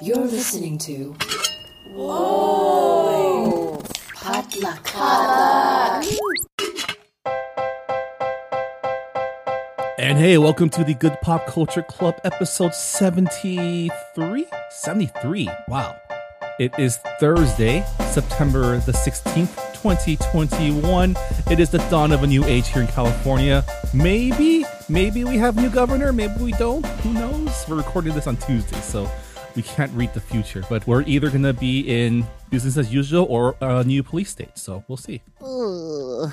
You're 0.00 0.26
listening 0.26 0.78
to. 0.78 1.16
Whoa! 1.92 3.82
Potluck. 4.14 4.94
And 9.98 10.16
hey, 10.16 10.38
welcome 10.38 10.70
to 10.70 10.84
the 10.84 10.94
Good 10.94 11.20
Pop 11.20 11.48
Culture 11.48 11.82
Club 11.82 12.20
episode 12.22 12.76
73? 12.76 14.46
73. 14.70 15.50
Wow. 15.66 15.96
It 16.60 16.78
is 16.78 16.98
Thursday, 17.18 17.84
September 18.12 18.78
the 18.78 18.92
16th, 18.92 19.56
2021. 19.74 21.16
It 21.50 21.58
is 21.58 21.70
the 21.70 21.78
dawn 21.90 22.12
of 22.12 22.22
a 22.22 22.26
new 22.28 22.44
age 22.44 22.68
here 22.68 22.82
in 22.82 22.88
California. 22.88 23.64
Maybe, 23.92 24.64
maybe 24.88 25.24
we 25.24 25.38
have 25.38 25.56
new 25.56 25.70
governor, 25.70 26.12
maybe 26.12 26.40
we 26.40 26.52
don't. 26.52 26.86
Who 26.86 27.12
knows? 27.14 27.64
We're 27.68 27.76
recording 27.76 28.14
this 28.14 28.28
on 28.28 28.36
Tuesday, 28.36 28.80
so 28.80 29.10
we 29.54 29.62
can't 29.62 29.92
read 29.92 30.14
the 30.14 30.20
future. 30.20 30.64
But 30.68 30.86
we're 30.86 31.02
either 31.02 31.28
going 31.30 31.42
to 31.42 31.52
be 31.52 31.80
in 31.80 32.26
business 32.50 32.76
as 32.76 32.92
usual 32.92 33.26
or 33.28 33.56
a 33.60 33.84
new 33.84 34.02
police 34.02 34.30
state, 34.30 34.56
so 34.56 34.84
we'll 34.88 34.96
see. 34.96 35.22
Ugh, 35.40 36.30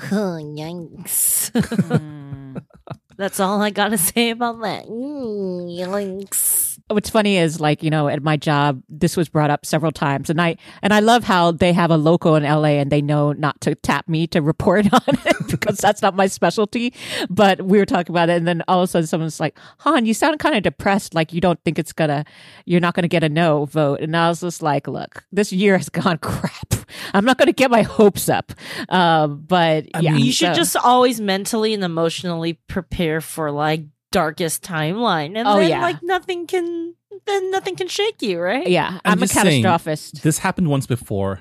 yikes. 0.56 1.50
That's 3.16 3.40
all 3.40 3.62
I 3.62 3.70
gotta 3.70 3.96
say 3.96 4.30
about 4.30 4.60
that. 4.60 4.84
Mm, 4.86 5.78
yikes. 5.78 6.75
What's 6.88 7.10
funny 7.10 7.36
is 7.36 7.58
like 7.60 7.82
you 7.82 7.90
know 7.90 8.06
at 8.08 8.22
my 8.22 8.36
job 8.36 8.80
this 8.88 9.16
was 9.16 9.28
brought 9.28 9.50
up 9.50 9.66
several 9.66 9.90
times 9.90 10.30
and 10.30 10.40
i 10.40 10.56
and 10.82 10.94
i 10.94 11.00
love 11.00 11.24
how 11.24 11.50
they 11.50 11.72
have 11.72 11.90
a 11.90 11.96
local 11.96 12.36
in 12.36 12.44
la 12.44 12.64
and 12.64 12.92
they 12.92 13.02
know 13.02 13.32
not 13.32 13.60
to 13.60 13.74
tap 13.74 14.08
me 14.08 14.26
to 14.26 14.40
report 14.40 14.86
on 14.92 15.00
it 15.06 15.36
because 15.50 15.78
that's 15.78 16.00
not 16.00 16.14
my 16.14 16.26
specialty 16.28 16.94
but 17.28 17.60
we 17.62 17.78
were 17.78 17.86
talking 17.86 18.12
about 18.12 18.28
it 18.28 18.36
and 18.36 18.46
then 18.46 18.62
all 18.68 18.82
of 18.82 18.84
a 18.84 18.86
sudden 18.86 19.06
someone's 19.06 19.40
like 19.40 19.58
han 19.78 20.06
you 20.06 20.14
sound 20.14 20.38
kind 20.38 20.54
of 20.54 20.62
depressed 20.62 21.12
like 21.14 21.32
you 21.32 21.40
don't 21.40 21.58
think 21.64 21.76
it's 21.78 21.92
gonna 21.92 22.24
you're 22.66 22.80
not 22.80 22.94
gonna 22.94 23.08
get 23.08 23.24
a 23.24 23.28
no 23.28 23.64
vote 23.64 24.00
and 24.00 24.16
i 24.16 24.28
was 24.28 24.40
just 24.40 24.62
like 24.62 24.86
look 24.86 25.24
this 25.32 25.52
year 25.52 25.76
has 25.76 25.88
gone 25.96 26.18
crap. 26.18 26.74
I'm 27.14 27.24
not 27.24 27.36
gonna 27.36 27.52
get 27.52 27.70
my 27.70 27.82
hopes 27.82 28.28
up. 28.28 28.52
Um, 28.88 29.42
but 29.46 29.86
I 29.92 30.00
yeah 30.00 30.12
mean- 30.12 30.24
You 30.24 30.32
should 30.32 30.54
just 30.54 30.76
always 30.76 31.20
mentally 31.20 31.74
and 31.74 31.82
emotionally 31.82 32.54
prepare 32.68 33.20
for 33.20 33.50
like 33.50 33.82
darkest 34.12 34.62
timeline, 34.62 35.36
and 35.36 35.46
Oh, 35.48 35.56
then 35.58 35.70
yeah. 35.70 35.82
like 35.82 36.02
nothing 36.02 36.46
can, 36.46 36.94
then 37.26 37.50
nothing 37.50 37.76
can 37.76 37.88
shake 37.88 38.22
you, 38.22 38.40
right? 38.40 38.66
yeah 38.66 39.00
I'm 39.04 39.12
i'm, 39.12 39.18
a 39.18 39.26
just 39.26 39.34
saying, 39.34 39.64
catastrophist 39.64 40.22
This 40.22 40.38
happened 40.38 40.68
once 40.68 40.86
before, 40.86 41.40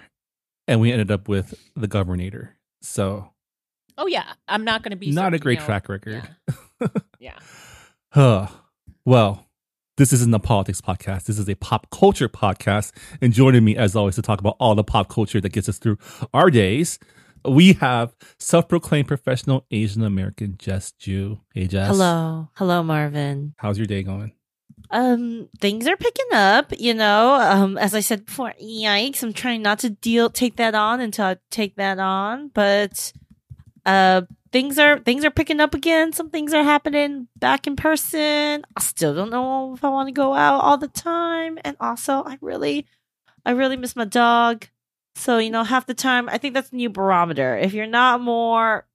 and 0.68 0.80
we 0.82 0.92
ended 0.92 1.12
up 1.12 1.28
with 1.28 1.54
the 1.76 1.88
governor. 1.88 2.56
So, 2.82 3.32
oh 3.98 4.08
yeah 4.08 4.34
i'm 4.48 4.64
not 4.66 4.84
gonna 4.84 4.96
be 4.98 5.10
not 5.12 5.34
a 5.34 5.40
great 5.40 5.54
you 5.56 5.60
know- 5.62 5.66
track 5.66 5.90
record. 5.90 6.28
yeah 7.20 7.40
Huh. 8.12 8.48
Well, 9.06 9.46
this 9.98 10.14
isn't 10.14 10.34
a 10.34 10.40
politics 10.40 10.80
podcast. 10.82 11.24
This 11.26 11.38
is 11.38 11.50
a 11.50 11.56
pop 11.56 11.90
culture 11.90 12.30
podcast. 12.30 12.92
And 13.22 13.34
joining 13.34 13.64
me, 13.66 13.76
as 13.76 13.96
always, 13.96 14.16
to 14.16 14.22
talk 14.22 14.40
about 14.40 14.56
all 14.60 14.74
the 14.76 14.84
pop 14.86 15.10
culture 15.10 15.42
that 15.42 15.50
gets 15.50 15.68
us 15.70 15.78
through 15.80 15.98
our 16.34 16.50
days, 16.50 16.98
we 17.48 17.74
have 17.74 18.16
self 18.40 18.68
proclaimed 18.68 19.08
professional 19.08 19.66
Asian 19.72 20.04
American 20.04 20.56
Jess 20.58 20.92
Jew. 20.94 21.40
Hey, 21.54 21.68
Jess. 21.68 21.88
Hello, 21.88 22.50
hello, 22.56 22.84
Marvin. 22.84 23.54
How's 23.58 23.78
your 23.78 23.88
day 23.88 24.04
going? 24.04 24.34
Um, 24.92 25.50
things 25.60 25.88
are 25.88 25.98
picking 25.98 26.34
up. 26.34 26.74
You 26.78 26.94
know, 26.94 27.36
um, 27.36 27.78
as 27.78 27.96
I 27.96 28.00
said 28.00 28.26
before, 28.26 28.54
yikes! 28.62 29.24
I'm 29.24 29.34
trying 29.34 29.62
not 29.62 29.80
to 29.80 29.90
deal 29.90 30.30
take 30.30 30.58
that 30.58 30.76
on 30.76 31.02
until 31.02 31.26
I 31.26 31.38
take 31.50 31.76
that 31.76 32.00
on, 32.00 32.50
but 32.54 33.12
uh, 33.86 34.22
things 34.52 34.80
are 34.80 35.00
things 35.00 35.26
are 35.26 35.32
picking 35.32 35.60
up 35.60 35.74
again. 35.74 36.14
Some 36.14 36.30
things 36.30 36.54
are 36.54 36.64
happening 36.64 37.28
back 37.36 37.68
in 37.68 37.76
person. 37.76 38.64
I 38.76 38.82
still 38.82 39.14
don't 39.14 39.30
know 39.30 39.74
if 39.74 39.84
I 39.84 39.90
want 39.90 40.08
to 40.08 40.14
go 40.14 40.34
out 40.34 40.62
all 40.62 40.78
the 40.78 40.88
time, 40.88 41.60
and 41.64 41.76
also 41.80 42.24
I 42.24 42.38
really, 42.42 42.86
I 43.46 43.52
really 43.52 43.78
miss 43.78 43.96
my 43.96 44.06
dog. 44.06 44.68
So 45.16 45.38
you 45.38 45.50
know, 45.50 45.64
half 45.64 45.86
the 45.86 45.94
time 45.94 46.30
I 46.30 46.38
think 46.38 46.54
that's 46.54 46.70
the 46.70 46.78
new 46.78 46.90
barometer. 46.90 47.58
If 47.58 47.74
you're 47.74 47.88
not 47.88 48.22
more 48.22 48.86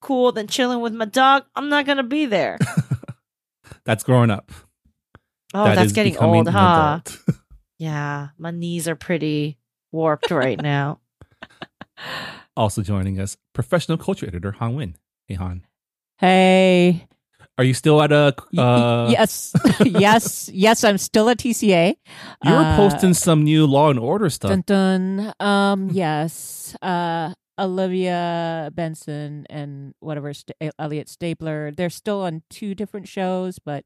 cool 0.00 0.32
than 0.32 0.46
chilling 0.46 0.80
with 0.80 0.94
my 0.94 1.04
dog, 1.04 1.44
I'm 1.54 1.68
not 1.68 1.86
gonna 1.86 2.02
be 2.02 2.26
there. 2.26 2.58
That's 3.84 4.02
growing 4.02 4.30
up. 4.30 4.50
Oh, 5.54 5.64
That 5.64 5.76
that's 5.76 5.92
getting 5.92 6.16
old, 6.18 6.48
huh? 6.48 7.00
Yeah, 7.78 8.28
my 8.38 8.50
knees 8.50 8.88
are 8.88 8.96
pretty 8.96 9.58
warped 9.92 10.30
right 10.30 10.60
now. 10.60 10.98
also 12.56 12.82
joining 12.82 13.20
us, 13.20 13.36
professional 13.52 13.98
culture 13.98 14.26
editor 14.26 14.52
Hanh 14.52 14.74
Nguyen. 14.74 14.94
Hey, 15.28 15.34
Han. 15.34 15.66
hey 16.18 17.06
Are 17.58 17.64
you 17.64 17.72
still 17.74 18.02
at 18.02 18.12
a? 18.12 18.34
Uh, 18.56 19.08
yes, 19.10 19.52
yes, 19.84 20.50
yes. 20.52 20.84
I'm 20.84 20.98
still 20.98 21.28
at 21.30 21.38
TCA. 21.38 21.94
You 22.44 22.52
were 22.52 22.56
Uh, 22.58 22.76
posting 22.76 23.14
some 23.14 23.44
new 23.44 23.66
Law 23.66 23.90
and 23.90 23.98
Order 23.98 24.28
stuff. 24.30 24.50
Dun 24.50 24.62
dun. 24.66 25.32
Um. 25.40 25.90
Yes. 25.92 26.76
Uh. 26.82 27.32
Olivia 27.58 28.70
Benson 28.74 29.46
and 29.48 29.94
whatever 30.00 30.34
St- 30.34 30.72
Elliot 30.78 31.08
Stabler. 31.08 31.70
They're 31.70 31.88
still 31.88 32.20
on 32.20 32.42
two 32.50 32.74
different 32.74 33.08
shows, 33.08 33.58
but 33.58 33.84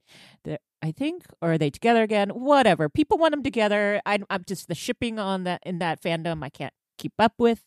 I 0.83 0.91
think, 0.91 1.23
or 1.41 1.53
are 1.53 1.59
they 1.59 1.71
together 1.71 2.03
again? 2.03 2.31
Whatever. 2.31 2.89
People 2.89 3.17
want 3.19 3.31
them 3.33 3.45
together. 3.45 4.01
I, 4.05 4.19
I'm 4.29 4.43
just 4.45 4.67
the 4.67 4.75
shipping 4.75 5.21
on 5.21 5.45
that 5.45 5.63
in 5.65 5.79
that 5.79 6.03
fandom. 6.03 6.43
I 6.43 6.49
can't 6.49 6.73
keep 6.99 7.13
up 7.21 7.35
with. 7.39 7.63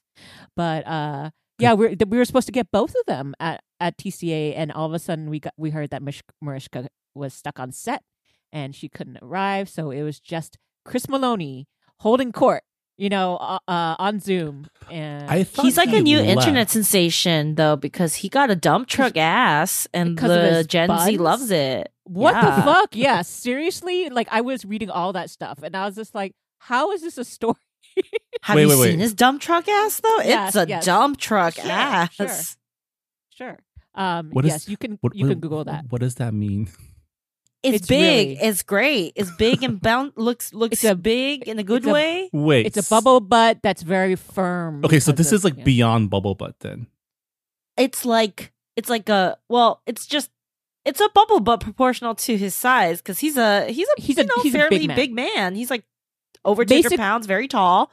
But 0.57 0.85
uh, 0.85 1.29
yeah, 1.59 1.73
we're 1.73 1.95
we 2.07 2.17
were 2.17 2.25
supposed 2.25 2.47
to 2.47 2.51
get 2.51 2.71
both 2.71 2.91
of 2.91 3.05
them 3.07 3.33
at 3.39 3.61
at 3.79 3.97
TCA, 3.97 4.53
and 4.55 4.71
all 4.71 4.85
of 4.85 4.93
a 4.93 4.99
sudden 4.99 5.29
we 5.29 5.39
got 5.39 5.53
we 5.57 5.69
heard 5.71 5.89
that 5.91 6.01
Mish- 6.01 6.23
Mariska 6.41 6.87
was 7.15 7.33
stuck 7.33 7.59
on 7.59 7.71
set 7.71 8.01
and 8.51 8.75
she 8.75 8.89
couldn't 8.89 9.17
arrive, 9.21 9.69
so 9.69 9.91
it 9.91 10.03
was 10.03 10.19
just 10.19 10.57
Chris 10.85 11.05
Meloni 11.07 11.65
holding 11.99 12.31
court, 12.31 12.63
you 12.97 13.09
know, 13.09 13.37
uh, 13.37 13.57
uh, 13.67 13.95
on 13.99 14.19
Zoom. 14.19 14.67
And 14.91 15.29
I 15.29 15.43
He's 15.43 15.77
like 15.77 15.89
he 15.89 15.97
a 15.97 16.01
new 16.01 16.17
left. 16.19 16.29
internet 16.29 16.69
sensation 16.69 17.55
though 17.55 17.75
because 17.75 18.15
he 18.15 18.29
got 18.29 18.49
a 18.51 18.55
dump 18.55 18.87
truck 18.87 19.15
ass 19.17 19.87
and 19.93 20.15
Because 20.15 20.29
the 20.29 20.55
his 20.57 20.67
Gen 20.67 20.89
Z 21.05 21.17
loves 21.17 21.49
it. 21.51 21.91
what 22.03 22.33
Yeah. 22.35 22.55
the 22.55 22.61
fuck? 22.63 22.95
Yeah, 22.95 23.21
seriously. 23.21 24.09
Like 24.09 24.27
I 24.31 24.41
was 24.41 24.65
reading 24.65 24.89
all 24.89 25.13
that 25.13 25.29
stuff, 25.29 25.59
and 25.63 25.75
I 25.75 25.85
was 25.85 25.95
just 25.95 26.13
like, 26.15 26.33
how 26.59 26.91
is 26.91 27.01
this 27.01 27.17
a 27.17 27.23
story? 27.25 27.55
Have 28.43 28.55
Wait, 28.55 28.63
you 28.63 28.69
wait, 28.69 28.79
wait. 28.79 28.89
seen 28.91 28.99
his 28.99 29.13
dump 29.13 29.41
truck 29.41 29.67
ass 29.69 29.99
though? 30.01 30.17
Yes, 30.23 30.55
it's 30.55 30.65
a 30.65 30.67
yes. 30.67 30.85
dump 30.85 31.17
truck 31.17 31.53
Sure, 31.55 31.65
ass. 31.71 32.13
sure. 32.15 32.29
Sure. 33.35 33.59
Um. 33.95 34.29
What 34.31 34.45
is- 34.45 34.51
yes, 34.51 34.69
you 34.69 34.77
can. 34.77 34.97
What- 35.01 35.15
you 35.15 35.25
what- 35.25 35.31
can 35.31 35.39
Google 35.39 35.63
that. 35.65 35.85
What 35.89 36.01
does 36.01 36.15
that 36.15 36.33
mean? 36.33 36.67
It's, 37.63 37.77
It's 37.77 37.87
big. 37.87 38.27
really- 38.39 38.39
It's 38.41 38.61
great. 38.63 39.13
It's 39.15 39.31
big 39.37 39.63
and 39.63 39.79
bound. 39.87 40.11
Looks 40.17 40.53
looks 40.53 40.73
It's 40.73 40.83
a- 40.83 40.95
big 40.95 41.47
in 41.47 41.59
a 41.59 41.63
good 41.63 41.85
a- 41.87 41.91
way. 41.93 42.29
Wait. 42.33 42.65
It's 42.65 42.75
a 42.77 42.83
bubble 42.89 43.21
butt 43.21 43.59
that's 43.63 43.81
very 43.81 44.15
firm. 44.17 44.83
Okay, 44.83 44.99
so 44.99 45.11
this 45.13 45.27
of- 45.31 45.35
is 45.37 45.43
like 45.45 45.57
yeah. 45.57 45.63
beyond 45.63 46.09
bubble 46.09 46.35
butt 46.35 46.55
then. 46.59 46.87
it's 47.77 48.03
like 48.05 48.51
it's 48.75 48.89
like 48.89 49.07
a 49.09 49.37
well, 49.47 49.81
it's 49.87 50.05
just 50.05 50.29
it's 50.85 50.99
a 50.99 51.07
bubble 51.15 51.39
butt 51.39 51.61
proportional 51.61 52.13
to 52.15 52.35
his 52.37 52.53
size 52.53 52.97
because 53.01 53.19
he's 53.19 53.37
a 53.37 53.71
he's 53.71 53.87
a 53.97 54.01
He's 54.01 54.17
a- 54.17 54.25
know, 54.25 54.33
he's 54.43 54.53
a 54.53 54.57
fairly 54.57 54.87
big 54.87 55.13
man. 55.13 55.55
He's 55.55 55.69
like 55.69 55.85
over 56.45 56.65
two 56.65 56.75
hundred 56.75 56.83
Basic- 56.89 56.99
pounds, 56.99 57.25
very 57.27 57.47
tall. 57.47 57.91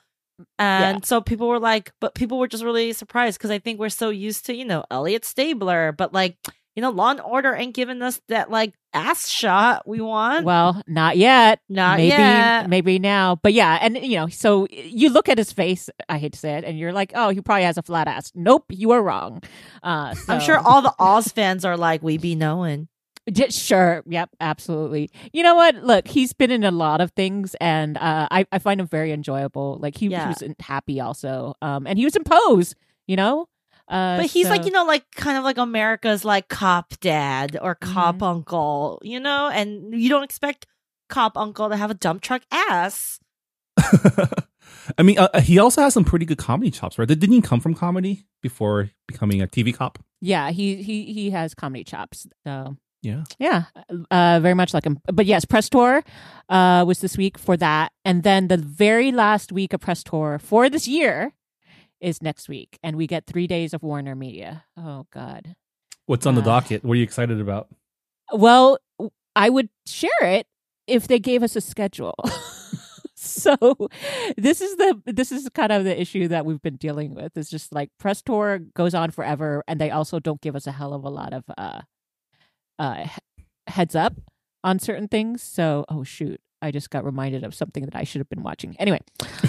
And 0.59 0.97
Yeah. 0.99 1.05
so 1.07 1.21
people 1.21 1.49
were 1.49 1.59
like, 1.59 1.93
but 2.01 2.15
people 2.15 2.39
were 2.39 2.49
just 2.49 2.65
really 2.65 2.93
surprised 2.95 3.39
because 3.39 3.51
I 3.51 3.59
think 3.59 3.79
we're 3.79 3.91
so 3.91 4.09
used 4.09 4.47
to, 4.47 4.55
you 4.55 4.65
know, 4.65 4.85
Elliot 4.91 5.25
Stabler, 5.27 5.93
but 5.93 6.15
like, 6.15 6.39
you 6.75 6.81
know, 6.81 6.89
Law 6.91 7.11
and 7.11 7.21
Order 7.21 7.55
ain't 7.55 7.75
giving 7.75 8.01
us 8.01 8.23
that 8.29 8.51
like 8.51 8.73
ass 8.95 9.29
shot 9.29 9.87
we 9.87 10.01
want. 10.01 10.47
Well, 10.47 10.83
not 10.87 11.19
yet. 11.19 11.61
Not 11.69 11.99
maybe, 11.99 12.09
yet. 12.09 12.71
Maybe 12.71 12.99
now. 12.99 13.37
But 13.43 13.53
yeah, 13.53 13.79
and 13.83 13.99
you 13.99 14.17
know, 14.17 14.29
so 14.29 14.67
you 14.71 15.11
look 15.11 15.29
at 15.29 15.37
his 15.37 15.53
face. 15.53 15.91
I 16.09 16.17
hate 16.19 16.33
to 16.33 16.39
say 16.39 16.55
it, 16.55 16.65
and 16.65 16.79
you're 16.79 16.93
like, 16.95 17.13
oh, 17.15 17.29
he 17.31 17.41
probably 17.43 17.65
has 17.65 17.77
a 17.77 17.83
flat 17.83 18.09
ass. 18.09 18.33
Nope, 18.35 18.65
you 18.71 18.93
are 18.93 19.03
wrong. 19.03 19.43
Uh, 19.83 20.15
I'm 20.29 20.41
sure 20.41 20.59
all 20.59 20.81
the 20.81 20.95
Oz 20.99 21.29
fans 21.29 21.65
are 21.67 21.77
like, 21.77 22.03
we 22.03 22.17
be 22.17 22.35
knowing. 22.35 22.89
J- 23.31 23.51
Sure. 23.51 24.03
Yep. 24.07 24.31
Absolutely. 24.41 25.11
You 25.33 25.43
know 25.43 25.55
what? 25.55 25.77
Look, 25.77 26.09
he's 26.09 26.33
been 26.33 26.51
in 26.51 26.65
a 26.65 26.71
lot 26.71 27.01
of 27.01 27.11
things, 27.13 27.55
and 27.61 27.97
uh, 27.99 28.29
I 28.31 28.47
I 28.53 28.59
find 28.59 28.81
him 28.81 28.87
very 28.87 29.13
enjoyable. 29.13 29.79
Like 29.81 29.97
he, 29.97 30.07
Yeah. 30.09 30.23
he 30.25 30.29
was 30.29 30.43
in 30.43 30.57
happy 30.61 31.01
also, 31.01 31.55
um, 31.63 31.87
and 31.87 31.99
he 31.99 32.05
was 32.05 32.17
in 32.17 32.25
Pose. 32.25 32.75
You 33.07 33.17
know, 33.17 33.49
uh, 33.89 34.19
But 34.19 34.27
he's 34.27 34.49
like, 34.49 34.65
you 34.67 34.71
know, 34.71 34.85
like 34.85 35.05
kind 35.17 35.37
of 35.37 35.43
like 35.45 35.59
America's 35.59 36.25
like 36.25 36.49
cop 36.49 36.95
dad 37.01 37.59
or 37.61 37.75
cop 37.75 38.19
Mhm. 38.19 38.23
uncle, 38.37 39.01
you 39.03 39.19
know, 39.19 39.49
and 39.53 39.93
you 40.01 40.09
don't 40.09 40.23
expect 40.23 40.67
cop 41.09 41.37
uncle 41.37 41.69
to 41.69 41.77
have 41.77 41.91
a 41.91 41.95
dump 41.95 42.23
truck 42.23 42.43
ass. 42.53 43.19
I 44.99 45.03
mean, 45.03 45.19
uh, 45.19 45.41
he 45.41 45.59
also 45.59 45.83
has 45.83 45.95
some 45.95 46.05
pretty 46.05 46.25
good 46.25 46.39
comedy 46.39 46.71
chops, 46.71 46.99
right? 46.99 47.07
Didn't 47.09 47.31
he 47.33 47.41
come 47.41 47.61
from 47.61 47.75
comedy 47.75 48.27
before 48.43 48.91
becoming 49.09 49.43
a 49.43 49.47
TV 49.47 49.75
cop? 49.75 49.99
yeah, 50.21 50.51
he 50.51 50.83
he 50.83 51.13
he 51.13 51.31
has 51.31 51.55
comedy 51.55 51.83
chops. 51.83 52.27
So 52.47 52.77
Yeah. 53.03 53.25
Yeah, 53.39 53.65
uh, 54.11 54.41
very 54.43 54.55
much 54.55 54.75
like 54.75 54.85
him. 54.85 54.99
But 55.07 55.25
yes, 55.27 55.45
press 55.47 55.69
tour 55.71 56.03
uh, 56.51 56.85
was 56.87 57.01
this 57.01 57.17
week 57.17 57.39
for 57.39 57.57
that, 57.57 57.93
and 58.05 58.23
then 58.23 58.49
the 58.49 58.57
very 58.59 59.11
last 59.11 59.53
week 59.53 59.73
of 59.73 59.81
press 59.81 60.03
tour 60.03 60.39
for 60.39 60.69
this 60.69 60.87
year 60.87 61.33
is 62.01 62.21
next 62.23 62.49
week, 62.49 62.79
and 62.83 62.97
we 62.97 63.07
get 63.07 63.27
three 63.27 63.47
days 63.47 63.73
of 63.75 63.83
Warner 63.83 64.15
Media. 64.15 64.65
Oh 64.77 65.07
God. 65.13 65.55
What's 66.07 66.27
on 66.27 66.35
the 66.35 66.41
Uh, 66.43 66.45
docket? 66.45 66.85
What 66.85 66.93
are 66.95 66.97
you 66.97 67.03
excited 67.05 67.41
about? 67.41 67.69
Well, 68.33 68.79
I 69.35 69.49
would 69.49 69.71
share 69.87 70.11
it 70.23 70.47
if 70.87 71.07
they 71.09 71.19
gave 71.19 71.43
us 71.43 71.57
a 71.57 71.61
schedule. 71.61 72.15
so 73.15 73.57
this 74.37 74.61
is 74.61 74.77
the 74.77 75.01
this 75.07 75.31
is 75.33 75.49
kind 75.55 75.73
of 75.73 75.85
the 75.85 75.99
issue 76.01 76.29
that 76.29 76.45
we've 76.45 76.63
been 76.63 76.77
dealing 76.77 77.15
with. 77.15 77.37
It's 77.37 77.51
just 77.51 77.73
like 77.73 77.91
press 77.99 78.23
tour 78.23 78.59
goes 78.75 78.95
on 78.95 79.11
forever, 79.11 79.63
and 79.69 79.81
they 79.81 79.91
also 79.91 80.19
don't 80.21 80.41
give 80.41 80.57
us 80.57 80.67
a 80.67 80.73
hell 80.73 80.93
of 80.93 81.05
a 81.05 81.11
lot 81.11 81.33
of 81.33 81.45
uh, 81.57 81.81
uh, 82.81 83.07
heads 83.69 83.95
up 83.95 84.15
on 84.65 84.79
certain 84.81 85.07
things. 85.07 85.43
So, 85.43 85.85
oh 85.89 86.03
shoot, 86.03 86.41
I 86.61 86.73
just 86.73 86.91
got 86.91 87.05
reminded 87.05 87.45
of 87.45 87.55
something 87.55 87.85
that 87.85 87.95
I 87.95 88.05
should 88.05 88.21
have 88.21 88.29
been 88.29 88.43
watching. 88.43 88.75
Anyway, 88.79 89.01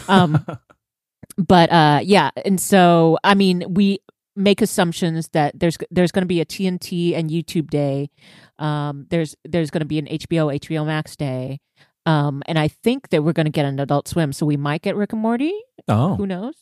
um, 0.08 0.46
but 1.38 1.72
uh, 1.72 2.02
yeah, 2.04 2.30
and 2.46 2.60
so 2.60 3.18
I 3.24 3.34
mean, 3.34 3.64
we 3.74 4.00
make 4.36 4.62
assumptions 4.62 5.30
that 5.30 5.60
there's 5.60 5.78
there's 5.90 6.12
going 6.12 6.24
to 6.24 6.28
be 6.28 6.42
a 6.42 6.46
TNT 6.46 7.16
and 7.16 7.30
truTV 7.30 7.70
day. 7.70 8.10
Um, 8.60 9.08
there's 9.10 9.36
there's 9.46 9.72
going 9.72 9.82
to 9.82 9.86
be 9.86 9.98
an 9.98 10.06
HBO 10.06 10.60
HBO 10.60 10.86
Max 10.86 11.16
day. 11.16 11.60
Um, 12.08 12.42
and 12.48 12.58
I 12.58 12.68
think 12.68 13.10
that 13.10 13.24
we're 13.24 13.34
going 13.34 13.46
to 13.46 13.52
get 13.52 13.66
an 13.66 13.80
Adult 13.80 14.08
Swim, 14.08 14.34
so 14.34 14.44
we 14.44 14.58
might 14.58 14.82
get 14.82 14.96
Rick 14.96 15.14
and 15.14 15.22
Morty. 15.22 15.54
oh, 15.88 16.16
Who 16.16 16.26
knows? 16.26 16.56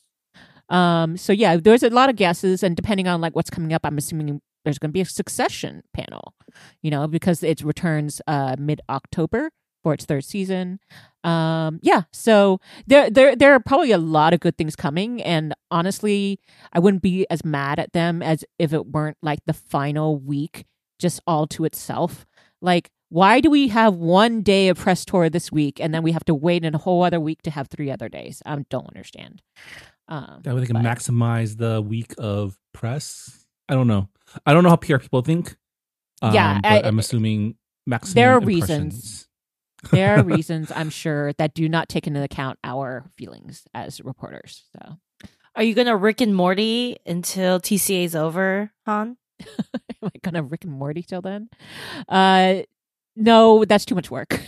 Um, 0.67 1.15
so 1.15 1.31
yeah, 1.31 1.55
there's 1.55 1.81
a 1.81 1.89
lot 1.89 2.09
of 2.09 2.17
guesses, 2.17 2.61
and 2.61 2.75
depending 2.75 3.07
on 3.07 3.21
like 3.21 3.35
what's 3.35 3.49
coming 3.49 3.73
up, 3.73 3.85
I'm 3.85 3.97
assuming 3.97 4.41
there's 4.63 4.79
going 4.79 4.89
to 4.89 4.93
be 4.93 5.01
a 5.01 5.05
Succession 5.05 5.83
panel. 5.93 6.33
You 6.81 6.91
know, 6.91 7.07
because 7.07 7.43
it 7.43 7.61
returns 7.61 8.21
uh 8.27 8.55
mid 8.59 8.81
October 8.89 9.51
for 9.83 9.93
its 9.93 10.05
third 10.05 10.25
season. 10.25 10.79
Um, 11.23 11.79
yeah, 11.81 12.03
so 12.11 12.59
there 12.87 13.09
there 13.09 13.35
there 13.35 13.53
are 13.53 13.59
probably 13.59 13.91
a 13.91 13.97
lot 13.97 14.33
of 14.33 14.39
good 14.39 14.57
things 14.57 14.75
coming, 14.75 15.21
and 15.21 15.53
honestly, 15.69 16.39
I 16.73 16.79
wouldn't 16.79 17.03
be 17.03 17.25
as 17.29 17.43
mad 17.43 17.79
at 17.79 17.93
them 17.93 18.21
as 18.21 18.43
if 18.57 18.73
it 18.73 18.87
weren't 18.87 19.17
like 19.21 19.39
the 19.45 19.53
final 19.53 20.17
week 20.17 20.65
just 20.97 21.21
all 21.27 21.47
to 21.47 21.65
itself. 21.65 22.25
Like, 22.61 22.89
why 23.09 23.39
do 23.41 23.49
we 23.49 23.69
have 23.69 23.95
one 23.95 24.41
day 24.41 24.69
of 24.69 24.77
press 24.77 25.05
tour 25.05 25.29
this 25.29 25.51
week, 25.51 25.79
and 25.79 25.93
then 25.93 26.03
we 26.03 26.11
have 26.13 26.25
to 26.25 26.35
wait 26.35 26.63
a 26.65 26.77
whole 26.77 27.03
other 27.03 27.19
week 27.19 27.41
to 27.43 27.51
have 27.51 27.67
three 27.67 27.91
other 27.91 28.09
days? 28.09 28.41
I 28.45 28.55
don't 28.69 28.87
understand. 28.87 29.41
Um, 30.07 30.39
that 30.43 30.53
way 30.55 30.61
they 30.61 30.67
can 30.67 30.81
but- 30.81 30.83
maximize 30.83 31.57
the 31.57 31.81
week 31.81 32.13
of 32.17 32.57
press. 32.73 33.45
I 33.69 33.73
don't 33.75 33.87
know. 33.87 34.09
I 34.45 34.53
don't 34.53 34.63
know 34.63 34.69
how 34.69 34.75
PR 34.75 34.97
people 34.97 35.21
think. 35.21 35.55
Um, 36.21 36.33
Yeah, 36.33 36.59
but 36.61 36.83
I- 36.85 36.87
I'm 36.87 36.99
assuming 36.99 37.55
maximum. 37.85 38.15
There 38.15 38.31
are 38.33 38.39
reasons. 38.41 39.27
there 39.91 40.17
are 40.19 40.23
reasons 40.23 40.71
I'm 40.75 40.89
sure 40.89 41.31
that 41.33 41.53
do 41.53 41.69
not 41.69 41.87
take 41.87 42.05
into 42.07 42.21
account 42.21 42.59
our 42.65 43.05
feelings 43.15 43.63
as 43.73 44.01
reporters. 44.01 44.65
So 44.73 44.97
Are 45.55 45.63
you 45.63 45.73
gonna 45.73 45.95
Rick 45.95 46.19
and 46.21 46.35
Morty 46.35 46.97
until 47.05 47.59
TCA's 47.61 48.15
over, 48.15 48.71
Han? 48.85 49.15
am 49.41 49.47
I 50.03 50.11
gonna 50.21 50.43
Rick 50.43 50.65
and 50.65 50.73
Morty 50.73 51.01
till 51.03 51.21
then? 51.21 51.49
Uh 52.09 52.63
no, 53.15 53.63
that's 53.65 53.85
too 53.85 53.95
much 53.95 54.09
work. 54.11 54.39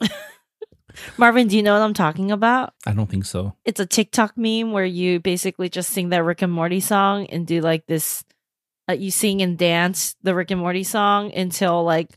Marvin, 1.18 1.46
do 1.46 1.56
you 1.56 1.62
know 1.62 1.74
what 1.78 1.84
I'm 1.84 1.92
talking 1.94 2.30
about? 2.30 2.72
I 2.86 2.92
don't 2.92 3.08
think 3.10 3.26
so. 3.26 3.54
It's 3.66 3.80
a 3.80 3.84
TikTok 3.86 4.36
meme 4.38 4.72
where 4.72 4.84
you 4.84 5.20
basically 5.20 5.68
just 5.68 5.90
sing 5.90 6.08
that 6.10 6.24
Rick 6.24 6.40
and 6.42 6.52
Morty 6.52 6.80
song 6.80 7.26
and 7.26 7.46
do 7.46 7.60
like 7.60 7.86
this. 7.86 8.24
Uh, 8.88 8.92
you 8.94 9.10
sing 9.10 9.42
and 9.42 9.58
dance 9.58 10.14
the 10.22 10.34
Rick 10.34 10.50
and 10.52 10.60
Morty 10.60 10.84
song 10.84 11.32
until 11.34 11.82
like 11.84 12.10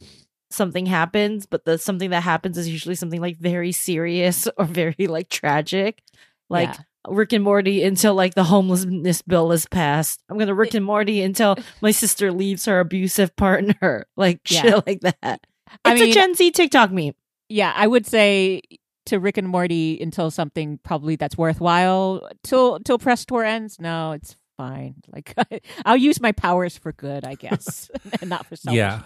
something 0.51 0.85
happens, 0.85 1.45
but 1.45 1.65
the 1.65 1.77
something 1.77 2.09
that 2.11 2.21
happens 2.23 2.57
is 2.57 2.67
usually 2.69 2.95
something 2.95 3.21
like 3.21 3.37
very 3.37 3.71
serious 3.71 4.47
or 4.57 4.65
very 4.65 5.07
like 5.07 5.29
tragic. 5.29 6.01
Like 6.49 6.69
Yeah. 6.69 6.77
Rick 7.07 7.33
and 7.33 7.43
Morty 7.43 7.83
until 7.83 8.13
like 8.13 8.35
the 8.35 8.43
homelessness 8.43 9.21
bill 9.21 9.51
is 9.51 9.65
passed. 9.67 10.21
I'm 10.29 10.37
gonna 10.37 10.53
Rick 10.53 10.73
and 10.73 10.85
Morty 10.85 11.21
until 11.21 11.55
my 11.81 11.91
sister 11.91 12.31
leaves 12.31 12.65
her 12.65 12.79
abusive 12.79 13.35
partner. 13.35 14.05
Like 14.17 14.41
Yeah. 14.49 14.61
shit 14.61 14.87
like 14.87 14.99
that. 15.01 15.39
It's 15.71 15.77
I 15.85 15.93
a 15.93 15.99
mean- 15.99 16.13
Gen 16.13 16.35
Z 16.35 16.51
TikTok 16.51 16.91
meme. 16.91 17.13
yeah, 17.47 17.73
I 17.75 17.87
would 17.87 18.05
say 18.05 18.61
to 19.05 19.19
Rick 19.19 19.37
and 19.37 19.47
Morty 19.49 19.99
until 20.01 20.29
something 20.29 20.79
probably 20.83 21.15
that's 21.15 21.37
worthwhile. 21.37 22.29
Till 22.43 22.79
till 22.79 22.99
press 22.99 23.25
tour 23.25 23.43
ends, 23.43 23.77
no, 23.79 24.11
it's 24.11 24.35
fine. 24.59 24.95
Like 25.11 25.33
I'll 25.85 25.97
use 25.97 26.21
my 26.21 26.31
powers 26.31 26.77
for 26.77 26.91
good, 26.91 27.25
I 27.25 27.35
guess, 27.35 27.89
and 28.21 28.29
not 28.35 28.45
for 28.45 28.55
something. 28.55 28.77
Yeah. 28.77 29.01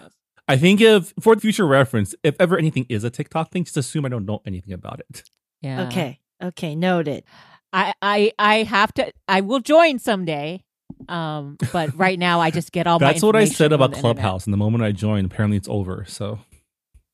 I 0.46 0.58
think 0.58 0.80
if 0.82 1.14
for 1.20 1.34
the 1.34 1.40
future 1.40 1.66
reference, 1.66 2.14
if 2.22 2.34
ever 2.38 2.58
anything 2.58 2.84
is 2.90 3.04
a 3.04 3.10
TikTok 3.10 3.50
thing, 3.50 3.64
just 3.64 3.78
assume 3.78 4.04
I 4.04 4.10
don't 4.10 4.26
know 4.26 4.42
anything 4.44 4.74
about 4.74 5.00
it. 5.00 5.22
Yeah. 5.62 5.86
Okay. 5.86 6.20
Okay, 6.42 6.76
noted. 6.76 7.24
I, 7.72 7.94
I 8.02 8.32
I 8.38 8.62
have 8.64 8.92
to 8.94 9.12
I 9.26 9.40
will 9.40 9.60
join 9.60 9.98
someday. 9.98 10.62
Um, 11.08 11.56
but 11.72 11.96
right 11.96 12.18
now 12.18 12.40
I 12.40 12.50
just 12.50 12.70
get 12.72 12.86
all 12.86 12.98
my 13.00 13.12
That's 13.12 13.22
what 13.22 13.36
I 13.36 13.46
said 13.46 13.72
about 13.72 13.90
the 13.92 13.96
internet. 13.96 14.16
Clubhouse. 14.16 14.44
And 14.46 14.52
the 14.52 14.58
moment 14.58 14.84
I 14.84 14.92
joined, 14.92 15.26
apparently 15.26 15.56
it's 15.56 15.68
over. 15.68 16.04
So 16.06 16.40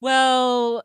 Well, 0.00 0.82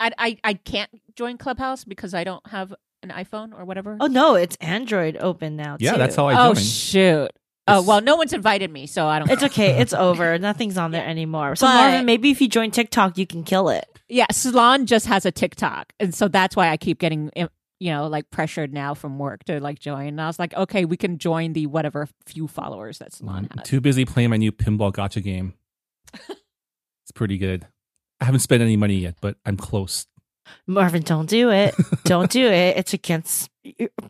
I, 0.00 0.10
I 0.18 0.38
I 0.42 0.54
can't 0.54 0.90
join 1.14 1.36
Clubhouse 1.36 1.84
because 1.84 2.14
I 2.14 2.24
don't 2.24 2.46
have 2.48 2.74
an 3.02 3.10
iPhone 3.10 3.58
or 3.58 3.64
whatever. 3.64 3.96
Oh 4.00 4.06
no, 4.06 4.34
it's 4.34 4.56
Android 4.60 5.16
open 5.18 5.56
now. 5.56 5.76
yeah, 5.80 5.92
too. 5.92 5.98
that's 5.98 6.16
how 6.16 6.28
I 6.28 6.48
oh 6.48 6.54
shoot! 6.54 7.30
Oh 7.66 7.82
well, 7.82 8.00
no 8.00 8.16
one's 8.16 8.32
invited 8.32 8.70
me, 8.70 8.86
so 8.86 9.06
I 9.06 9.18
don't. 9.18 9.30
It's 9.30 9.40
care. 9.40 9.50
okay. 9.50 9.80
It's 9.80 9.92
over. 10.08 10.38
Nothing's 10.38 10.76
on 10.78 10.90
there 10.90 11.06
anymore. 11.06 11.56
So 11.56 11.66
But- 11.66 11.74
Marvin, 11.74 12.06
maybe 12.06 12.30
if 12.30 12.40
you 12.40 12.48
join 12.48 12.70
TikTok, 12.70 13.16
you 13.18 13.26
can 13.26 13.44
kill 13.44 13.68
it. 13.68 13.86
Yeah, 14.08 14.26
Salon 14.32 14.86
just 14.86 15.06
has 15.06 15.24
a 15.24 15.30
TikTok, 15.30 15.92
and 16.00 16.14
so 16.14 16.26
that's 16.28 16.56
why 16.56 16.68
I 16.70 16.76
keep 16.76 16.98
getting 16.98 17.30
eh, 17.36 17.46
you 17.78 17.92
know 17.92 18.08
like 18.08 18.28
pressured 18.30 18.72
now 18.72 18.94
from 18.94 19.18
work 19.18 19.44
to 19.44 19.60
like 19.60 19.78
join. 19.78 20.08
And 20.08 20.20
I 20.20 20.26
was 20.26 20.38
like, 20.38 20.52
okay, 20.54 20.84
we 20.84 20.96
can 20.96 21.18
join 21.18 21.52
the 21.52 21.66
whatever 21.66 22.08
few 22.26 22.48
followers 22.48 22.98
that 22.98 23.12
Salon 23.14 23.48
I'm 23.52 23.58
has. 23.58 23.68
too 23.68 23.80
busy 23.80 24.04
playing 24.04 24.30
my 24.30 24.36
new 24.36 24.52
pinball 24.52 24.92
gotcha 24.92 25.20
game. 25.20 25.54
it's 26.28 27.12
pretty 27.14 27.38
good. 27.38 27.66
I 28.20 28.24
haven't 28.26 28.40
spent 28.40 28.62
any 28.62 28.76
money 28.76 28.96
yet, 28.96 29.16
but 29.20 29.36
I'm 29.46 29.56
close. 29.56 30.06
Marvin, 30.66 31.02
don't 31.02 31.28
do 31.28 31.50
it. 31.50 31.74
don't 32.04 32.30
do 32.30 32.46
it. 32.46 32.76
It's 32.80 32.92
against 32.94 33.50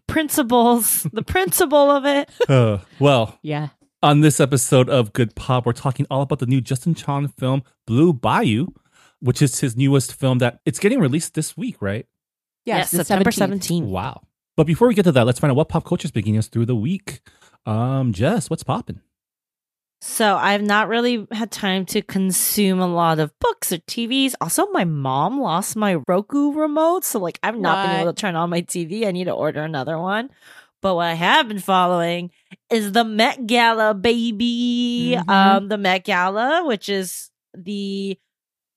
principles. 0.06 1.04
The 1.12 1.22
principle 1.22 1.90
of 1.90 2.04
it. 2.06 2.30
Uh, 2.48 2.78
well, 2.98 3.38
yeah, 3.42 3.68
on 4.02 4.20
this 4.20 4.40
episode 4.40 4.88
of 4.88 5.12
Good 5.12 5.34
Pop, 5.36 5.66
we're 5.66 5.72
talking 5.72 6.06
all 6.10 6.22
about 6.22 6.38
the 6.40 6.46
new 6.46 6.60
Justin 6.60 6.94
Chon 6.94 7.28
film, 7.28 7.62
Blue 7.86 8.12
Bayou, 8.12 8.66
which 9.20 9.40
is 9.42 9.60
his 9.60 9.76
newest 9.76 10.14
film 10.14 10.38
that 10.38 10.60
it's 10.64 10.78
getting 10.78 10.98
released 11.00 11.34
this 11.34 11.56
week, 11.56 11.76
right? 11.80 12.06
yes, 12.64 12.90
the 12.90 12.98
September 13.04 13.30
17th. 13.30 13.34
seventeenth. 13.34 13.86
Wow. 13.88 14.22
But 14.56 14.66
before 14.66 14.88
we 14.88 14.94
get 14.94 15.04
to 15.04 15.12
that, 15.12 15.26
let's 15.26 15.38
find 15.38 15.50
out 15.50 15.56
what 15.56 15.68
pop 15.68 15.84
culture 15.84 16.06
is 16.06 16.10
beginning 16.10 16.38
us 16.38 16.48
through 16.48 16.66
the 16.66 16.74
week. 16.76 17.20
Um, 17.66 18.12
Jess, 18.12 18.50
what's 18.50 18.62
popping? 18.62 19.00
So 20.02 20.36
I've 20.36 20.62
not 20.62 20.88
really 20.88 21.26
had 21.30 21.50
time 21.50 21.84
to 21.86 22.00
consume 22.00 22.80
a 22.80 22.86
lot 22.86 23.18
of 23.18 23.38
books 23.38 23.70
or 23.70 23.76
TVs. 23.78 24.32
Also, 24.40 24.66
my 24.68 24.84
mom 24.84 25.38
lost 25.38 25.76
my 25.76 25.98
Roku 26.08 26.52
remote, 26.52 27.04
so 27.04 27.18
like 27.18 27.38
I've 27.42 27.58
not 27.58 27.86
been 27.86 28.00
able 28.00 28.12
to 28.14 28.18
turn 28.18 28.34
on 28.34 28.48
my 28.48 28.62
TV. 28.62 29.06
I 29.06 29.10
need 29.10 29.24
to 29.24 29.32
order 29.32 29.62
another 29.62 29.98
one. 29.98 30.30
But 30.80 30.94
what 30.94 31.06
I 31.08 31.14
have 31.14 31.48
been 31.48 31.58
following 31.58 32.30
is 32.70 32.92
the 32.92 33.04
Met 33.04 33.46
Gala, 33.46 33.92
baby. 33.92 35.16
Mhm. 35.18 35.28
Um, 35.28 35.68
the 35.68 35.76
Met 35.76 36.04
Gala, 36.04 36.64
which 36.64 36.88
is 36.88 37.30
the 37.52 38.18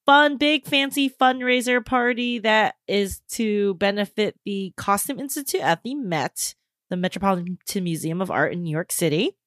fun, 0.06 0.36
big, 0.36 0.66
fancy 0.66 1.10
fundraiser 1.10 1.86
party 1.86 2.40
that 2.40 2.76
is 2.90 3.22
to 3.30 3.76
benefit 3.76 4.38
the 4.44 4.74
Costume 4.76 5.22
Institute 5.22 5.62
at 5.62 5.84
the 5.84 5.96
Met, 5.96 6.56
the 6.90 6.98
Metropolitan 6.98 7.58
Museum 7.82 8.22
of 8.22 8.30
Art 8.30 8.52
in 8.52 8.64
New 8.64 8.72
York 8.72 8.92
City 8.92 9.38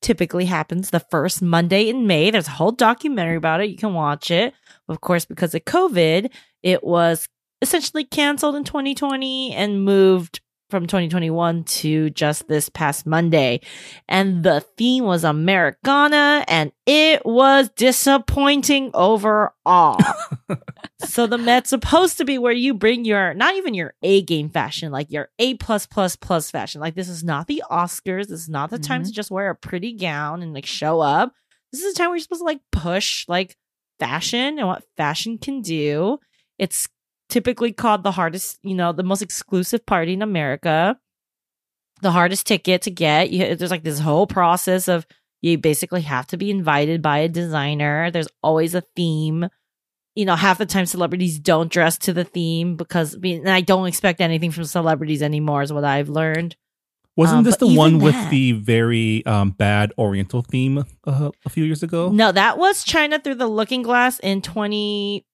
typically 0.00 0.44
happens 0.44 0.90
the 0.90 1.00
first 1.00 1.42
Monday 1.42 1.88
in 1.88 2.06
May. 2.06 2.30
There's 2.30 2.48
a 2.48 2.52
whole 2.52 2.72
documentary 2.72 3.36
about 3.36 3.60
it. 3.60 3.70
You 3.70 3.76
can 3.76 3.94
watch 3.94 4.30
it. 4.30 4.54
Of 4.88 5.00
course, 5.00 5.24
because 5.24 5.54
of 5.54 5.64
COVID, 5.64 6.30
it 6.62 6.84
was 6.84 7.28
essentially 7.60 8.04
canceled 8.04 8.56
in 8.56 8.64
2020 8.64 9.52
and 9.54 9.84
moved 9.84 10.40
from 10.70 10.86
2021 10.86 11.64
to 11.64 12.10
just 12.10 12.46
this 12.48 12.68
past 12.68 13.06
Monday. 13.06 13.60
And 14.08 14.42
the 14.42 14.60
theme 14.76 15.04
was 15.04 15.24
Americana 15.24 16.44
and 16.46 16.72
it 16.86 17.24
was 17.24 17.70
disappointing 17.70 18.90
overall. 18.94 19.98
so 21.04 21.26
the 21.26 21.38
Met's 21.38 21.70
supposed 21.70 22.18
to 22.18 22.24
be 22.24 22.38
where 22.38 22.52
you 22.52 22.74
bring 22.74 23.04
your 23.04 23.34
not 23.34 23.54
even 23.56 23.74
your 23.74 23.94
A 24.02 24.22
game 24.22 24.50
fashion, 24.50 24.92
like 24.92 25.10
your 25.10 25.28
A 25.38 25.54
plus 25.54 25.86
plus 25.86 26.16
plus 26.16 26.50
fashion. 26.50 26.80
Like 26.80 26.94
this 26.94 27.08
is 27.08 27.24
not 27.24 27.46
the 27.46 27.62
Oscars. 27.70 28.28
This 28.28 28.40
is 28.40 28.48
not 28.48 28.70
the 28.70 28.78
time 28.78 29.02
Mhm. 29.02 29.06
to 29.06 29.12
just 29.12 29.30
wear 29.30 29.50
a 29.50 29.54
pretty 29.56 29.92
gown 29.94 30.42
and 30.42 30.52
like 30.52 30.66
show 30.66 31.00
up. 31.00 31.32
This 31.72 31.82
is 31.82 31.94
the 31.94 31.98
time 31.98 32.08
where 32.08 32.16
you're 32.16 32.22
supposed 32.22 32.40
to 32.40 32.44
like 32.46 32.60
push 32.72 33.26
like 33.28 33.56
fashion 33.98 34.58
and 34.58 34.66
what 34.66 34.84
fashion 34.96 35.38
can 35.38 35.60
do. 35.62 36.18
It's 36.58 36.88
typically 37.28 37.72
called 37.72 38.02
the 38.02 38.12
hardest, 38.12 38.58
you 38.62 38.74
know, 38.74 38.92
the 38.92 39.02
most 39.02 39.22
exclusive 39.22 39.84
party 39.86 40.12
in 40.14 40.22
America. 40.22 40.98
The 42.00 42.12
hardest 42.12 42.46
ticket 42.46 42.82
to 42.82 42.90
get. 42.90 43.30
You, 43.30 43.56
there's 43.56 43.70
like 43.72 43.82
this 43.82 43.98
whole 43.98 44.26
process 44.26 44.86
of 44.88 45.06
you 45.40 45.58
basically 45.58 46.02
have 46.02 46.26
to 46.28 46.36
be 46.36 46.50
invited 46.50 47.02
by 47.02 47.18
a 47.18 47.28
designer. 47.28 48.10
There's 48.10 48.28
always 48.42 48.74
a 48.74 48.82
theme. 48.94 49.48
You 50.14 50.24
know, 50.24 50.36
half 50.36 50.58
the 50.58 50.66
time 50.66 50.86
celebrities 50.86 51.38
don't 51.38 51.70
dress 51.70 51.98
to 51.98 52.12
the 52.12 52.24
theme 52.24 52.76
because 52.76 53.14
I 53.14 53.18
mean, 53.18 53.46
I 53.48 53.60
don't 53.60 53.86
expect 53.86 54.20
anything 54.20 54.50
from 54.50 54.64
celebrities 54.64 55.22
anymore, 55.22 55.62
is 55.62 55.72
what 55.72 55.84
I've 55.84 56.08
learned. 56.08 56.56
Wasn't 57.16 57.38
Um, 57.38 57.44
this 57.44 57.56
the 57.56 57.66
one 57.66 57.98
with 57.98 58.14
the 58.30 58.52
very 58.52 59.26
um, 59.26 59.50
bad 59.50 59.92
Oriental 59.98 60.42
theme 60.42 60.84
uh, 61.04 61.30
a 61.44 61.50
few 61.50 61.64
years 61.64 61.82
ago? 61.82 62.10
No, 62.10 62.30
that 62.30 62.58
was 62.58 62.84
China 62.84 63.18
through 63.18 63.34
the 63.36 63.48
Looking 63.48 63.82
Glass 63.82 64.20
in 64.20 64.40
2015. 64.40 65.24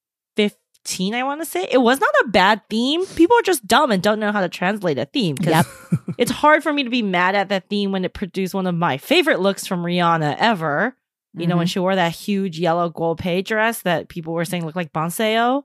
2015, 0.84 1.14
I 1.14 1.22
want 1.24 1.40
to 1.40 1.44
say. 1.46 1.68
It 1.70 1.78
was 1.78 2.00
not 2.00 2.10
a 2.24 2.28
bad 2.28 2.62
theme. 2.68 3.04
People 3.06 3.36
are 3.38 3.42
just 3.42 3.66
dumb 3.66 3.90
and 3.90 4.02
don't 4.02 4.20
know 4.20 4.32
how 4.32 4.40
to 4.40 4.48
translate 4.48 4.98
a 4.98 5.06
theme. 5.06 5.36
Yep. 5.40 5.66
it's 6.18 6.30
hard 6.30 6.62
for 6.62 6.72
me 6.72 6.84
to 6.84 6.90
be 6.90 7.02
mad 7.02 7.34
at 7.34 7.48
that 7.48 7.68
theme 7.68 7.92
when 7.92 8.04
it 8.04 8.14
produced 8.14 8.54
one 8.54 8.66
of 8.66 8.74
my 8.74 8.98
favorite 8.98 9.40
looks 9.40 9.66
from 9.66 9.82
Rihanna 9.82 10.36
ever. 10.38 10.96
You 11.36 11.48
know, 11.48 11.56
when 11.56 11.66
she 11.66 11.80
wore 11.80 11.96
that 11.96 12.12
huge 12.12 12.60
yellow 12.60 12.88
gold 12.88 13.18
Pei 13.18 13.42
dress 13.42 13.82
that 13.82 14.08
people 14.08 14.34
were 14.34 14.44
saying 14.44 14.64
looked 14.64 14.76
like 14.76 14.92
bánh 14.92 15.08
xèo. 15.08 15.64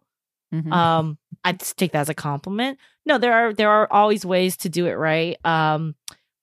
Mhm. 0.51 0.73
Um, 0.73 1.19
I 1.43 1.51
just 1.51 1.77
take 1.77 1.91
that 1.91 1.99
as 2.01 2.09
a 2.09 2.15
compliment. 2.15 2.79
No, 3.05 3.19
there 3.19 3.33
are 3.33 3.53
there 3.53 3.69
are 3.69 3.87
always 3.91 4.25
ways 4.25 4.57
to 4.57 4.69
do 4.69 4.87
it 4.87 4.93
right. 4.93 5.37
Um, 5.45 5.93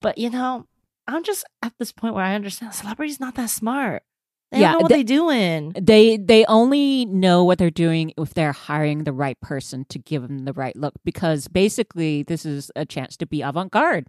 but 0.00 0.16
you 0.18 0.30
know, 0.30 0.64
I'm 1.08 1.24
just 1.24 1.44
at 1.60 1.72
this 1.76 1.90
point 1.90 2.14
where 2.14 2.22
I 2.24 2.36
understand 2.36 2.72
celebrity's 2.72 3.18
not 3.18 3.34
that 3.34 3.50
smart. 3.50 4.04
They 4.52 4.60
Yeah, 4.60 4.72
don't 4.72 4.78
know 4.78 4.82
what 4.84 4.88
the- 4.90 4.94
they 4.94 5.02
doing. 5.02 5.72
they 5.80 6.16
they 6.16 6.44
only 6.46 7.04
know 7.06 7.42
what 7.44 7.58
they're 7.58 7.70
doing 7.70 8.12
if 8.16 8.32
they're 8.34 8.52
hiring 8.52 9.04
the 9.04 9.12
right 9.12 9.38
person 9.40 9.84
to 9.88 9.98
give 9.98 10.22
them 10.22 10.44
the 10.44 10.52
right 10.52 10.76
look 10.76 10.94
because 11.04 11.48
basically 11.48 12.22
this 12.22 12.46
is 12.46 12.70
a 12.76 12.84
chance 12.86 13.16
to 13.18 13.26
be 13.26 13.42
avant-garde 13.42 14.06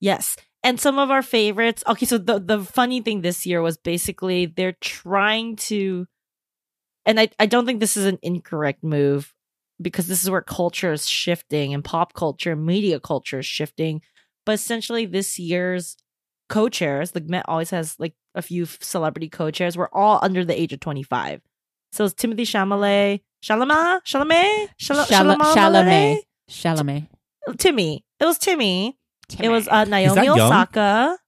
Yes. 0.00 0.36
And 0.62 0.80
some 0.80 0.98
of 0.98 1.10
our 1.10 1.22
favorites. 1.22 1.82
Okay, 1.86 2.06
so 2.06 2.18
the 2.18 2.38
the 2.38 2.60
funny 2.64 3.00
thing 3.00 3.20
this 3.22 3.44
year 3.46 3.60
was 3.62 3.76
basically 3.76 4.46
they're 4.46 4.76
trying 4.80 5.56
to 5.68 6.06
and 7.06 7.20
I, 7.20 7.28
I 7.38 7.46
don't 7.46 7.66
think 7.66 7.80
this 7.80 7.96
is 7.96 8.06
an 8.06 8.18
incorrect 8.22 8.82
move 8.82 9.34
because 9.80 10.06
this 10.06 10.22
is 10.22 10.30
where 10.30 10.40
culture 10.40 10.92
is 10.92 11.06
shifting 11.06 11.74
and 11.74 11.84
pop 11.84 12.14
culture 12.14 12.52
and 12.52 12.64
media 12.64 12.98
culture 13.00 13.40
is 13.40 13.46
shifting. 13.46 14.00
But 14.46 14.52
essentially 14.54 15.04
this 15.06 15.38
year's 15.38 15.96
co-chairs, 16.48 17.10
the 17.12 17.20
Met 17.20 17.44
always 17.48 17.70
has 17.70 17.96
like 17.98 18.14
a 18.34 18.42
few 18.42 18.66
celebrity 18.66 19.28
co-chairs, 19.28 19.76
were 19.76 19.94
all 19.94 20.18
under 20.22 20.44
the 20.44 20.58
age 20.58 20.72
of 20.72 20.80
25. 20.80 21.40
So 21.92 22.04
it's 22.04 22.14
Timothée 22.14 22.42
Chalamet, 22.42 23.20
Chalamet, 23.44 24.00
Chalamet, 24.04 24.68
Chalamet, 24.80 25.06
Chalamet 25.06 25.54
Chalamet, 25.54 26.18
Chalamet 26.50 27.08
Timmy. 27.58 28.04
It 28.20 28.24
was 28.24 28.38
Timmy. 28.38 28.96
It 29.38 29.48
was 29.48 29.68
uh, 29.68 29.84
that 29.84 29.88
Naomi? 29.88 30.28
Osaka. 30.28 31.18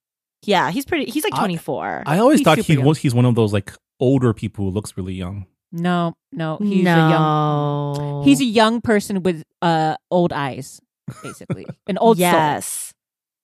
Yeah, 0.44 0.70
he's 0.70 0.84
pretty. 0.84 1.10
He's 1.10 1.24
like 1.24 1.34
24. 1.34 2.04
I 2.06 2.18
always 2.18 2.40
He's 2.40 2.44
thought 2.44 2.58
he 2.58 2.74
young. 2.74 2.84
was 2.84 2.98
he's 2.98 3.14
one 3.14 3.24
of 3.24 3.34
those 3.34 3.52
like 3.52 3.72
older 4.00 4.32
people 4.32 4.66
who 4.66 4.70
looks 4.70 4.96
really 4.96 5.14
young. 5.14 5.46
no 5.72 6.14
no 6.32 6.58
he's 6.58 6.84
no. 6.84 6.94
a 6.94 7.10
young 7.10 8.24
he's 8.24 8.40
a 8.40 8.44
young 8.44 8.80
person 8.80 9.22
with 9.22 9.42
uh 9.62 9.96
old 10.10 10.32
eyes 10.32 10.80
basically 11.22 11.66
an 11.88 11.98
old 11.98 12.16
soul 12.16 12.20
yes. 12.20 12.94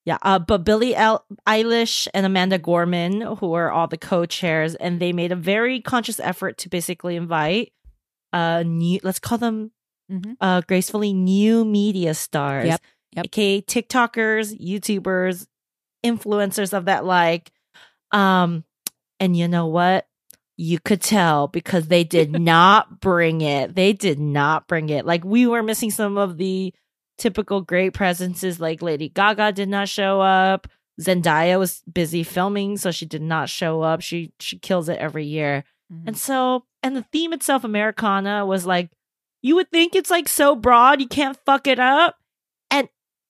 Yeah, 0.04 0.18
uh, 0.23 0.40
but 0.40 0.64
Billie 0.64 0.97
El- 0.97 1.25
Eilish 1.47 2.09
and 2.12 2.26
Amanda 2.26 2.59
Gorman, 2.59 3.21
who 3.21 3.54
are 3.54 3.71
all 3.71 3.87
the 3.87 3.97
co-chairs, 3.99 4.75
and 4.75 4.99
they 5.00 5.12
made 5.12 5.30
a 5.30 5.37
very 5.37 5.80
conscious 5.80 6.18
effort 6.18 6.59
to 6.59 6.68
basically 6.68 7.16
invite 7.16 7.73
uh 8.32 8.62
new, 8.66 8.99
let's 9.02 9.18
call 9.21 9.38
them 9.38 9.71
Mhm. 10.11 10.37
uh 10.40 10.62
gracefully 10.66 11.12
new 11.12 11.64
media 11.64 12.14
stars. 12.14 12.66
Yep, 12.66 12.80
yep. 13.12 13.26
Okay, 13.26 13.62
TikTokers, 13.62 14.59
YouTubers, 14.59 15.47
influencers 16.04 16.73
of 16.73 16.87
that 16.87 17.04
like. 17.04 17.52
Um, 18.11 18.64
and 19.21 19.37
you 19.37 19.49
know 19.49 19.66
what? 19.66 20.06
You 20.56 20.78
could 20.80 21.00
tell 21.00 21.49
because 21.49 21.88
they 21.88 22.04
did 22.04 22.32
not 22.40 23.00
bring 23.00 23.40
it. 23.42 23.75
They 23.75 23.92
did 23.92 24.18
not 24.18 24.66
bring 24.66 24.88
it. 24.88 25.06
Like 25.06 25.25
we 25.25 25.47
were 25.47 25.62
missing 25.62 25.90
some 25.90 26.18
of 26.18 26.37
the 26.38 26.75
typical 27.19 27.61
great 27.61 27.95
presences 27.95 28.61
like 28.61 28.83
Lady 28.83 29.09
Gaga 29.09 29.52
did 29.52 29.69
not 29.69 29.88
show 29.88 30.21
up. 30.21 30.66
Zendaya 31.00 31.59
was 31.59 31.83
busy 31.92 32.23
filming, 32.23 32.76
so 32.76 32.90
she 32.90 33.07
did 33.07 33.23
not 33.23 33.49
show 33.49 33.83
up. 33.83 34.00
She 34.02 34.33
she 34.40 34.59
kills 34.59 34.88
it 34.88 34.99
every 34.99 35.25
year. 35.25 35.64
Mhm. 35.92 36.09
And 36.09 36.16
so 36.19 36.64
and 36.83 36.95
the 36.97 37.02
theme 37.12 37.33
itself, 37.33 37.64
Americana, 37.64 38.45
was 38.47 38.66
like 38.66 38.90
you 39.42 39.57
would 39.57 39.71
think 39.71 39.95
it's 39.95 40.11
like 40.11 40.28
so 40.28 40.54
broad, 40.54 41.00
you 41.00 41.09
can't 41.09 41.38
fuck 41.47 41.66
it 41.66 41.78
up. 41.78 42.16
And 42.71 42.88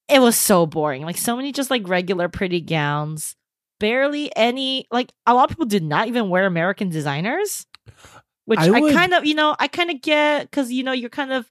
it 0.08 0.20
was 0.20 0.36
so 0.36 0.66
boring. 0.66 1.02
Like 1.02 1.16
so 1.16 1.36
many 1.36 1.52
just 1.52 1.70
like 1.70 1.88
regular 1.88 2.28
pretty 2.28 2.60
gowns. 2.60 3.36
Barely 3.80 4.34
any 4.36 4.86
like 4.90 5.12
a 5.26 5.34
lot 5.34 5.44
of 5.44 5.48
people 5.50 5.66
did 5.66 5.82
not 5.84 6.08
even 6.08 6.28
wear 6.28 6.46
American 6.46 6.88
designers. 6.90 7.66
Which 8.44 8.58
I 8.58 8.76
I, 8.76 8.80
would- 8.80 8.92
kind 8.92 9.14
of, 9.14 9.24
you 9.24 9.34
know, 9.34 9.54
I 9.58 9.68
kind 9.68 9.90
of 9.90 10.00
get 10.02 10.50
because 10.50 10.72
you 10.72 10.82
know, 10.82 10.92
you're 10.92 11.08
kind 11.10 11.32
of 11.32 11.48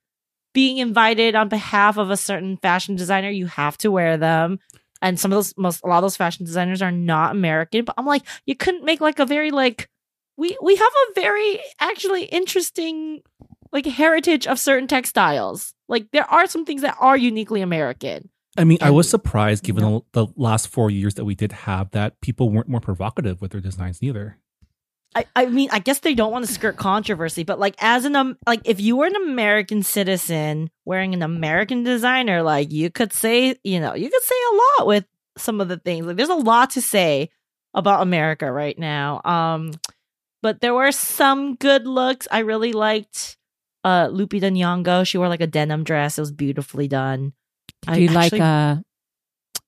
being 0.53 0.77
invited 0.77 1.35
on 1.35 1.49
behalf 1.49 1.97
of 1.97 2.09
a 2.09 2.17
certain 2.17 2.57
fashion 2.57 2.95
designer, 2.95 3.29
you 3.29 3.45
have 3.47 3.77
to 3.79 3.91
wear 3.91 4.17
them. 4.17 4.59
And 5.01 5.19
some 5.19 5.31
of 5.31 5.37
those 5.37 5.53
most 5.57 5.81
a 5.83 5.87
lot 5.87 5.97
of 5.97 6.03
those 6.03 6.17
fashion 6.17 6.45
designers 6.45 6.81
are 6.81 6.91
not 6.91 7.31
American. 7.31 7.85
But 7.85 7.95
I'm 7.97 8.05
like, 8.05 8.23
you 8.45 8.55
couldn't 8.55 8.85
make 8.85 9.01
like 9.01 9.19
a 9.19 9.25
very 9.25 9.51
like 9.51 9.89
we 10.37 10.57
we 10.61 10.75
have 10.75 10.91
a 11.09 11.19
very 11.19 11.59
actually 11.79 12.25
interesting 12.25 13.21
like 13.71 13.85
heritage 13.85 14.47
of 14.47 14.59
certain 14.59 14.87
textiles. 14.87 15.73
Like 15.87 16.11
there 16.11 16.29
are 16.29 16.47
some 16.47 16.65
things 16.65 16.81
that 16.81 16.97
are 16.99 17.17
uniquely 17.17 17.61
American. 17.61 18.29
I 18.57 18.65
mean, 18.65 18.79
I 18.81 18.91
was 18.91 19.09
surprised 19.09 19.63
given 19.63 19.83
the, 19.83 20.01
the 20.11 20.27
last 20.35 20.67
four 20.67 20.91
years 20.91 21.15
that 21.15 21.23
we 21.23 21.35
did 21.35 21.53
have 21.53 21.91
that 21.91 22.19
people 22.19 22.49
weren't 22.49 22.67
more 22.67 22.81
provocative 22.81 23.41
with 23.41 23.51
their 23.51 23.61
designs 23.61 24.01
neither. 24.01 24.37
I, 25.13 25.25
I 25.35 25.45
mean, 25.47 25.69
I 25.71 25.79
guess 25.79 25.99
they 25.99 26.15
don't 26.15 26.31
want 26.31 26.45
to 26.45 26.53
skirt 26.53 26.77
controversy, 26.77 27.43
but 27.43 27.59
like 27.59 27.75
as 27.79 28.05
an 28.05 28.15
um, 28.15 28.37
like 28.47 28.61
if 28.63 28.79
you 28.79 28.95
were 28.95 29.07
an 29.07 29.15
American 29.17 29.83
citizen 29.83 30.69
wearing 30.85 31.13
an 31.13 31.21
American 31.21 31.83
designer, 31.83 32.41
like 32.41 32.71
you 32.71 32.89
could 32.89 33.11
say, 33.11 33.55
you 33.63 33.79
know, 33.81 33.93
you 33.93 34.09
could 34.09 34.23
say 34.23 34.35
a 34.35 34.55
lot 34.79 34.87
with 34.87 35.05
some 35.37 35.59
of 35.59 35.67
the 35.67 35.77
things. 35.77 36.05
Like 36.05 36.15
there's 36.15 36.29
a 36.29 36.35
lot 36.35 36.71
to 36.71 36.81
say 36.81 37.29
about 37.73 38.01
America 38.01 38.49
right 38.51 38.77
now. 38.79 39.21
Um, 39.25 39.73
but 40.41 40.61
there 40.61 40.73
were 40.73 40.91
some 40.93 41.55
good 41.55 41.85
looks. 41.85 42.27
I 42.31 42.39
really 42.39 42.71
liked 42.71 43.37
uh 43.83 44.07
Lupita 44.07 44.49
Nyong'o. 44.51 45.05
She 45.05 45.17
wore 45.17 45.27
like 45.27 45.41
a 45.41 45.47
denim 45.47 45.83
dress. 45.83 46.17
It 46.17 46.21
was 46.21 46.31
beautifully 46.31 46.87
done. 46.87 47.33
do 47.85 47.99
you 48.01 48.07
like 48.09 48.25
actually- 48.33 48.39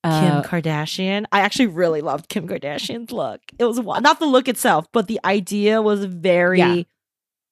uh 0.03 0.41
Kim 0.41 0.49
Kardashian. 0.49 1.25
I 1.31 1.39
actually 1.41 1.67
really 1.67 2.01
loved 2.01 2.29
Kim 2.29 2.47
Kardashian's 2.47 3.11
look. 3.11 3.41
It 3.59 3.65
was 3.65 3.79
wa- 3.79 3.99
not 3.99 4.19
the 4.19 4.25
look 4.25 4.47
itself, 4.47 4.85
but 4.91 5.07
the 5.07 5.19
idea 5.25 5.81
was 5.81 6.05
very, 6.05 6.59
Yeah. 6.59 6.83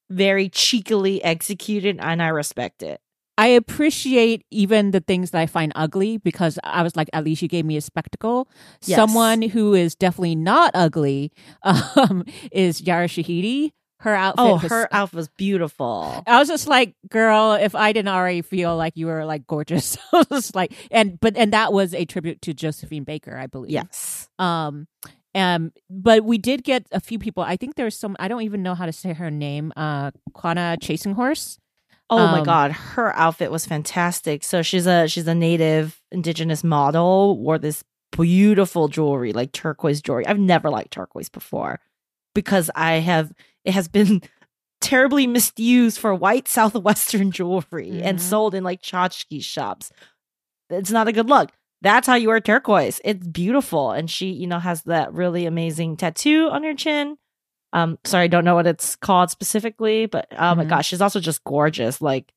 very 0.10 0.50
cheekily 0.50 1.24
executed, 1.24 1.98
and 2.02 2.22
I 2.22 2.28
respect 2.28 2.84
it. 2.84 3.00
I 3.38 3.48
appreciate 3.48 4.46
even 4.52 4.92
the 4.92 5.00
things 5.00 5.32
that 5.32 5.40
I 5.42 5.46
find 5.48 5.72
ugly 5.76 6.18
because 6.18 6.60
I 6.64 6.84
was 6.84 6.96
like, 6.96 7.10
at 7.14 7.24
least 7.24 7.42
you 7.42 7.48
gave 7.48 7.66
me 7.66 7.78
a 7.78 7.82
spectacle. 7.82 8.48
Yes. 8.86 8.98
Someone 8.98 9.42
who 9.42 9.74
is 9.74 9.96
definitely 9.96 10.36
not 10.36 10.72
ugly 10.76 11.32
um, 11.64 12.26
is 12.52 12.82
Yara 12.82 13.08
Shahidi. 13.08 13.72
Her 14.02 14.16
outfit. 14.16 14.40
Oh, 14.46 14.54
was- 14.54 14.64
her 14.64 14.88
outfit 14.92 15.16
was 15.18 15.28
beautiful. 15.38 16.24
I 16.28 16.40
was 16.40 16.48
just 16.48 16.68
like, 16.68 16.96
girl, 17.10 17.54
if 17.54 17.76
I 17.76 17.94
didn't 17.94 18.10
already 18.10 18.42
feel 18.42 18.76
like 18.76 18.98
you 18.98 19.06
were 19.06 19.26
like 19.26 19.46
gorgeous, 19.48 19.96
I 20.14 20.18
was 20.18 20.28
just 20.30 20.56
like, 20.56 20.74
and 20.92 21.20
but 21.20 21.38
and 21.38 21.54
that 21.54 21.72
was 21.72 21.94
a 21.94 22.06
tribute 22.06 22.42
to 22.44 22.54
Josephine 22.54 23.04
Baker, 23.04 23.38
I 23.38 23.46
believe. 23.48 23.72
Yes. 23.72 24.28
Um, 24.40 24.88
um, 25.36 25.72
but 25.90 26.24
we 26.26 26.38
did 26.38 26.64
get 26.64 26.88
a 26.92 27.00
few 27.00 27.20
people. 27.20 27.44
I 27.44 27.58
think 27.58 27.76
there's 27.76 27.96
some. 27.98 28.16
I 28.20 28.28
don't 28.28 28.42
even 28.42 28.64
know 28.64 28.76
how 28.76 28.86
to 28.86 28.92
say 28.92 29.14
her 29.14 29.30
name. 29.32 29.72
Uh, 29.78 30.12
Quannah 30.34 30.78
Chasinghorse. 30.82 31.58
Oh 32.10 32.18
my 32.18 32.40
Um, 32.40 32.44
god, 32.44 32.72
her 32.72 33.16
outfit 33.16 33.52
was 33.52 33.66
fantastic. 33.66 34.44
So 34.44 34.62
she's 34.64 34.88
a 34.88 35.08
she's 35.08 35.28
a 35.28 35.36
native 35.36 36.02
indigenous 36.12 36.64
model, 36.64 37.38
wore 37.38 37.58
this 37.60 37.84
beautiful 38.12 38.88
jewelry, 38.90 39.32
like 39.32 39.52
turquoise 39.54 40.02
jewelry. 40.02 40.26
I've 40.28 40.40
never 40.40 40.70
liked 40.70 40.92
turquoise 40.92 41.30
before 41.30 41.80
because 42.34 42.70
I 42.76 42.94
have 42.94 43.32
it 43.66 43.74
has 43.74 43.88
been 43.88 44.22
terribly 44.82 45.28
misused 45.28 46.00
for 46.00 46.14
white 46.16 46.48
southwestern 46.48 47.32
jewelry 47.38 48.02
and 48.02 48.18
Mhm. 48.18 48.22
sold 48.22 48.56
in 48.56 48.64
like 48.64 48.82
tchotchke 48.82 49.44
shops. 49.44 49.92
It's 50.70 50.92
not 50.92 51.08
a 51.08 51.12
good 51.14 51.30
look. 51.30 51.52
That's 51.82 52.08
how 52.08 52.16
you 52.16 52.28
wear 52.30 52.40
turquoise. 52.40 53.02
It's 53.04 53.26
beautiful. 53.28 53.92
And 53.92 54.10
she, 54.10 54.32
you 54.32 54.48
know, 54.48 54.60
has 54.60 54.84
that 54.84 55.14
really 55.14 55.46
amazing 55.46 55.98
tattoo 55.98 56.48
on 56.52 56.64
her 56.64 56.74
chin. 56.76 57.18
Um, 57.74 57.98
sorry, 58.04 58.26
I 58.26 58.28
don't 58.28 58.46
know 58.46 58.56
what 58.56 58.68
it's 58.68 58.96
called 58.96 59.30
specifically, 59.32 60.06
but 60.06 60.28
oh 60.32 60.56
my 60.56 60.66
Mhm. 60.66 60.70
gosh, 60.70 60.88
she's 60.88 61.02
also 61.02 61.20
just 61.20 61.44
gorgeous, 61.44 62.02
like 62.02 62.32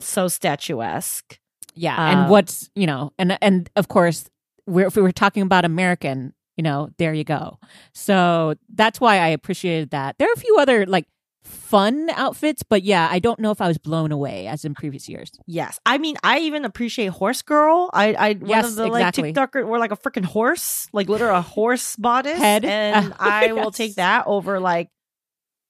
so 0.00 0.28
statuesque. 0.28 1.38
Yeah, 1.74 1.96
Uh, 1.96 2.10
and 2.10 2.30
what's 2.30 2.68
you 2.74 2.86
know, 2.86 3.12
and 3.18 3.38
and 3.40 3.70
of 3.76 3.88
course, 3.88 4.28
we're, 4.66 4.86
if 4.86 4.96
we 4.96 5.02
were 5.02 5.12
talking 5.12 5.42
about 5.42 5.64
American, 5.64 6.34
you 6.56 6.62
know, 6.62 6.90
there 6.98 7.14
you 7.14 7.24
go. 7.24 7.58
So 7.94 8.54
that's 8.74 9.00
why 9.00 9.16
I 9.18 9.28
appreciated 9.28 9.90
that. 9.90 10.16
There 10.18 10.28
are 10.28 10.32
a 10.34 10.40
few 10.40 10.58
other 10.58 10.86
like 10.86 11.06
fun 11.42 12.08
outfits, 12.10 12.62
but 12.62 12.82
yeah, 12.82 13.08
I 13.10 13.18
don't 13.18 13.40
know 13.40 13.50
if 13.50 13.60
I 13.60 13.66
was 13.68 13.78
blown 13.78 14.12
away 14.12 14.46
as 14.46 14.64
in 14.64 14.74
previous 14.74 15.08
years. 15.08 15.30
Yes, 15.46 15.78
I 15.84 15.98
mean, 15.98 16.16
I 16.22 16.40
even 16.40 16.64
appreciate 16.64 17.08
Horse 17.08 17.42
Girl. 17.42 17.90
I, 17.92 18.14
I 18.14 18.32
one 18.34 18.48
Yes, 18.48 18.66
of 18.66 18.76
the 18.76 18.84
exactly. 18.86 19.32
like 19.32 19.34
TikToker 19.52 19.66
wore 19.66 19.78
like 19.78 19.90
a 19.92 19.96
freaking 19.96 20.24
horse, 20.24 20.88
like 20.92 21.08
literally 21.08 21.38
a 21.38 21.42
horse 21.42 21.96
bodice, 21.96 22.38
Head. 22.38 22.64
and 22.64 23.12
I 23.18 23.52
will 23.52 23.70
take 23.72 23.96
that 23.96 24.24
over 24.26 24.60
like, 24.60 24.88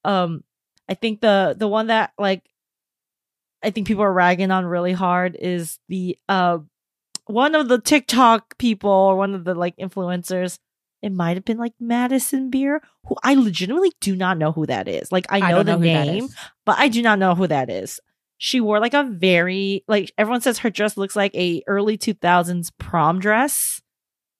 um, 0.04 0.42
I 0.88 0.94
think 0.94 1.20
the 1.20 1.54
the 1.56 1.68
one 1.68 1.86
that 1.86 2.12
like, 2.18 2.42
I 3.62 3.70
think 3.70 3.86
people 3.86 4.02
are 4.02 4.12
ragging 4.12 4.50
on 4.50 4.66
really 4.66 4.92
hard 4.92 5.36
is 5.40 5.78
the 5.88 6.18
uh, 6.28 6.58
one 7.26 7.54
of 7.54 7.68
the 7.68 7.80
TikTok 7.80 8.58
people 8.58 8.90
or 8.90 9.16
one 9.16 9.34
of 9.34 9.44
the 9.44 9.54
like 9.54 9.76
influencers. 9.76 10.58
It 11.02 11.10
might 11.12 11.36
have 11.36 11.44
been 11.44 11.58
like 11.58 11.74
Madison 11.80 12.48
Beer, 12.48 12.80
who 13.06 13.16
I 13.24 13.34
legitimately 13.34 13.90
do 14.00 14.14
not 14.16 14.38
know 14.38 14.52
who 14.52 14.66
that 14.66 14.86
is. 14.88 15.10
Like 15.10 15.26
I 15.28 15.40
know 15.50 15.62
don't 15.64 15.80
the 15.80 15.92
that 15.92 16.06
name, 16.06 16.28
but 16.64 16.78
I 16.78 16.88
do 16.88 17.02
not 17.02 17.18
know 17.18 17.34
who 17.34 17.46
that 17.48 17.68
is. 17.68 17.98
she 18.38 18.60
wore 18.60 18.78
like 18.80 18.94
a 18.94 19.02
very 19.04 19.84
like 19.88 20.12
everyone 20.16 20.40
says 20.40 20.58
her 20.58 20.70
dress 20.70 20.96
looks 20.96 21.14
like 21.16 21.34
a 21.34 21.62
early 21.66 21.98
2000s 21.98 22.70
prom 22.78 23.18
dress 23.20 23.82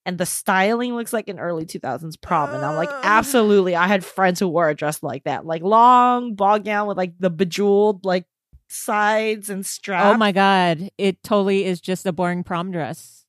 and 0.04 0.18
the 0.18 0.26
styling 0.26 0.94
looks 0.94 1.12
like 1.12 1.28
an 1.28 1.38
early 1.38 1.64
2000s 1.64 2.20
prom 2.20 2.52
and 2.54 2.64
i'm 2.64 2.74
like 2.74 2.90
absolutely 3.04 3.76
i 3.76 3.86
had 3.86 4.04
friends 4.04 4.40
who 4.40 4.48
wore 4.48 4.68
a 4.68 4.74
dress 4.74 5.02
like 5.04 5.22
that 5.22 5.46
like 5.46 5.62
long 5.62 6.34
ball 6.34 6.58
gown 6.58 6.88
with 6.88 6.96
like 6.96 7.12
the 7.20 7.30
bejeweled 7.30 8.04
like 8.04 8.24
sides 8.68 9.48
and 9.50 9.64
straps 9.64 10.14
Oh 10.14 10.16
my 10.18 10.32
god, 10.32 10.90
it 10.98 11.22
totally 11.22 11.64
is 11.64 11.80
just 11.80 12.06
a 12.06 12.12
boring 12.12 12.42
prom 12.42 12.72
dress. 12.72 13.21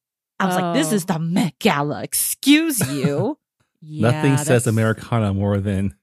I 0.43 0.47
was 0.47 0.55
like 0.55 0.73
this 0.75 0.91
Oh. 0.91 0.95
is 0.95 1.05
the 1.05 1.19
met 1.19 1.57
gala 1.59 2.03
excuse 2.03 2.79
you 2.91 3.37
Yeah, 3.85 4.11
Nothing 4.11 4.37
says 4.37 4.65
Americana 4.65 5.33
more 5.33 5.57
than 5.59 5.93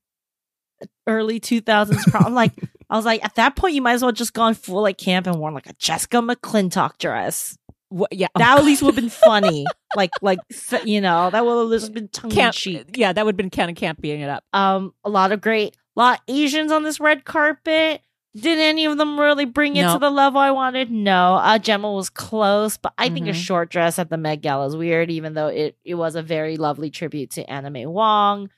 early 1.06 1.40
2000s 1.40 2.10
prom 2.10 2.26
I'm 2.26 2.34
like 2.34 2.52
i 2.88 2.96
was 2.96 3.04
like 3.04 3.24
at 3.24 3.34
that 3.36 3.56
point 3.56 3.74
you 3.74 3.82
might 3.82 3.94
as 3.94 4.02
well 4.02 4.12
just 4.12 4.32
gone 4.34 4.54
full 4.54 4.82
like 4.82 4.98
camp 4.98 5.26
and 5.26 5.36
worn 5.36 5.54
like 5.54 5.66
a 5.68 5.72
jessica 5.74 6.18
mcclintock 6.18 6.98
dress 6.98 7.56
Wha- 7.92 8.06
yeah, 8.12 8.28
that 8.36 8.54
oh, 8.56 8.60
at 8.60 8.64
least 8.64 8.82
would 8.82 8.94
have 8.94 9.02
been 9.02 9.10
funny 9.10 9.66
like 9.96 10.10
like 10.22 10.38
f- 10.52 10.86
you 10.86 11.00
know 11.00 11.28
that 11.30 11.44
would 11.44 11.70
have 11.72 11.80
just 11.80 11.92
been 11.92 12.06
tongue 12.08 12.30
in 12.30 12.36
camp. 12.36 12.54
cheek 12.54 12.96
Yeah, 12.96 13.12
that 13.12 13.24
would 13.24 13.32
have 13.32 13.36
been 13.36 13.50
kind 13.50 13.68
of 13.68 13.76
camp 13.76 14.00
beating 14.00 14.20
it 14.20 14.28
up. 14.30 14.44
um 14.52 14.94
a 15.04 15.10
lot 15.10 15.32
of 15.32 15.40
great 15.40 15.74
a 15.96 16.00
lot 16.00 16.18
of 16.18 16.24
asians 16.34 16.70
on 16.70 16.84
this 16.84 17.00
red 17.00 17.24
carpet 17.24 18.00
did 18.34 18.58
any 18.58 18.84
of 18.84 18.96
them 18.96 19.18
really 19.18 19.44
bring 19.44 19.76
it 19.76 19.82
No. 19.82 19.94
to 19.94 19.98
the 19.98 20.10
level 20.10 20.40
i 20.40 20.50
wanted 20.52 20.90
no 20.90 21.34
uh 21.34 21.58
gemma 21.58 21.90
was 21.92 22.10
close 22.10 22.76
but 22.76 22.92
i 22.96 23.08
think 23.08 23.26
a 23.26 23.30
Mhm. 23.30 23.34
short 23.34 23.70
dress 23.70 23.98
at 23.98 24.08
the 24.10 24.16
met 24.16 24.40
gala 24.40 24.66
is 24.66 24.76
weird 24.76 25.10
even 25.10 25.34
though 25.34 25.48
it 25.48 25.76
it 25.84 25.94
was 25.96 26.14
a 26.14 26.22
very 26.22 26.56
lovely 26.56 26.90
tribute 26.90 27.30
to 27.32 27.42
Anna 27.50 27.70
May 27.70 27.86
Wong 27.86 28.48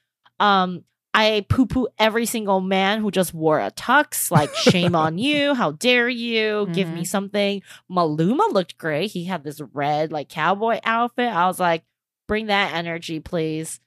um 0.40 0.84
I 1.14 1.44
poo 1.48 1.66
poo 1.66 1.88
every 1.98 2.24
single 2.24 2.60
man 2.62 3.00
who 3.02 3.10
just 3.10 3.34
wore 3.34 3.60
a 3.60 3.70
tux. 3.70 4.30
Like, 4.30 4.54
shame 4.54 4.94
on 4.94 5.18
you. 5.28 5.52
How 5.52 5.72
dare 5.72 6.08
you? 6.08 6.68
Give 6.72 6.88
me 6.90 7.02
Mhm. 7.02 7.06
something. 7.06 7.62
Maluma 7.90 8.50
looked 8.50 8.78
great. 8.78 9.10
He 9.10 9.24
had 9.26 9.44
this 9.44 9.60
red, 9.74 10.10
like, 10.10 10.30
cowboy 10.30 10.80
outfit. 10.84 11.30
I 11.30 11.46
was 11.48 11.60
like, 11.60 11.84
bring 12.28 12.46
that 12.46 12.72
energy, 12.72 13.20
please. 13.20 13.78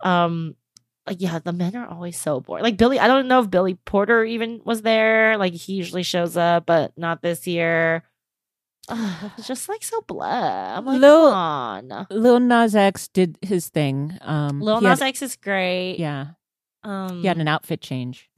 Um, 0.00 0.56
like, 1.06 1.16
yeah, 1.20 1.38
the 1.38 1.52
men 1.52 1.76
are 1.76 1.86
always 1.86 2.18
so 2.18 2.40
bored. 2.40 2.62
Like, 2.62 2.76
Billy, 2.76 2.98
I 2.98 3.06
don't 3.06 3.28
know 3.28 3.40
if 3.40 3.50
Billy 3.50 3.74
Porter 3.84 4.24
even 4.24 4.60
was 4.64 4.82
there. 4.82 5.36
Like, 5.36 5.52
he 5.52 5.74
usually 5.74 6.02
shows 6.02 6.36
up, 6.36 6.66
but 6.66 6.96
not 6.96 7.20
this 7.22 7.46
year. 7.46 8.04
Ugh, 8.88 9.24
it 9.24 9.36
was 9.36 9.46
just 9.46 9.68
like 9.68 9.82
so 9.82 10.02
blah. 10.02 10.76
I'm 10.76 10.84
like, 10.84 11.00
Lil- 11.00 11.30
come 11.30 11.34
on. 11.34 12.06
Lil 12.10 12.40
Nas 12.40 12.76
X 12.76 13.08
did 13.08 13.38
his 13.42 13.68
thing. 13.68 14.16
Um, 14.20 14.60
Lil 14.60 14.80
he 14.80 14.84
had- 14.86 14.90
Nas 14.92 15.02
X 15.02 15.22
is 15.22 15.36
great. 15.36 15.96
yeah, 15.98 16.28
Um, 16.82 17.22
he 17.22 17.26
had 17.28 17.38
an 17.38 17.48
outfit 17.48 17.80
change. 17.80 18.28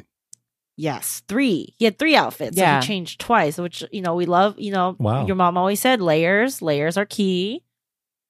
Yes, 0.77 1.23
three. 1.27 1.75
He 1.79 1.85
had 1.87 1.99
three 1.99 2.15
outfits. 2.15 2.57
Yeah, 2.57 2.75
Yeah. 2.77 2.81
he 2.81 2.87
changed 2.87 3.19
twice, 3.21 3.59
which 3.59 3.83
you 3.93 4.03
know 4.03 4.15
we 4.15 4.27
love. 4.27 4.59
You 4.59 4.73
know, 4.73 4.95
Wow. 4.99 5.27
Your 5.27 5.35
mom 5.35 5.57
always 5.57 5.81
said 5.81 6.01
layers. 6.03 6.61
Layers 6.63 6.97
are 6.97 7.07
key. 7.07 7.63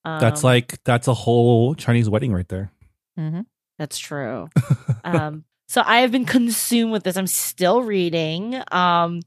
Um, 0.05 0.21
that's 0.21 0.45
like 0.45 0.83
that's 0.85 1.09
a 1.09 1.15
whole 1.15 1.75
Chinese 1.75 2.09
wedding 2.09 2.33
right 2.33 2.49
there. 2.49 2.71
hmm 3.17 3.41
that's 3.79 3.99
true. 3.99 4.49
um, 5.05 5.45
so 5.69 5.83
I 5.85 6.01
have 6.01 6.13
been 6.13 6.25
consumed 6.25 6.93
with 6.93 7.05
this. 7.05 7.17
I'm 7.17 7.27
still 7.27 7.83
reading. 7.83 8.63
Um, 8.71 9.21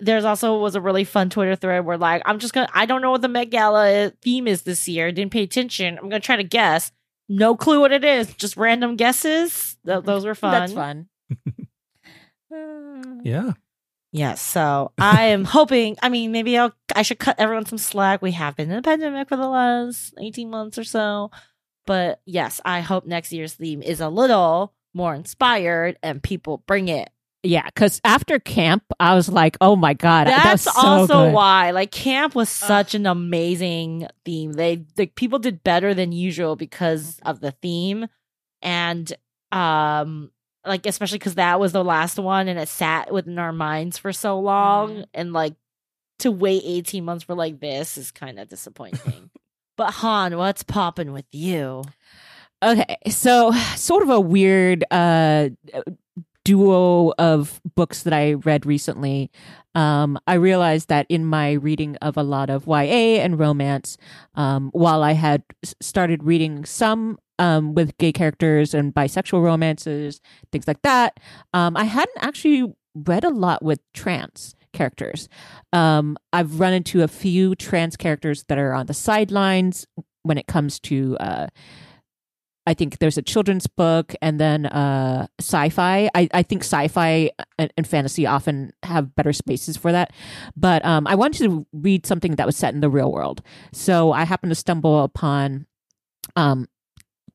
there's 0.00 0.24
also 0.24 0.58
was 0.58 0.74
a 0.74 0.80
really 0.80 1.04
fun 1.04 1.30
Twitter 1.30 1.54
thread 1.54 1.84
where 1.84 1.98
like 1.98 2.22
I'm 2.26 2.38
just 2.38 2.52
gonna 2.52 2.68
I 2.74 2.86
don't 2.86 3.00
know 3.02 3.10
what 3.10 3.22
the 3.22 3.28
Met 3.28 3.50
Gala 3.50 4.12
theme 4.22 4.48
is 4.48 4.62
this 4.62 4.88
year. 4.88 5.12
Didn't 5.12 5.32
pay 5.32 5.42
attention. 5.42 5.96
I'm 5.98 6.08
gonna 6.08 6.20
try 6.20 6.36
to 6.36 6.44
guess. 6.44 6.90
No 7.28 7.56
clue 7.56 7.80
what 7.80 7.92
it 7.92 8.04
is. 8.04 8.34
Just 8.34 8.56
random 8.56 8.96
guesses. 8.96 9.76
Th- 9.86 10.02
those 10.02 10.26
were 10.26 10.34
fun. 10.34 10.52
That's 10.52 10.72
fun. 10.72 11.08
Yeah. 13.24 13.52
Yes, 14.12 14.40
so 14.40 14.92
I 14.96 15.24
am 15.24 15.44
hoping. 15.44 15.96
I 16.00 16.08
mean, 16.08 16.30
maybe 16.30 16.56
I'll. 16.56 16.72
I 16.94 17.02
should 17.02 17.18
cut 17.18 17.34
everyone 17.40 17.66
some 17.66 17.78
slack. 17.78 18.22
We 18.22 18.30
have 18.30 18.54
been 18.54 18.70
in 18.70 18.78
a 18.78 18.82
pandemic 18.82 19.28
for 19.28 19.36
the 19.36 19.48
last 19.48 20.14
eighteen 20.20 20.50
months 20.50 20.78
or 20.78 20.84
so, 20.84 21.32
but 21.86 22.20
yes, 22.26 22.60
I 22.64 22.80
hope 22.80 23.06
next 23.06 23.32
year's 23.32 23.54
theme 23.54 23.82
is 23.82 24.00
a 24.00 24.08
little 24.08 24.74
more 24.94 25.14
inspired 25.14 25.98
and 26.02 26.22
people 26.22 26.62
bring 26.66 26.88
it. 26.88 27.10
Yeah, 27.42 27.66
because 27.66 28.00
after 28.04 28.38
camp, 28.38 28.84
I 28.98 29.14
was 29.14 29.28
like, 29.28 29.58
"Oh 29.60 29.76
my 29.76 29.92
god, 29.92 30.28
that 30.28 30.50
was 30.52 30.64
That's 30.64 30.76
so 30.76 30.86
also 30.86 31.24
good. 31.26 31.34
why, 31.34 31.72
like, 31.72 31.90
camp 31.90 32.34
was 32.34 32.48
such 32.48 32.94
an 32.94 33.04
amazing 33.06 34.06
theme. 34.24 34.54
They 34.54 34.86
like 34.96 35.14
people 35.14 35.38
did 35.38 35.62
better 35.62 35.92
than 35.92 36.10
usual 36.12 36.56
because 36.56 37.18
of 37.22 37.40
the 37.40 37.50
theme, 37.50 38.06
and 38.62 39.12
um, 39.52 40.30
like 40.66 40.86
especially 40.86 41.18
because 41.18 41.34
that 41.34 41.60
was 41.60 41.72
the 41.72 41.84
last 41.84 42.18
one 42.18 42.48
and 42.48 42.58
it 42.58 42.68
sat 42.68 43.12
within 43.12 43.38
our 43.38 43.52
minds 43.52 43.98
for 43.98 44.10
so 44.12 44.40
long, 44.40 44.96
Mhm. 44.96 45.04
and 45.12 45.32
like 45.34 45.54
to 46.20 46.30
wait 46.30 46.62
eighteen 46.64 47.04
months 47.04 47.24
for 47.24 47.34
like 47.34 47.60
this 47.60 47.98
is 47.98 48.10
kind 48.10 48.38
of 48.38 48.48
disappointing. 48.48 49.30
But 49.76 49.90
Han, 49.94 50.36
what's 50.36 50.62
popping 50.62 51.12
with 51.12 51.26
you? 51.32 51.84
Okay, 52.62 52.96
so 53.08 53.52
sort 53.76 54.02
of 54.02 54.10
a 54.10 54.20
weird 54.20 54.84
uh 54.90 55.50
duo 56.44 57.12
of 57.18 57.60
books 57.74 58.02
that 58.02 58.12
I 58.12 58.34
read 58.34 58.66
recently. 58.66 59.30
Um, 59.74 60.18
I 60.26 60.34
realized 60.34 60.88
that 60.88 61.06
in 61.08 61.24
my 61.24 61.52
reading 61.52 61.96
of 61.96 62.16
a 62.16 62.22
lot 62.22 62.50
of 62.50 62.66
YA 62.66 63.20
and 63.22 63.38
romance, 63.38 63.96
um, 64.34 64.70
while 64.72 65.02
I 65.02 65.12
had 65.12 65.42
started 65.80 66.22
reading 66.22 66.64
some 66.64 67.18
um, 67.38 67.74
with 67.74 67.96
gay 67.98 68.12
characters 68.12 68.74
and 68.74 68.94
bisexual 68.94 69.42
romances, 69.42 70.20
things 70.52 70.68
like 70.68 70.82
that, 70.82 71.18
um, 71.54 71.76
I 71.76 71.84
hadn't 71.84 72.18
actually 72.18 72.72
read 72.94 73.24
a 73.24 73.30
lot 73.30 73.62
with 73.62 73.80
trans 73.92 74.54
characters. 74.74 75.28
Um, 75.72 76.18
I've 76.32 76.60
run 76.60 76.74
into 76.74 77.02
a 77.02 77.08
few 77.08 77.54
trans 77.54 77.96
characters 77.96 78.44
that 78.48 78.58
are 78.58 78.74
on 78.74 78.86
the 78.86 78.94
sidelines 78.94 79.86
when 80.22 80.36
it 80.36 80.46
comes 80.46 80.78
to 80.80 81.16
uh, 81.18 81.46
I 82.66 82.74
think 82.74 82.98
there's 82.98 83.18
a 83.18 83.22
children's 83.22 83.66
book 83.66 84.14
and 84.22 84.40
then 84.40 84.66
uh, 84.66 85.26
sci-fi. 85.38 86.08
I, 86.14 86.28
I 86.32 86.42
think 86.42 86.62
sci-fi 86.62 87.30
and, 87.58 87.72
and 87.76 87.86
fantasy 87.86 88.26
often 88.26 88.72
have 88.82 89.14
better 89.14 89.32
spaces 89.32 89.76
for 89.76 89.92
that. 89.92 90.12
But 90.56 90.84
um, 90.84 91.06
I 91.06 91.14
wanted 91.14 91.44
to 91.44 91.66
read 91.72 92.06
something 92.06 92.36
that 92.36 92.46
was 92.46 92.56
set 92.56 92.74
in 92.74 92.80
the 92.80 92.88
real 92.88 93.12
world. 93.12 93.42
So 93.72 94.12
I 94.12 94.24
happened 94.24 94.50
to 94.50 94.56
stumble 94.56 95.04
upon 95.04 95.66
um, 96.36 96.66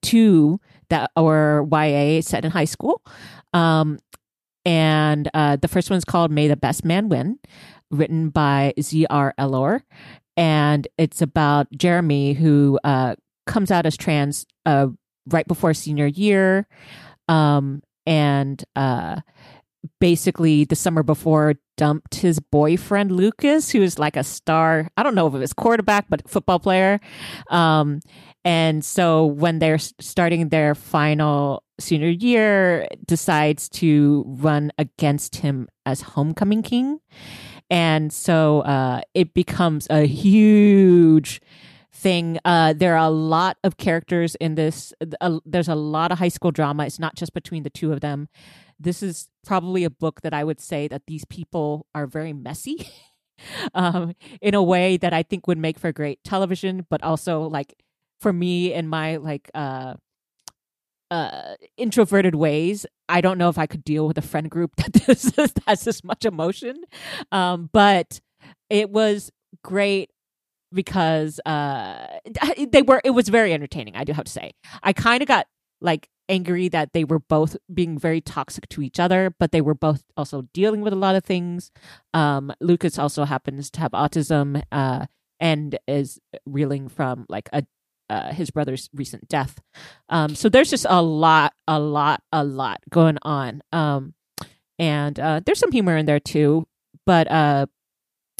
two 0.02 0.60
that 0.90 1.12
were 1.16 1.68
YA 1.72 2.22
set 2.22 2.44
in 2.44 2.52
high 2.52 2.66
school. 2.66 3.04
Um, 3.54 4.00
and 4.70 5.28
uh, 5.34 5.56
the 5.56 5.68
first 5.68 5.90
one's 5.90 6.06
called 6.06 6.30
May 6.30 6.48
the 6.48 6.56
Best 6.56 6.86
Man 6.86 7.10
Win, 7.10 7.40
written 7.90 8.30
by 8.30 8.74
Z.R. 8.80 9.34
Ellor. 9.40 9.82
And 10.38 10.88
it's 10.98 11.24
about 11.24 11.68
Jeremy 11.76 12.34
who 12.34 12.80
uh, 12.84 13.16
comes 13.48 13.72
out 13.72 13.88
as 13.88 13.98
trans 13.98 14.46
uh, 14.68 14.88
right 15.28 15.48
before 15.48 15.74
senior 15.74 16.08
year 16.08 16.68
um 17.28 17.82
and 18.06 18.64
uh 18.76 19.22
basically 20.00 20.66
the 20.66 20.76
summer 20.76 21.04
before 21.04 21.56
dumped 21.78 22.16
his 22.16 22.40
boyfriend 22.40 23.12
Lucas 23.12 23.70
who 23.70 23.82
is 23.82 23.98
like 23.98 24.18
a 24.18 24.24
star 24.24 24.90
I 24.98 25.04
don't 25.04 25.16
know 25.16 25.28
if 25.28 25.34
it 25.34 25.40
was 25.40 25.54
quarterback 25.54 26.08
but 26.10 26.30
football 26.30 26.60
player 26.60 27.00
um 27.50 28.02
and 28.46 28.84
so 28.84 29.26
when 29.26 29.60
they're 29.60 29.78
starting 29.78 30.50
their 30.50 30.76
final 30.76 31.64
senior 31.80 32.10
year 32.10 32.88
decides 33.06 33.70
to 33.70 34.24
run 34.28 34.72
against 34.78 35.38
him 35.38 35.68
as 35.86 36.02
homecoming 36.02 36.62
king 36.62 37.00
and 37.70 38.12
so 38.12 38.62
uh 38.62 39.02
it 39.14 39.34
becomes 39.34 39.88
a 39.90 40.06
huge 40.06 41.42
thing. 42.00 42.40
Uh, 42.46 42.74
there 42.74 42.94
are 42.94 43.08
a 43.08 43.12
lot 43.12 43.58
of 43.64 43.78
characters 43.78 44.36
in 44.36 44.56
this. 44.56 44.94
There's 45.46 45.68
a 45.68 45.76
lot 45.76 46.12
of 46.12 46.20
high 46.20 46.30
school 46.30 46.52
drama. 46.52 46.86
It's 46.86 47.00
not 47.00 47.16
just 47.16 47.34
between 47.34 47.64
the 47.64 47.70
two 47.70 47.92
of 47.92 48.02
them. 48.02 48.30
This 48.80 49.04
is 49.04 49.30
probably 49.46 49.84
a 49.84 49.90
book 49.90 50.22
that 50.22 50.34
I 50.34 50.44
would 50.44 50.62
say 50.62 50.88
that 50.88 51.04
these 51.08 51.26
people 51.26 51.86
are 51.94 52.08
very 52.08 52.34
messy. 52.34 52.90
um, 53.74 54.16
in 54.42 54.54
a 54.54 54.64
way 54.64 54.98
that 54.98 55.14
I 55.14 55.24
think 55.24 55.48
would 55.48 55.58
make 55.58 55.78
for 55.78 55.92
great 55.92 56.24
television, 56.24 56.86
but 56.90 57.04
also 57.04 57.44
like 57.44 57.76
for 58.20 58.34
me 58.34 58.74
in 58.74 58.88
my 58.88 59.18
like 59.18 59.50
uh 59.54 59.96
uh 61.12 61.56
introverted 61.78 62.36
ways, 62.36 62.86
I 63.08 63.22
don't 63.22 63.38
know 63.38 63.50
if 63.50 63.58
I 63.58 63.66
could 63.66 63.84
deal 63.84 64.08
with 64.08 64.18
a 64.18 64.22
friend 64.22 64.50
group 64.50 64.76
that 64.78 64.94
this 64.94 65.32
has 65.68 65.84
this 65.84 66.04
much 66.04 66.26
emotion. 66.26 66.84
Um, 67.32 67.70
but 67.72 68.20
it 68.70 68.90
was 68.90 69.32
great 69.64 70.10
because 70.74 71.40
uh 71.46 72.20
they 72.72 72.82
were 72.82 73.02
it 73.04 73.12
was 73.12 73.28
very 73.28 73.54
entertaining 73.54 73.96
i 73.96 74.04
do 74.04 74.14
have 74.14 74.26
to 74.26 74.32
say 74.32 74.52
i 74.84 74.94
kind 74.94 75.22
of 75.22 75.28
got 75.28 75.48
like 75.82 76.10
angry 76.28 76.68
that 76.68 76.94
they 76.94 77.04
were 77.04 77.20
both 77.20 77.58
being 77.74 77.98
very 77.98 78.22
toxic 78.22 78.70
to 78.70 78.82
each 78.82 79.00
other 79.00 79.34
but 79.40 79.52
they 79.52 79.62
were 79.62 79.74
both 79.74 80.04
also 80.16 80.44
dealing 80.54 80.82
with 80.82 80.94
a 80.94 80.98
lot 80.98 81.16
of 81.16 81.24
things 81.24 81.72
um 82.14 82.54
lucas 82.62 83.00
also 83.00 83.26
happens 83.26 83.72
to 83.72 83.80
have 83.80 83.92
autism 83.92 84.62
uh 84.72 85.06
and 85.40 85.80
is 85.88 86.20
reeling 86.46 86.88
from 86.88 87.26
like 87.30 87.50
a 87.52 87.64
uh, 88.10 88.32
his 88.32 88.50
brother's 88.50 88.90
recent 88.94 89.28
death 89.28 89.60
um 90.10 90.36
so 90.36 90.50
there's 90.50 90.70
just 90.70 90.86
a 90.90 91.02
lot 91.02 91.54
a 91.68 91.80
lot 91.80 92.22
a 92.32 92.44
lot 92.44 92.80
going 92.90 93.18
on 93.22 93.62
um 93.72 94.14
and 94.78 95.20
uh 95.20 95.40
there's 95.46 95.60
some 95.60 95.72
humor 95.72 95.96
in 95.98 96.06
there 96.06 96.20
too 96.20 96.66
but 97.06 97.30
uh 97.32 97.66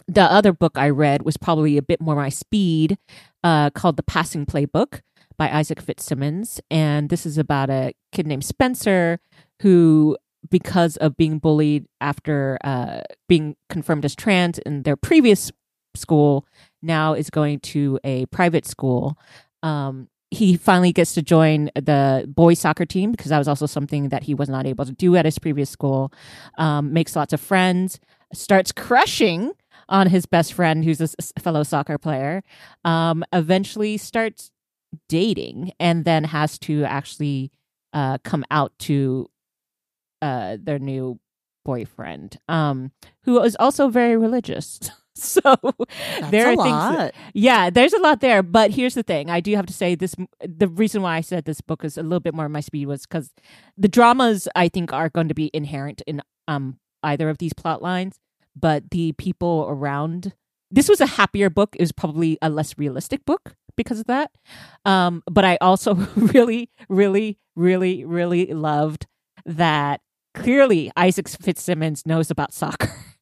the 0.10 0.24
other 0.24 0.52
book 0.52 0.78
I 0.78 0.90
read 0.90 1.22
was 1.22 1.38
probably 1.38 1.78
a 1.78 1.84
bit 1.84 2.02
more 2.02 2.16
my 2.16 2.30
speed, 2.30 2.98
uh, 3.44 3.70
called 3.70 3.96
The 3.96 4.04
Passing 4.04 4.46
Playbook 4.46 5.02
by 5.38 5.50
Isaac 5.50 5.80
Fitzsimons. 5.80 6.60
And 6.72 7.10
this 7.10 7.26
is 7.26 7.38
about 7.38 7.70
a 7.70 7.94
kid 8.12 8.26
named 8.26 8.44
Spencer 8.44 9.20
who, 9.62 10.18
because 10.50 10.98
of 10.98 11.16
being 11.16 11.38
bullied 11.38 11.86
after 12.02 12.58
uh, 12.64 13.02
being 13.28 13.56
confirmed 13.70 14.04
as 14.04 14.16
trans 14.16 14.58
in 14.60 14.84
their 14.84 14.96
previous 14.96 15.52
school, 15.96 16.48
now 16.82 17.14
is 17.14 17.30
going 17.30 17.60
to 17.60 18.00
a 18.04 18.26
private 18.28 18.66
school. 18.66 19.18
Um, 19.64 20.10
he 20.32 20.58
finally 20.58 20.92
gets 20.92 21.14
to 21.16 21.22
join 21.22 21.72
the 21.76 22.26
boys 22.28 22.60
soccer 22.60 22.86
team 22.86 23.12
because 23.12 23.30
that 23.30 23.40
was 23.40 23.48
also 23.48 23.66
something 23.66 24.10
that 24.10 24.24
he 24.24 24.36
was 24.36 24.48
not 24.48 24.68
able 24.68 24.86
to 24.86 24.92
do 24.92 25.16
at 25.16 25.26
his 25.26 25.40
previous 25.40 25.70
school. 25.70 26.14
Um, 26.58 26.94
makes 26.94 27.16
lots 27.16 27.34
of 27.34 27.42
friends, 27.42 28.00
starts 28.34 28.72
crushing 28.72 29.54
on 29.88 30.08
his 30.08 30.26
best 30.28 30.54
friend, 30.54 30.86
who's 30.86 31.02
a 31.02 31.40
fellow 31.40 31.64
soccer 31.64 31.98
player. 31.98 32.44
Um, 32.86 33.24
eventually 33.34 33.98
starts 33.98 34.52
dating, 35.08 35.72
and 35.80 36.06
then 36.06 36.24
has 36.26 36.60
to 36.60 36.84
actually 36.84 37.52
uh, 37.94 38.20
come 38.24 38.46
out 38.52 38.72
to 38.80 39.30
uh, 40.22 40.58
their 40.62 40.80
new 40.80 41.20
boyfriend, 41.66 42.40
um, 42.48 42.92
who 43.24 43.42
is 43.42 43.56
also 43.60 43.90
very 43.90 44.16
religious. 44.18 44.80
so 45.24 45.42
That's 46.20 46.32
there 46.32 46.48
are 46.48 46.56
things. 46.56 46.58
lot. 46.58 47.14
Yeah, 47.34 47.70
there's 47.70 47.94
a 47.94 48.00
lot 48.00 48.22
there, 48.22 48.44
but 48.44 48.72
here's 48.72 48.94
the 48.94 49.04
thing. 49.04 49.30
I 49.30 49.40
do 49.40 49.56
have 49.56 49.66
to 49.68 49.74
say 49.74 49.96
this 49.96 50.16
the 50.40 50.68
reason 50.68 51.02
why 51.02 51.18
I 51.18 51.22
said 51.22 51.46
this 51.46 51.62
book 51.62 51.84
is 51.84 51.98
a 51.98 52.04
little 52.04 52.20
bit 52.20 52.34
more 52.34 52.50
my 52.50 52.62
speed 52.62 52.88
was 52.88 53.06
cuz 53.06 53.32
the 53.78 53.88
dramas 53.88 54.48
I 54.56 54.70
think 54.70 54.94
are 54.94 55.10
going 55.10 55.28
to 55.28 55.34
be 55.34 55.52
inherent 55.54 56.02
in 56.08 56.22
um 56.48 56.80
either 57.04 57.30
of 57.30 57.38
these 57.38 57.54
plot 57.54 57.82
lines, 57.82 58.20
but 58.56 58.92
the 58.92 59.14
people 59.14 59.66
around 59.70 60.34
this 60.72 60.88
was 60.88 61.02
a 61.02 61.06
happier 61.06 61.50
book. 61.50 61.76
It 61.76 61.82
was 61.82 61.92
probably 61.92 62.38
a 62.42 62.50
less 62.50 62.78
realistic 62.78 63.26
book 63.26 63.56
because 63.76 64.00
of 64.00 64.06
that. 64.08 64.32
Um 64.86 65.24
but 65.30 65.46
I 65.46 65.58
also 65.62 65.94
really 66.16 66.70
really 66.88 67.38
really 67.56 68.06
really 68.06 68.48
loved 68.48 69.08
that 69.46 70.02
clearly 70.34 70.92
Isaac 70.96 71.28
Fitzsimons 71.28 72.06
knows 72.06 72.32
about 72.32 72.54
soccer. 72.54 72.90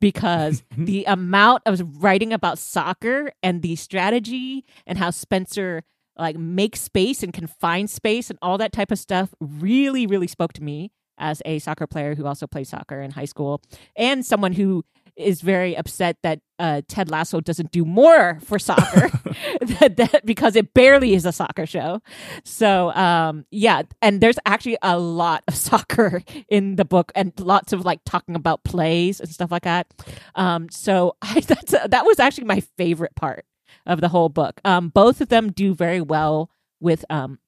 because 0.00 0.62
the 0.76 1.04
amount 1.04 1.62
of 1.66 2.02
writing 2.02 2.32
about 2.32 2.58
soccer 2.58 3.32
and 3.42 3.62
the 3.62 3.76
strategy 3.76 4.64
and 4.86 4.98
how 4.98 5.10
Spencer 5.10 5.82
like 6.18 6.36
makes 6.36 6.80
space 6.80 7.22
and 7.22 7.32
can 7.32 7.46
find 7.46 7.88
space 7.88 8.30
and 8.30 8.38
all 8.42 8.58
that 8.58 8.72
type 8.72 8.90
of 8.90 8.98
stuff 8.98 9.34
really 9.40 10.06
really 10.06 10.26
spoke 10.26 10.52
to 10.52 10.62
me 10.62 10.90
as 11.18 11.40
a 11.44 11.58
soccer 11.60 11.86
player 11.86 12.14
who 12.14 12.26
also 12.26 12.46
played 12.46 12.66
soccer 12.66 13.00
in 13.00 13.12
high 13.12 13.24
school 13.24 13.62
and 13.96 14.24
someone 14.24 14.52
who 14.52 14.84
is 15.16 15.40
very 15.40 15.76
upset 15.76 16.16
that 16.22 16.40
uh, 16.60 16.82
Ted 16.86 17.10
Lasso 17.10 17.40
doesn't 17.40 17.72
do 17.72 17.84
more 17.84 18.38
for 18.44 18.58
soccer 18.58 19.10
that, 19.60 19.96
that 19.96 20.26
because 20.26 20.56
it 20.56 20.74
barely 20.74 21.14
is 21.14 21.26
a 21.26 21.32
soccer 21.32 21.66
show. 21.66 22.00
So 22.44 22.92
um, 22.92 23.46
yeah, 23.50 23.82
and 24.02 24.20
there's 24.20 24.38
actually 24.46 24.78
a 24.82 24.98
lot 24.98 25.44
of 25.48 25.54
soccer 25.68 26.22
in 26.48 26.76
the 26.76 26.84
book 26.84 27.12
and 27.14 27.32
lots 27.38 27.72
of 27.72 27.84
like 27.84 28.00
talking 28.04 28.34
about 28.34 28.64
plays 28.64 29.20
and 29.20 29.28
stuff 29.28 29.50
like 29.50 29.62
that. 29.62 29.86
Um, 30.34 30.68
so 30.70 31.16
I, 31.22 31.40
that's 31.40 31.72
that 31.72 32.04
was 32.04 32.18
actually 32.18 32.44
my 32.44 32.60
favorite 32.60 33.14
part 33.14 33.44
of 33.86 34.00
the 34.00 34.08
whole 34.08 34.28
book. 34.28 34.60
Um, 34.64 34.88
both 34.88 35.20
of 35.20 35.28
them 35.28 35.52
do 35.52 35.74
very 35.74 36.00
well 36.00 36.50
with 36.80 37.04
um, 37.10 37.38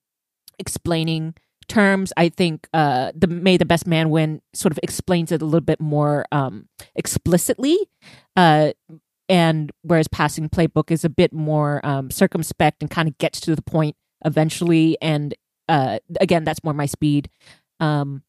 explaining 0.58 1.34
terms. 1.68 2.12
I 2.16 2.28
think 2.28 2.68
uh, 2.72 3.12
the 3.14 3.26
May 3.26 3.56
the 3.56 3.64
Best 3.64 3.86
Man 3.86 4.10
Win 4.10 4.40
sort 4.52 4.72
of 4.72 4.80
explains 4.82 5.32
it 5.32 5.42
a 5.42 5.44
little 5.44 5.60
bit 5.60 5.80
more 5.80 6.26
um, 6.32 6.68
explicitly. 6.94 7.78
Uh, 8.36 8.72
and 9.32 9.72
whereas 9.80 10.08
Passing 10.08 10.50
Playbook 10.50 10.90
is 10.90 11.06
a 11.06 11.08
bit 11.08 11.32
more 11.32 11.80
um, 11.86 12.10
circumspect 12.10 12.82
and 12.82 12.90
kind 12.90 13.08
of 13.08 13.16
gets 13.16 13.40
to 13.40 13.56
the 13.56 13.62
point 13.62 13.96
eventually. 14.26 14.98
And 15.00 15.34
uh, 15.70 16.00
again, 16.20 16.44
that's 16.44 16.62
more 16.62 16.74
my 16.74 16.84
speed. 16.84 17.30
Um, 17.80 18.24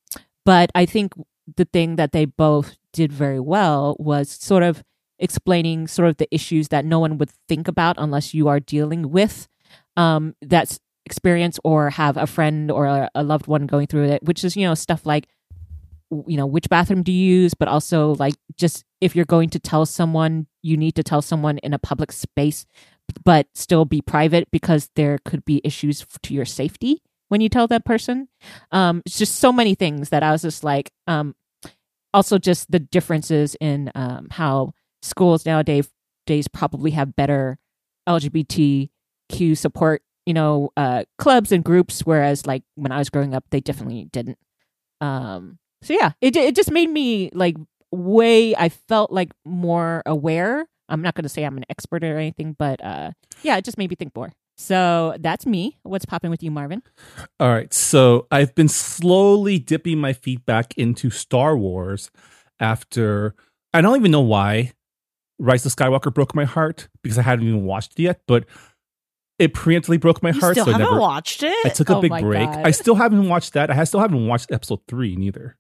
but 0.46 0.72
I 0.74 0.86
think 0.86 1.12
the 1.58 1.66
thing 1.66 1.98
that 1.98 2.14
they 2.14 2.24
both 2.24 2.78
did 2.94 3.12
very 3.12 3.42
well 3.42 3.98
was 4.00 4.30
sort 4.30 4.64
of 4.64 4.82
explaining 5.20 5.88
sort 5.88 6.08
of 6.08 6.16
the 6.16 6.34
issues 6.34 6.70
that 6.70 6.86
no 6.86 7.00
one 7.00 7.18
would 7.18 7.32
think 7.50 7.68
about 7.68 7.98
unless 8.00 8.34
you 8.34 8.48
are 8.48 8.62
dealing 8.62 9.12
with 9.12 9.50
um, 9.98 10.36
that 10.42 10.80
experience 11.06 11.60
or 11.66 11.90
have 11.90 12.16
a 12.16 12.26
friend 12.26 12.72
or 12.72 12.86
a, 12.86 13.10
a 13.14 13.24
loved 13.24 13.48
one 13.48 13.68
going 13.68 13.88
through 13.88 14.06
it, 14.06 14.24
which 14.24 14.46
is, 14.46 14.56
you 14.56 14.66
know, 14.66 14.74
stuff 14.74 15.06
like, 15.06 15.28
you 16.28 16.38
know, 16.38 16.46
which 16.46 16.70
bathroom 16.70 17.04
do 17.04 17.12
you 17.12 17.42
use, 17.42 17.54
but 17.54 17.68
also 17.68 18.16
like 18.16 18.36
just 18.56 18.84
if 19.02 19.16
you're 19.16 19.26
going 19.26 19.50
to 19.50 19.60
tell 19.60 19.86
someone, 19.86 20.48
you 20.62 20.78
need 20.78 20.96
to 20.96 21.04
tell 21.04 21.22
someone 21.22 21.58
in 21.60 21.74
a 21.74 21.80
public 21.80 22.12
space, 22.12 22.66
but 23.26 23.48
still 23.54 23.86
be 23.86 24.02
private 24.02 24.50
because 24.52 24.90
there 24.96 25.18
could 25.26 25.44
be 25.46 25.62
issues 25.64 26.06
to 26.24 26.34
your 26.34 26.46
safety 26.46 27.02
when 27.30 27.42
you 27.42 27.50
tell 27.50 27.68
that 27.68 27.86
person. 27.86 28.28
Um, 28.72 29.02
it's 29.06 29.18
just 29.18 29.36
so 29.36 29.52
many 29.52 29.76
things 29.76 30.10
that 30.10 30.24
I 30.24 30.32
was 30.32 30.44
just 30.44 30.64
like, 30.64 30.92
um, 31.08 31.36
also 32.14 32.38
just 32.38 32.72
the 32.72 32.80
differences 32.80 33.56
in 33.60 33.92
um, 33.96 34.28
how 34.32 34.74
schools 35.02 35.46
nowadays 35.46 35.90
days 36.26 36.48
probably 36.48 36.92
have 36.92 37.16
better 37.16 37.58
LGBTQ 38.08 39.58
support, 39.58 40.04
you 40.26 40.34
know, 40.34 40.70
uh, 40.78 41.04
clubs 41.18 41.52
and 41.52 41.64
groups, 41.64 42.02
whereas 42.02 42.46
like 42.46 42.64
when 42.76 42.92
I 42.92 43.00
was 43.00 43.10
growing 43.10 43.34
up, 43.34 43.46
they 43.50 43.60
definitely 43.60 44.06
didn't. 44.06 44.38
Um, 45.02 45.60
so 45.84 45.94
yeah, 45.94 46.12
it 46.22 46.36
it 46.36 46.56
just 46.56 46.72
made 46.72 46.90
me 46.90 47.30
like 47.34 47.56
way. 47.92 48.56
I 48.56 48.70
felt 48.70 49.12
like 49.12 49.32
more 49.46 50.02
aware. 50.06 50.66
I'm 50.90 51.02
not 51.02 51.16
going 51.16 51.24
to 51.24 51.30
say 51.30 51.44
I'm 51.44 51.58
an 51.58 51.66
expert 51.70 52.04
or 52.04 52.18
anything, 52.18 52.56
but 52.60 52.84
uh, 52.84 53.12
yeah, 53.42 53.58
it 53.58 53.66
just 53.66 53.78
made 53.78 53.90
me 53.90 53.96
think 53.96 54.16
more. 54.16 54.32
So 54.58 55.16
that's 55.20 55.46
me. 55.46 55.78
What's 55.84 56.06
popping 56.06 56.30
with 56.30 56.44
you, 56.44 56.52
Marvin? 56.52 56.84
All 57.40 57.50
right. 57.50 57.74
So 57.74 58.28
I've 58.30 58.54
been 58.54 58.68
slowly 58.68 59.58
dipping 59.60 59.98
my 60.00 60.14
feet 60.14 60.46
back 60.46 60.78
into 60.78 61.10
Star 61.10 61.58
Wars 61.58 62.12
after 62.60 63.34
I 63.74 63.82
don't 63.82 63.98
even 63.98 64.12
know 64.12 64.22
why 64.22 64.74
Rise 65.40 65.66
of 65.66 65.76
Skywalker 65.76 66.14
broke 66.14 66.36
my 66.36 66.46
heart 66.46 66.88
because 67.02 67.18
I 67.18 67.24
hadn't 67.24 67.48
even 67.48 67.64
watched 67.66 67.98
it 68.00 68.04
yet, 68.04 68.22
but 68.28 68.46
it 69.40 69.54
preemptively 69.54 70.00
broke 70.00 70.22
my 70.22 70.30
You 70.30 70.40
heart. 70.40 70.54
still 70.54 70.66
so 70.66 70.72
I 70.72 70.74
haven't 70.74 70.88
never 70.88 71.00
watched 71.00 71.42
it? 71.44 71.66
I 71.66 71.70
took 71.70 71.90
a 71.90 71.96
Oh 71.98 72.02
big 72.02 72.12
break. 72.12 72.50
God. 72.52 72.68
I 72.68 72.72
still 72.72 72.96
haven't 72.96 73.28
watched 73.28 73.54
that. 73.54 73.72
I 73.72 73.84
still 73.86 74.00
haven't 74.02 74.28
watched 74.28 74.52
episode 74.52 74.82
three 74.88 75.16
neither. 75.16 75.58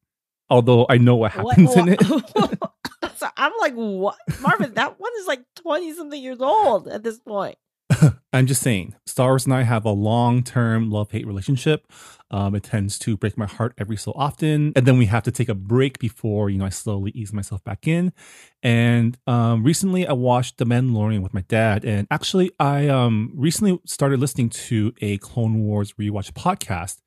Although 0.53 0.85
I 0.87 0.97
know 0.99 1.15
what 1.15 1.35
What- 1.35 1.57
happens 1.57 1.75
in 1.75 1.89
it. 1.89 2.01
so 3.17 3.27
I'm 3.35 3.51
like, 3.59 3.73
what? 3.73 4.15
Marvin, 4.39 4.75
that 4.75 4.99
one 4.99 5.11
is 5.19 5.25
like 5.27 5.41
20 5.55 5.93
something 5.93 6.21
years 6.21 6.39
old 6.39 6.87
at 6.87 7.01
this 7.01 7.17
point. 7.19 7.55
I'm 8.33 8.45
just 8.45 8.61
saying, 8.61 8.95
Star 9.07 9.29
Wars 9.29 9.45
and 9.45 9.53
I 9.53 9.63
have 9.63 9.83
a 9.85 9.91
long 9.91 10.43
term 10.43 10.91
love 10.91 11.09
hate 11.11 11.25
relationship. 11.25 11.91
Um, 12.29 12.53
it 12.53 12.63
tends 12.63 12.99
to 12.99 13.17
break 13.17 13.35
my 13.35 13.45
heart 13.47 13.73
every 13.79 13.97
so 13.97 14.11
often. 14.15 14.73
And 14.75 14.85
then 14.85 14.97
we 14.99 15.07
have 15.07 15.23
to 15.23 15.31
take 15.31 15.49
a 15.49 15.55
break 15.55 15.97
before, 15.97 16.51
you 16.51 16.57
know, 16.59 16.65
I 16.65 16.69
slowly 16.69 17.11
ease 17.15 17.33
myself 17.33 17.63
back 17.63 17.87
in. 17.87 18.13
And 18.61 19.17
um, 19.25 19.63
recently 19.63 20.07
I 20.07 20.13
watched 20.13 20.57
The 20.59 20.65
Mandalorian 20.65 21.21
with 21.23 21.33
my 21.33 21.41
dad. 21.47 21.83
And 21.83 22.07
actually, 22.11 22.51
I 22.59 22.87
um, 22.89 23.31
recently 23.35 23.79
started 23.85 24.19
listening 24.19 24.49
to 24.49 24.93
a 25.01 25.17
Clone 25.17 25.59
Wars 25.63 25.93
rewatch 25.93 26.31
podcast 26.33 26.97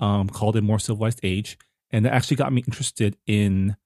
um, 0.00 0.28
called 0.28 0.56
A 0.56 0.62
More 0.62 0.78
Civilized 0.78 1.20
Age. 1.22 1.58
And 1.90 2.04
that 2.04 2.12
actually 2.12 2.36
got 2.36 2.52
me 2.52 2.62
interested 2.66 3.16
in 3.26 3.76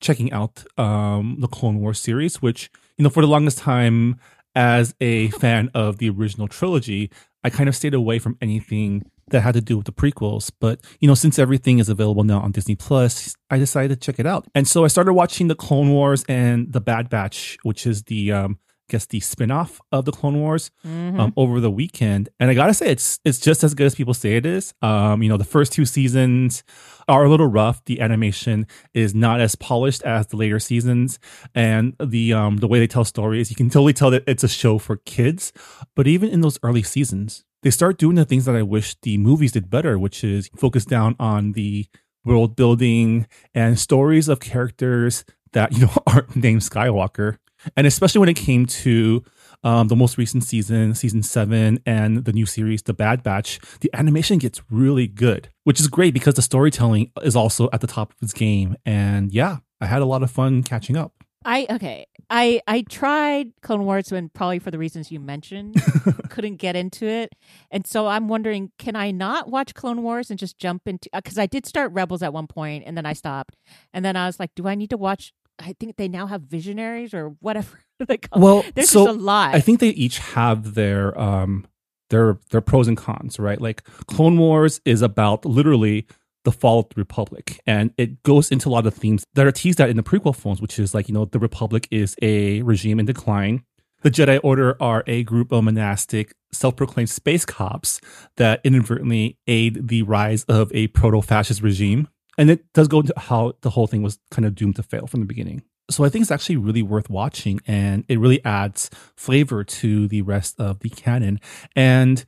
checking 0.00 0.32
out 0.32 0.64
um, 0.78 1.36
the 1.40 1.48
Clone 1.48 1.80
Wars 1.80 2.00
series, 2.00 2.42
which, 2.42 2.70
you 2.96 3.04
know, 3.04 3.10
for 3.10 3.22
the 3.22 3.28
longest 3.28 3.58
time, 3.58 4.18
as 4.54 4.94
a 5.00 5.28
fan 5.40 5.70
of 5.74 5.98
the 5.98 6.10
original 6.10 6.48
trilogy, 6.48 7.10
I 7.44 7.50
kind 7.50 7.68
of 7.68 7.76
stayed 7.76 7.94
away 7.94 8.18
from 8.18 8.36
anything 8.40 9.10
that 9.28 9.40
had 9.40 9.54
to 9.54 9.60
do 9.60 9.76
with 9.76 9.86
the 9.86 9.92
prequels. 9.92 10.50
But, 10.60 10.80
you 11.00 11.08
know, 11.08 11.14
since 11.14 11.38
everything 11.38 11.78
is 11.78 11.88
available 11.88 12.24
now 12.24 12.40
on 12.40 12.52
Disney 12.52 12.76
Plus, 12.76 13.34
I 13.50 13.58
decided 13.58 14.00
to 14.00 14.04
check 14.04 14.18
it 14.18 14.26
out. 14.26 14.46
And 14.54 14.68
so 14.68 14.84
I 14.84 14.88
started 14.88 15.14
watching 15.14 15.48
the 15.48 15.54
Clone 15.54 15.90
Wars 15.90 16.24
and 16.28 16.72
the 16.72 16.80
Bad 16.80 17.08
Batch, 17.08 17.58
which 17.62 17.86
is 17.86 18.04
the 18.04 18.32
um 18.32 18.58
guess 18.92 19.06
the 19.06 19.20
spin-off 19.20 19.80
of 19.90 20.04
the 20.04 20.12
Clone 20.12 20.38
Wars 20.38 20.70
Mhm. 20.86 21.18
um, 21.18 21.32
over 21.36 21.58
the 21.60 21.70
weekend, 21.70 22.28
and 22.38 22.50
I 22.50 22.54
gotta 22.54 22.74
say 22.74 22.86
it's 22.90 23.18
it's 23.24 23.40
just 23.40 23.64
as 23.64 23.74
good 23.74 23.86
as 23.86 23.94
people 23.94 24.14
say 24.14 24.36
it 24.36 24.46
is. 24.46 24.74
Um, 24.82 25.22
you 25.22 25.28
know, 25.30 25.36
the 25.38 25.44
first 25.56 25.72
two 25.72 25.84
seasons 25.84 26.62
are 27.08 27.24
a 27.24 27.28
little 27.30 27.46
rough. 27.60 27.82
The 27.86 28.00
animation 28.00 28.66
is 28.94 29.14
not 29.14 29.40
as 29.40 29.54
polished 29.56 30.02
as 30.02 30.26
the 30.28 30.36
later 30.36 30.60
seasons, 30.60 31.18
and 31.54 31.94
the 31.98 32.32
um 32.32 32.58
the 32.58 32.68
way 32.68 32.78
they 32.78 32.86
tell 32.86 33.04
stories, 33.04 33.50
you 33.50 33.56
can 33.56 33.70
totally 33.70 33.92
tell 33.94 34.10
that 34.10 34.24
it's 34.26 34.44
a 34.44 34.48
show 34.62 34.78
for 34.78 34.96
kids. 35.16 35.52
But 35.96 36.06
even 36.06 36.28
in 36.28 36.40
those 36.42 36.58
early 36.62 36.82
seasons, 36.82 37.44
they 37.62 37.70
start 37.70 37.98
doing 37.98 38.16
the 38.16 38.24
things 38.24 38.44
that 38.44 38.56
I 38.56 38.62
wish 38.62 38.96
the 39.02 39.16
movies 39.18 39.52
did 39.52 39.70
better, 39.70 39.98
which 39.98 40.22
is 40.24 40.50
focus 40.56 40.84
down 40.84 41.16
on 41.18 41.52
the 41.52 41.86
world 42.24 42.54
building 42.56 43.26
and 43.54 43.78
stories 43.78 44.28
of 44.28 44.38
characters 44.38 45.24
that 45.52 45.72
you 45.72 45.80
know 45.86 45.92
aren't 46.06 46.36
named 46.36 46.60
Skywalker, 46.62 47.36
and 47.76 47.86
especially 47.86 48.20
when 48.20 48.28
it 48.28 48.36
came 48.36 48.66
to 48.66 49.24
um, 49.64 49.88
the 49.88 49.96
most 49.96 50.18
recent 50.18 50.44
season, 50.44 50.94
season 50.94 51.22
seven, 51.22 51.80
and 51.86 52.24
the 52.24 52.32
new 52.32 52.46
series, 52.46 52.82
The 52.82 52.94
Bad 52.94 53.22
Batch, 53.22 53.60
the 53.80 53.90
animation 53.94 54.38
gets 54.38 54.60
really 54.70 55.06
good, 55.06 55.48
which 55.64 55.80
is 55.80 55.88
great 55.88 56.14
because 56.14 56.34
the 56.34 56.42
storytelling 56.42 57.10
is 57.22 57.36
also 57.36 57.68
at 57.72 57.80
the 57.80 57.86
top 57.86 58.12
of 58.12 58.22
its 58.22 58.32
game. 58.32 58.76
And 58.84 59.32
yeah, 59.32 59.58
I 59.80 59.86
had 59.86 60.02
a 60.02 60.06
lot 60.06 60.22
of 60.22 60.30
fun 60.30 60.62
catching 60.62 60.96
up. 60.96 61.12
I 61.44 61.66
okay. 61.70 62.06
I 62.30 62.60
I 62.66 62.82
tried 62.82 63.52
Clone 63.62 63.84
Wars 63.84 64.12
when 64.12 64.28
probably 64.28 64.58
for 64.58 64.70
the 64.70 64.78
reasons 64.78 65.10
you 65.10 65.20
mentioned, 65.20 65.82
couldn't 66.30 66.56
get 66.56 66.76
into 66.76 67.06
it, 67.06 67.32
and 67.70 67.86
so 67.86 68.06
I'm 68.06 68.28
wondering, 68.28 68.70
can 68.78 68.96
I 68.96 69.10
not 69.10 69.50
watch 69.50 69.74
Clone 69.74 70.02
Wars 70.02 70.30
and 70.30 70.38
just 70.38 70.58
jump 70.58 70.82
into? 70.86 71.10
Because 71.12 71.38
I 71.38 71.46
did 71.46 71.66
start 71.66 71.92
Rebels 71.92 72.22
at 72.22 72.32
one 72.32 72.46
point, 72.46 72.84
and 72.86 72.96
then 72.96 73.06
I 73.06 73.12
stopped, 73.12 73.56
and 73.92 74.04
then 74.04 74.16
I 74.16 74.26
was 74.26 74.38
like, 74.38 74.54
do 74.54 74.68
I 74.68 74.74
need 74.74 74.90
to 74.90 74.96
watch? 74.96 75.32
I 75.62 75.74
think 75.78 75.96
they 75.96 76.08
now 76.08 76.26
have 76.26 76.42
Visionaries 76.42 77.14
or 77.14 77.28
whatever 77.40 77.78
they 78.06 78.18
call. 78.18 78.42
Well, 78.42 78.64
There's 78.74 78.90
so 78.90 79.06
just 79.06 79.18
a 79.18 79.20
lot. 79.20 79.54
I 79.54 79.60
think 79.60 79.80
they 79.80 79.90
each 79.90 80.18
have 80.18 80.74
their 80.74 81.18
um 81.18 81.66
their 82.10 82.38
their 82.50 82.60
pros 82.60 82.88
and 82.88 82.96
cons, 82.96 83.38
right? 83.38 83.60
Like 83.60 83.84
Clone 84.06 84.38
Wars 84.38 84.80
is 84.84 85.02
about 85.02 85.44
literally 85.44 86.06
the 86.44 86.52
fall 86.52 86.80
of 86.80 86.88
the 86.88 86.94
Republic, 86.96 87.60
and 87.66 87.92
it 87.96 88.22
goes 88.22 88.50
into 88.50 88.68
a 88.68 88.70
lot 88.70 88.86
of 88.86 88.94
themes 88.94 89.24
that 89.34 89.46
are 89.46 89.52
teased 89.52 89.80
out 89.80 89.88
in 89.88 89.96
the 89.96 90.02
prequel 90.02 90.36
films, 90.36 90.60
which 90.60 90.78
is 90.78 90.94
like 90.94 91.08
you 91.08 91.14
know 91.14 91.24
the 91.24 91.38
Republic 91.38 91.88
is 91.90 92.14
a 92.22 92.62
regime 92.62 93.00
in 93.00 93.06
decline. 93.06 93.64
The 94.02 94.10
Jedi 94.10 94.40
Order 94.42 94.76
are 94.82 95.04
a 95.06 95.22
group 95.22 95.52
of 95.52 95.62
monastic, 95.62 96.34
self-proclaimed 96.50 97.08
space 97.08 97.44
cops 97.44 98.00
that 98.36 98.60
inadvertently 98.64 99.38
aid 99.46 99.86
the 99.86 100.02
rise 100.02 100.42
of 100.44 100.72
a 100.74 100.88
proto-fascist 100.88 101.62
regime, 101.62 102.08
and 102.38 102.50
it 102.50 102.72
does 102.72 102.88
go 102.88 103.00
into 103.00 103.14
how 103.16 103.52
the 103.62 103.70
whole 103.70 103.86
thing 103.86 104.02
was 104.02 104.18
kind 104.30 104.44
of 104.44 104.54
doomed 104.54 104.76
to 104.76 104.82
fail 104.82 105.06
from 105.06 105.20
the 105.20 105.26
beginning 105.26 105.62
so 105.90 106.04
I 106.04 106.08
think 106.08 106.22
it's 106.22 106.30
actually 106.30 106.56
really 106.56 106.82
worth 106.82 107.10
watching 107.10 107.60
and 107.66 108.04
it 108.08 108.18
really 108.18 108.44
adds 108.44 108.90
flavor 109.16 109.64
to 109.64 110.08
the 110.08 110.22
rest 110.22 110.58
of 110.60 110.80
the 110.80 110.88
canon. 110.88 111.40
And 111.76 112.24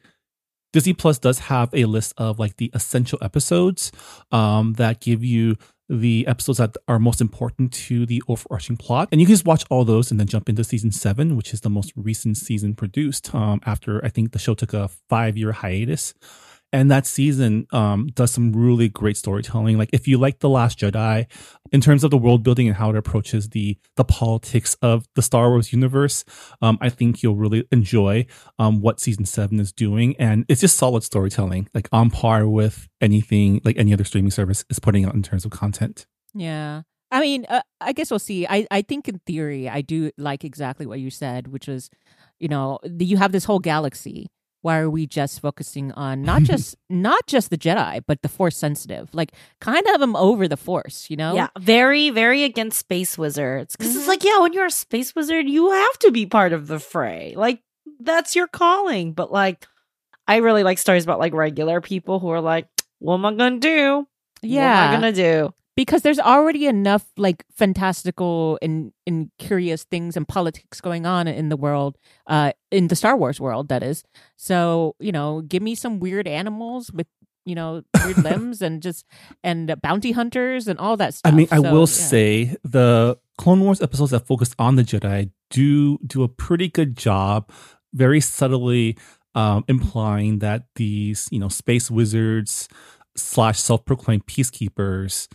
Disney 0.73 0.93
Plus 0.93 1.19
does 1.19 1.39
have 1.41 1.71
a 1.73 1.85
list 1.85 2.15
of 2.19 2.39
like 2.39 2.57
the 2.57 2.71
essential 2.75 3.19
episodes 3.23 3.93
um, 4.33 4.75
that 4.75 5.01
give 5.01 5.25
you 5.25 5.57
the 5.89 6.27
episodes 6.27 6.59
that 6.59 6.77
are 6.89 6.99
most 6.99 7.21
important 7.21 7.73
to 7.73 8.07
the 8.07 8.23
overarching 8.27 8.77
plot. 8.77 9.09
And 9.13 9.21
you 9.21 9.27
can 9.27 9.35
just 9.35 9.47
watch 9.47 9.65
all 9.71 9.85
those 9.85 10.11
and 10.11 10.19
then 10.19 10.27
jump 10.27 10.49
into 10.49 10.65
season 10.65 10.91
seven, 10.91 11.37
which 11.37 11.53
is 11.53 11.61
the 11.61 11.71
most 11.71 11.93
recent 11.95 12.39
season 12.39 12.75
produced 12.75 13.35
um, 13.35 13.61
after 13.67 14.05
I 14.05 14.09
think 14.09 14.33
the 14.33 14.39
show 14.39 14.55
took 14.55 14.73
a 14.73 14.89
five 15.09 15.37
year 15.37 15.53
hiatus 15.53 16.15
and 16.75 16.91
that 16.91 17.07
season 17.07 17.69
um, 17.73 18.09
does 18.15 18.33
some 18.33 18.53
really 18.53 18.89
great 18.89 19.17
storytelling. 19.17 19.79
Like 19.79 19.91
if 19.93 20.09
you 20.09 20.19
like 20.19 20.41
the 20.41 20.49
Last 20.49 20.77
Jedi, 20.81 21.27
in 21.71 21.81
terms 21.81 22.03
of 22.03 22.11
the 22.11 22.19
world 22.19 22.43
building 22.43 22.67
and 22.67 22.77
how 22.77 22.91
it 22.91 22.97
approaches 22.97 23.51
the 23.51 23.79
the 23.95 24.05
politics 24.05 24.75
of 24.83 25.07
the 25.15 25.23
Star 25.23 25.51
Wars 25.51 25.73
universe, 25.73 26.25
um, 26.61 26.77
I 26.81 26.89
think 26.89 27.23
you'll 27.23 27.37
really 27.37 27.65
enjoy 27.71 28.27
um, 28.59 28.81
what 28.81 28.99
season 28.99 29.25
seven 29.25 29.61
is 29.61 29.73
doing, 29.73 30.17
and 30.19 30.45
it's 30.49 30.61
just 30.61 30.77
solid 30.77 31.05
storytelling, 31.05 31.69
like 31.75 31.89
on 31.93 32.11
par 32.11 32.49
with 32.49 32.89
anything 33.01 33.61
like 33.65 33.79
any 33.79 33.93
other 33.93 34.05
streaming 34.05 34.33
service 34.33 34.65
is 34.69 34.81
putting 34.81 35.05
out 35.05 35.15
in 35.15 35.23
terms 35.23 35.45
of 35.45 35.53
content. 35.53 36.07
Yeah. 36.35 36.83
I 37.13 37.21
mean, 37.21 37.47
uh, 37.49 37.63
I 37.81 37.93
guess 37.93 38.11
we'll 38.11 38.19
see. 38.19 38.49
I, 38.49 38.67
I 38.73 38.83
think 38.83 39.07
in 39.07 39.21
theory, 39.21 39.69
I 39.69 39.83
do 39.83 40.11
like 40.19 40.43
exactly 40.43 40.87
what 40.87 40.99
you 40.99 41.11
said, 41.11 41.47
which 41.47 41.69
is, 41.69 41.89
you 42.41 42.49
know, 42.49 42.81
you 42.99 43.17
have 43.19 43.31
this 43.31 43.45
whole 43.45 43.61
galaxy. 43.61 44.33
Why 44.65 44.79
are 44.79 44.89
we 44.89 45.07
just 45.07 45.41
focusing 45.41 45.93
on 45.93 46.23
not 46.23 46.43
just 46.45 46.77
not 46.89 47.27
just 47.27 47.51
the 47.51 47.59
Jedi, 47.59 48.01
but 48.07 48.23
the 48.23 48.31
Force 48.31 48.57
sensitive? 48.57 49.11
Like, 49.13 49.33
kind 49.61 49.87
of 49.89 50.01
them 50.01 50.17
over 50.17 50.49
the 50.49 50.57
Force, 50.57 51.11
you 51.11 51.17
know? 51.17 51.35
Yeah, 51.35 51.49
very, 51.59 52.09
very 52.09 52.45
against 52.45 52.79
space 52.79 53.19
wizards. 53.19 53.77
Because 53.77 53.95
it's 53.95 54.05
mm-hmm. 54.05 54.09
like, 54.09 54.25
yeah, 54.25 54.41
when 54.41 54.55
you're 54.55 54.67
a 54.67 54.71
space 54.71 55.15
wizard, 55.15 55.51
you 55.51 55.71
have 55.71 55.99
to 55.99 56.11
be 56.11 56.25
part 56.25 56.55
of 56.55 56.67
the 56.67 56.79
fray. 56.79 57.35
Like, 57.37 57.61
that's 58.01 58.35
your 58.35 58.47
calling. 58.47 59.13
But 59.13 59.31
like, 59.31 59.67
I 60.27 60.37
really 60.37 60.63
like 60.63 60.79
stories 60.79 61.05
about 61.05 61.19
like 61.19 61.35
regular 61.35 61.83
people 61.83 62.19
who 62.19 62.31
are 62.31 62.41
like, 62.41 62.67
what 63.01 63.15
am 63.15 63.27
I 63.27 63.35
gonna 63.35 63.59
do? 63.59 64.09
yeah. 64.43 64.87
What 64.87 64.87
am 64.87 64.91
I 64.91 65.01
gonna 65.01 65.13
do? 65.13 65.55
Because 65.77 66.03
there's 66.03 66.19
already 66.19 66.67
enough 66.67 67.07
like 67.17 67.45
fantastical 67.57 68.59
and, 68.63 68.93
and 69.07 69.31
curious 69.39 69.85
things 69.85 70.17
and 70.17 70.27
politics 70.29 70.81
going 70.81 71.07
on 71.07 71.27
in 71.27 71.49
the 71.49 71.57
world 71.57 71.97
uh 72.27 72.53
in 72.71 72.89
the 72.89 72.97
star 72.97 73.17
wars 73.17 73.41
world 73.41 73.69
that 73.69 73.83
is 73.83 74.05
so 74.37 74.95
you 75.01 75.13
know 75.13 75.41
give 75.43 75.63
me 75.63 75.75
some 75.75 75.99
weird 76.01 76.27
animals 76.29 76.91
with 76.93 77.07
you 77.45 77.55
know 77.55 77.83
weird 78.05 78.19
limbs 78.25 78.63
and 78.63 78.83
just 78.83 79.05
and 79.43 79.75
bounty 79.83 80.13
hunters 80.13 80.69
and 80.69 80.79
all 80.79 80.97
that 80.97 81.15
stuff. 81.15 81.33
I 81.33 81.37
mean, 81.37 81.49
I 81.51 81.57
So, 81.57 81.73
will 81.73 81.81
yeah. 81.81 81.87
say 81.87 82.57
the 82.65 83.19
Clone 83.37 83.61
Wars 83.61 83.83
episodes 83.83 84.13
that 84.13 84.27
focus 84.27 84.55
on 84.59 84.77
the 84.77 84.83
Jedi 84.83 85.31
do 85.51 85.99
do 86.07 86.23
a 86.23 86.29
pretty 86.29 86.69
good 86.69 86.97
job, 86.97 87.51
very 87.93 88.21
subtly 88.21 88.97
um, 89.35 89.65
implying 89.69 90.39
that 90.39 90.67
these 90.77 91.29
you 91.31 91.39
know 91.39 91.49
space 91.49 91.91
wizards 91.91 92.69
slash 93.17 93.59
self 93.61 93.85
proclaimed 93.85 94.27
peacekeepers 94.27 95.29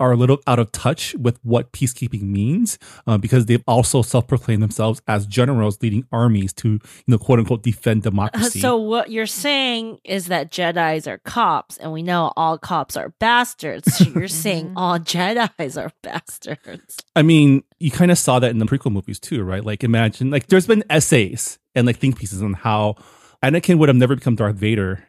are 0.00 0.12
a 0.12 0.16
little 0.16 0.40
out 0.46 0.58
of 0.58 0.70
touch 0.72 1.14
with 1.14 1.38
what 1.42 1.72
peacekeeping 1.72 2.22
means 2.22 2.78
uh, 3.06 3.16
because 3.18 3.46
they've 3.46 3.62
also 3.66 4.02
self 4.02 4.26
proclaimed 4.26 4.62
themselves 4.62 5.00
as 5.06 5.26
generals 5.26 5.78
leading 5.82 6.04
armies 6.12 6.52
to 6.52 6.68
you 6.68 6.80
know 7.08 7.18
quote 7.18 7.38
unquote 7.38 7.62
defend 7.62 8.00
Uh, 8.06 8.10
democracy. 8.10 8.60
So 8.60 8.76
what 8.76 9.10
you're 9.10 9.26
saying 9.26 9.98
is 10.04 10.26
that 10.26 10.50
Jedi's 10.50 11.06
are 11.06 11.18
cops, 11.18 11.76
and 11.78 11.92
we 11.92 12.02
know 12.02 12.32
all 12.36 12.58
cops 12.58 12.96
are 12.96 13.14
bastards. 13.20 13.94
So 13.96 14.04
you're 14.04 14.28
saying 14.44 14.70
Mhm. 14.70 14.72
all 14.76 14.98
Jedi's 14.98 15.76
are 15.76 15.92
bastards. 16.02 16.98
I 17.16 17.22
mean, 17.22 17.62
you 17.78 17.90
kind 17.90 18.10
of 18.10 18.18
saw 18.18 18.38
that 18.38 18.50
in 18.50 18.58
the 18.58 18.66
prequel 18.66 18.92
movies 18.92 19.18
too, 19.20 19.42
right? 19.42 19.64
Like, 19.64 19.84
imagine, 19.84 20.30
like, 20.30 20.46
there's 20.48 20.66
been 20.66 20.84
essays 20.90 21.58
and 21.74 21.86
like 21.86 21.96
think 21.98 22.18
pieces 22.18 22.42
on 22.42 22.54
how 22.54 22.96
Anakin 23.42 23.78
would 23.78 23.88
have 23.88 23.96
never 23.96 24.14
become 24.14 24.34
Darth 24.36 24.56
Vader 24.56 25.04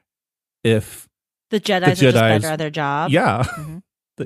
if, 0.63 1.07
The 1.51 1.59
Jedi's, 1.59 1.83
are 1.83 1.95
just 1.95 2.01
Jedis- 2.01 2.13
better 2.13 2.47
at 2.47 2.57
their 2.59 2.69
job. 2.69 3.11
yeah, 3.11 3.43
Mhm. 3.43 3.81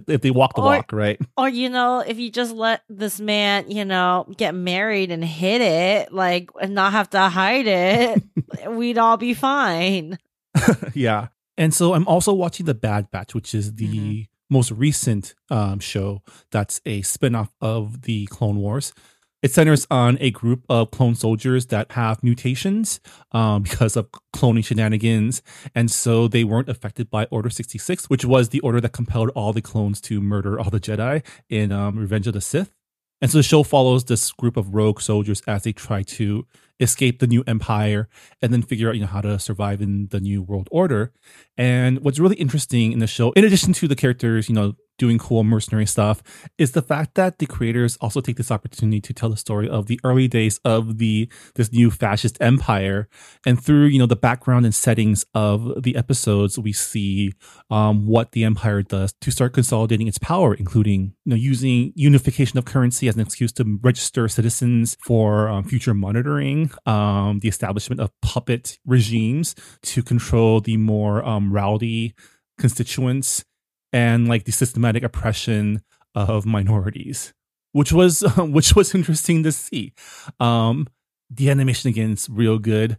If 0.08 0.22
they 0.22 0.32
walk 0.32 0.56
the 0.56 0.62
Or- 0.62 0.66
walk, 0.76 0.92
right? 0.94 1.20
Or 1.38 1.50
you 1.50 1.70
know, 1.70 2.00
if 2.00 2.20
you 2.20 2.30
just 2.32 2.54
let 2.54 2.84
this 2.90 3.20
man, 3.20 3.70
you 3.72 3.86
know, 3.86 4.26
get 4.38 4.54
married 4.56 5.12
and 5.12 5.24
hit 5.24 5.62
it, 5.62 6.14
like, 6.14 6.50
and 6.62 6.74
not 6.76 6.92
have 6.92 7.10
to 7.12 7.20
hide 7.30 7.68
it, 7.68 8.24
we'd 8.70 8.98
all 8.98 9.18
be 9.18 9.34
fine. 9.34 10.18
yeah. 10.94 11.28
And 11.58 11.74
so 11.74 11.94
I'm 11.94 12.08
also 12.08 12.34
watching 12.34 12.66
The 12.66 12.74
Bad 12.74 13.12
Batch, 13.12 13.34
which 13.36 13.54
is 13.54 13.74
the 13.76 13.88
Mm-hmm. 13.88 14.22
most 14.56 14.72
recent 14.72 15.36
um, 15.52 15.80
show 15.80 16.22
that's 16.52 16.80
a 16.86 17.02
spin-off 17.02 17.52
of 17.62 18.04
the 18.04 18.26
Clone 18.28 18.58
Wars. 18.58 18.94
It 19.42 19.52
centers 19.52 19.88
on 19.90 20.18
a 20.20 20.32
group 20.32 20.64
of 20.70 20.92
clone 20.92 21.16
soldiers 21.16 21.68
that 21.68 21.92
have 21.94 22.24
mutations 22.24 23.00
um, 23.32 23.64
because 23.64 23.96
of 23.96 24.10
cloning 24.34 24.66
shenanigans. 24.66 25.42
And 25.74 25.90
so 25.90 26.28
they 26.28 26.44
weren't 26.44 26.70
affected 26.70 27.10
by 27.10 27.26
Order 27.26 27.50
66, 27.50 28.10
which 28.10 28.26
was 28.26 28.50
the 28.50 28.60
order 28.62 28.82
that 28.82 28.92
compelled 28.92 29.30
all 29.36 29.54
the 29.54 29.62
clones 29.62 30.02
to 30.02 30.22
murder 30.22 30.60
all 30.60 30.70
the 30.70 30.80
Jedi 30.80 31.24
in 31.50 31.72
um, 31.72 31.98
Revenge 31.98 32.28
of 32.28 32.34
the 32.34 32.42
Sith. 32.42 32.74
And 33.22 33.30
so 33.30 33.38
the 33.38 33.44
show 33.44 33.64
follows 33.64 34.06
this 34.06 34.32
group 34.32 34.56
of 34.56 34.74
rogue 34.74 35.02
soldiers 35.02 35.42
as 35.48 35.64
they 35.64 35.74
try 35.74 36.04
to 36.04 36.46
escape 36.80 37.20
the 37.20 37.28
new 37.28 37.44
empire 37.46 38.08
and 38.42 38.54
then 38.54 38.62
figure 38.62 38.88
out 38.88 38.96
you 38.96 39.02
know 39.02 39.08
how 39.08 39.22
to 39.22 39.38
survive 39.38 39.82
in 39.82 40.08
the 40.08 40.22
new 40.22 40.42
world 40.42 40.70
order. 40.72 41.12
And 41.58 42.00
what's 42.00 42.20
really 42.20 42.38
interesting 42.38 42.94
in 42.94 43.00
the 43.00 43.08
show, 43.08 43.32
in 43.34 43.44
addition 43.44 43.74
to 43.74 43.88
the 43.88 43.96
characters, 43.96 44.48
you 44.48 44.56
know, 44.56 44.76
doing 45.00 45.18
cool 45.18 45.44
mercenary 45.44 45.88
stuff, 45.88 46.22
is 46.60 46.74
the 46.74 46.84
fact 46.84 47.16
that 47.16 47.40
the 47.40 47.48
creators 47.48 47.98
also 47.98 48.22
take 48.22 48.38
this 48.38 48.52
opportunity 48.52 49.02
to 49.02 49.14
tell 49.14 49.30
the 49.30 49.38
story 49.38 49.68
of 49.68 49.88
the 49.88 50.00
early 50.04 50.28
days 50.28 50.60
of 50.64 51.00
the 51.00 51.28
this 51.56 51.72
new 51.72 51.90
fascist 51.90 52.38
empire. 52.40 53.10
And 53.46 53.62
through 53.64 53.86
you 53.86 53.98
know 53.98 54.06
the 54.06 54.16
background 54.16 54.66
and 54.66 54.76
settings 54.76 55.26
of 55.34 55.82
the 55.82 55.96
episodes, 55.96 56.60
we 56.60 56.74
see 56.74 57.34
um, 57.72 58.06
what 58.06 58.34
the 58.34 58.44
empire 58.44 58.84
does 58.84 59.14
to 59.22 59.32
start 59.32 59.54
consolidating 59.54 60.08
its 60.08 60.20
power, 60.20 60.54
including 60.54 61.14
you 61.26 61.32
know 61.32 61.36
using 61.36 61.94
unification 61.96 62.60
of 62.60 62.66
currency 62.66 63.08
as 63.08 63.16
an 63.16 63.22
excuse 63.22 63.52
to 63.54 63.80
register 63.82 64.28
citizens 64.28 64.96
for 65.04 65.48
um, 65.50 65.64
future 65.64 65.94
monitoring, 65.94 66.70
um, 66.86 67.40
the 67.40 67.48
establishment 67.48 68.02
of 68.02 68.12
puppet 68.22 68.78
regimes 68.86 69.56
to 69.82 70.04
control 70.04 70.60
the 70.60 70.78
more 70.78 71.26
um, 71.26 71.52
rowdy 71.52 72.14
constituents, 72.60 73.46
and 73.94 74.28
like 74.28 74.46
the 74.46 74.52
systematic 74.52 75.04
oppression 75.04 75.82
of 76.16 76.46
minorities, 76.46 77.34
which 77.72 77.92
was 77.92 78.22
which 78.38 78.76
was 78.76 78.96
interesting 78.96 79.44
to 79.44 79.52
see. 79.52 79.94
Um, 80.40 80.88
the 81.30 81.50
animation 81.50 81.90
again 81.90 82.12
is 82.12 82.30
real 82.30 82.60
good. 82.60 82.98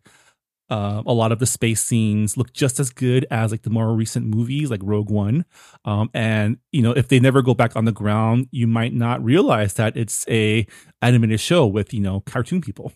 Uh, 0.69 1.03
a 1.05 1.13
lot 1.13 1.33
of 1.33 1.41
the 1.41 1.47
space 1.47 1.83
scenes 1.83 2.37
look 2.37 2.53
just 2.53 2.79
as 2.79 2.91
good 2.91 3.27
as 3.29 3.51
like 3.51 3.63
the 3.63 3.71
more 3.71 3.93
recent 3.93 4.25
movies 4.25 4.71
like 4.71 4.81
Rogue 4.85 5.11
One. 5.11 5.45
Um, 5.85 6.11
and 6.15 6.59
you 6.71 6.81
know, 6.81 6.93
if 6.93 7.09
they 7.09 7.19
never 7.19 7.43
go 7.43 7.55
back 7.55 7.75
on 7.75 7.87
the 7.87 7.93
ground, 7.93 8.47
you 8.53 8.69
might 8.69 8.95
not 8.95 9.23
realize 9.23 9.75
that 9.75 9.97
it's 9.97 10.25
a 10.29 10.67
animated 11.03 11.41
show 11.41 11.67
with 11.67 11.93
you 11.93 12.01
know 12.01 12.21
cartoon 12.21 12.61
people. 12.61 12.93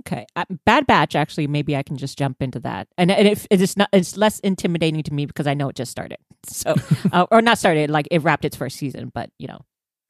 Okay, 0.00 0.26
uh, 0.36 0.44
Bad 0.64 0.86
Batch. 0.86 1.14
Actually, 1.16 1.46
maybe 1.46 1.76
I 1.76 1.82
can 1.82 1.96
just 1.96 2.18
jump 2.18 2.42
into 2.42 2.60
that, 2.60 2.88
and, 2.98 3.10
and 3.10 3.26
if 3.28 3.46
it's 3.50 3.76
not, 3.76 3.88
it's 3.92 4.16
less 4.16 4.38
intimidating 4.40 5.02
to 5.04 5.12
me 5.14 5.26
because 5.26 5.46
I 5.46 5.54
know 5.54 5.68
it 5.68 5.76
just 5.76 5.90
started. 5.90 6.18
So, 6.48 6.76
uh, 7.12 7.26
or 7.32 7.42
not 7.42 7.58
started, 7.58 7.90
like 7.90 8.06
it 8.12 8.20
wrapped 8.22 8.44
its 8.44 8.54
first 8.56 8.76
season, 8.76 9.10
but 9.12 9.30
you 9.38 9.48
know, 9.48 9.58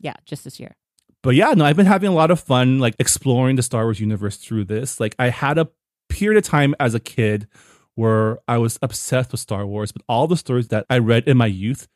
yeah, 0.01 0.13
just 0.27 0.45
this 0.45 0.61
year. 0.61 0.77
But 1.23 1.35
yeah, 1.35 1.55
no, 1.55 1.65
I've 1.65 1.77
been 1.77 1.87
having 1.87 2.11
a 2.11 2.15
lot 2.15 2.31
of 2.31 2.39
fun 2.41 2.79
like 2.79 2.95
exploring 2.99 3.57
the 3.57 3.63
Star 3.63 3.85
Wars 3.85 4.01
universe 4.01 4.37
through 4.37 4.65
this. 4.67 5.01
Like 5.01 5.15
I 5.19 5.31
had 5.31 5.57
a 5.57 5.69
period 6.11 6.37
of 6.37 6.45
time 6.45 6.75
as 6.79 6.95
a 6.95 7.01
kid 7.01 7.49
where 7.95 8.39
I 8.47 8.59
was 8.59 8.79
obsessed 8.83 9.33
with 9.33 9.41
Star 9.41 9.65
Wars, 9.67 9.93
but 9.93 10.03
all 10.11 10.27
the 10.27 10.37
stories 10.37 10.69
that 10.69 10.85
I 10.91 10.99
read 10.99 11.27
in 11.27 11.39
my 11.39 11.47
youth 11.47 11.89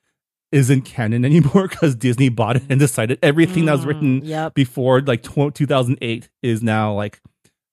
isn't 0.53 0.83
canon 0.83 1.25
anymore 1.27 1.69
because 1.69 1.95
Disney 1.95 2.31
bought 2.31 2.57
it 2.57 2.63
and 2.71 2.81
decided 2.81 3.19
everything 3.23 3.67
that 3.67 3.73
was 3.73 3.85
written 3.85 4.23
Mm, 4.23 4.27
Yep. 4.27 4.55
before 4.55 5.03
like 5.03 5.23
tw- 5.23 5.55
2008 5.55 6.31
is 6.43 6.63
now 6.63 6.95
like 6.95 7.21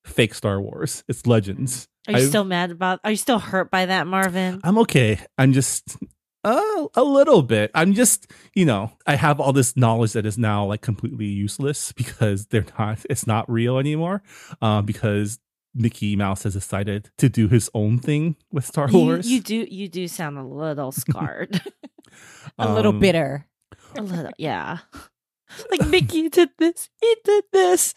fake 0.07 0.33
Star 0.33 0.61
Wars. 0.61 1.03
It's 1.07 1.25
legends. 1.27 1.87
Are 2.07 2.11
you 2.13 2.17
I've- 2.19 2.27
still 2.27 2.45
mad 2.45 2.71
about? 2.71 2.99
Are 3.03 3.11
you 3.11 3.17
still 3.17 3.39
hurt 3.39 3.69
by 3.71 3.85
that, 3.87 4.07
Marvin? 4.07 4.61
I'm 4.63 4.77
okay. 4.79 5.19
I'm 5.37 5.53
just 5.53 5.97
uh, 6.43 6.87
a 6.95 7.03
little 7.03 7.41
bit. 7.41 7.71
I'm 7.75 7.93
just, 7.93 8.31
you 8.55 8.63
know, 8.65 8.91
I 9.05 9.15
have 9.15 9.39
all 9.41 9.51
this 9.53 9.75
knowledge 9.75 10.13
that 10.13 10.25
is 10.25 10.37
now 10.37 10.65
like 10.65 10.81
completely 10.81 11.25
useless 11.25 11.91
because 11.91 12.45
they're 12.47 12.65
not. 12.79 12.99
It's 13.09 13.27
not 13.27 13.49
real 13.51 13.77
anymore. 13.77 14.23
Um, 14.61 14.85
because 14.85 15.39
Mickey 15.75 16.15
Mouse 16.15 16.43
has 16.43 16.53
decided 16.53 17.11
to 17.17 17.27
do 17.29 17.49
his 17.49 17.69
own 17.73 17.99
thing 17.99 18.35
with 18.51 18.65
Star 18.65 18.89
You, 18.89 18.97
Wars. 18.99 19.29
you 19.29 19.41
do. 19.41 19.67
You 19.69 19.87
do 19.89 20.07
sound 20.07 20.37
a 20.37 20.43
little 20.43 20.91
scarred. 21.03 21.61
A 22.57 22.73
little 22.73 22.93
Um, 22.93 22.99
bitter. 22.99 23.45
a 23.95 24.01
little, 24.01 24.31
yeah. 24.37 24.77
Like 25.71 25.87
Mickey 25.87 26.29
did 26.29 26.49
this. 26.57 26.89
He 27.01 27.15
did 27.23 27.43
this. 27.53 27.93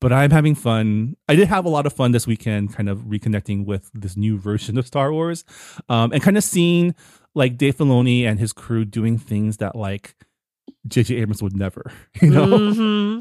But 0.00 0.12
I'm 0.12 0.30
having 0.30 0.54
fun. 0.54 1.16
I 1.28 1.34
did 1.34 1.48
have 1.48 1.64
a 1.64 1.68
lot 1.68 1.86
of 1.86 1.92
fun 1.92 2.12
this 2.12 2.26
weekend, 2.26 2.74
kind 2.74 2.88
of 2.88 3.00
reconnecting 3.00 3.64
with 3.66 3.90
this 3.94 4.16
new 4.16 4.38
version 4.38 4.78
of 4.78 4.86
Star 4.86 5.12
Wars, 5.12 5.44
um, 5.88 6.12
and 6.12 6.22
kind 6.22 6.36
of 6.36 6.44
seeing 6.44 6.94
like 7.34 7.56
Dave 7.56 7.76
Filoni 7.76 8.24
and 8.24 8.38
his 8.38 8.52
crew 8.52 8.84
doing 8.84 9.18
things 9.18 9.56
that 9.58 9.74
like 9.76 10.14
J.J. 10.86 11.16
Abrams 11.16 11.42
would 11.42 11.56
never. 11.56 11.90
You 12.22 12.30
know, 12.30 12.72
hmm 12.72 13.20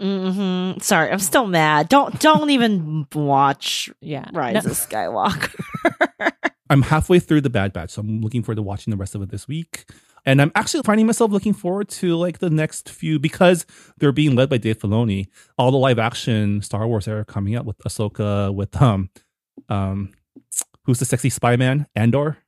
hmm 0.00 0.72
Sorry, 0.80 1.10
I'm 1.10 1.18
still 1.20 1.46
mad. 1.46 1.88
Don't 1.88 2.18
don't 2.20 2.50
even 2.50 3.06
watch 3.14 3.90
Yeah. 4.00 4.28
Rise 4.32 4.64
No- 4.64 4.70
of 4.72 4.76
Skywalker. 4.76 6.32
I'm 6.70 6.82
halfway 6.82 7.18
through 7.20 7.42
the 7.42 7.50
Bad 7.50 7.72
Batch, 7.72 7.90
so 7.90 8.00
I'm 8.00 8.20
looking 8.22 8.42
forward 8.42 8.56
to 8.56 8.62
watching 8.62 8.90
the 8.90 8.96
rest 8.96 9.14
of 9.14 9.22
it 9.22 9.30
this 9.30 9.46
week. 9.46 9.84
And 10.26 10.40
I'm 10.40 10.52
actually 10.54 10.82
finding 10.82 11.06
myself 11.06 11.30
looking 11.30 11.52
forward 11.52 11.88
to 11.90 12.16
like 12.16 12.38
the 12.38 12.50
next 12.50 12.88
few 12.88 13.18
because 13.18 13.66
they're 13.98 14.12
being 14.12 14.34
led 14.34 14.48
by 14.48 14.56
Dave 14.56 14.78
Filoni. 14.78 15.26
All 15.58 15.70
the 15.70 15.76
live 15.76 15.98
action 15.98 16.62
Star 16.62 16.86
Wars 16.86 17.04
that 17.04 17.14
are 17.14 17.24
coming 17.24 17.56
up 17.56 17.66
with 17.66 17.78
Ahsoka, 17.78 18.54
with 18.54 18.80
um, 18.80 19.10
um, 19.68 20.12
who's 20.84 20.98
the 20.98 21.04
sexy 21.04 21.30
spy 21.30 21.56
man? 21.56 21.86
Andor. 21.94 22.38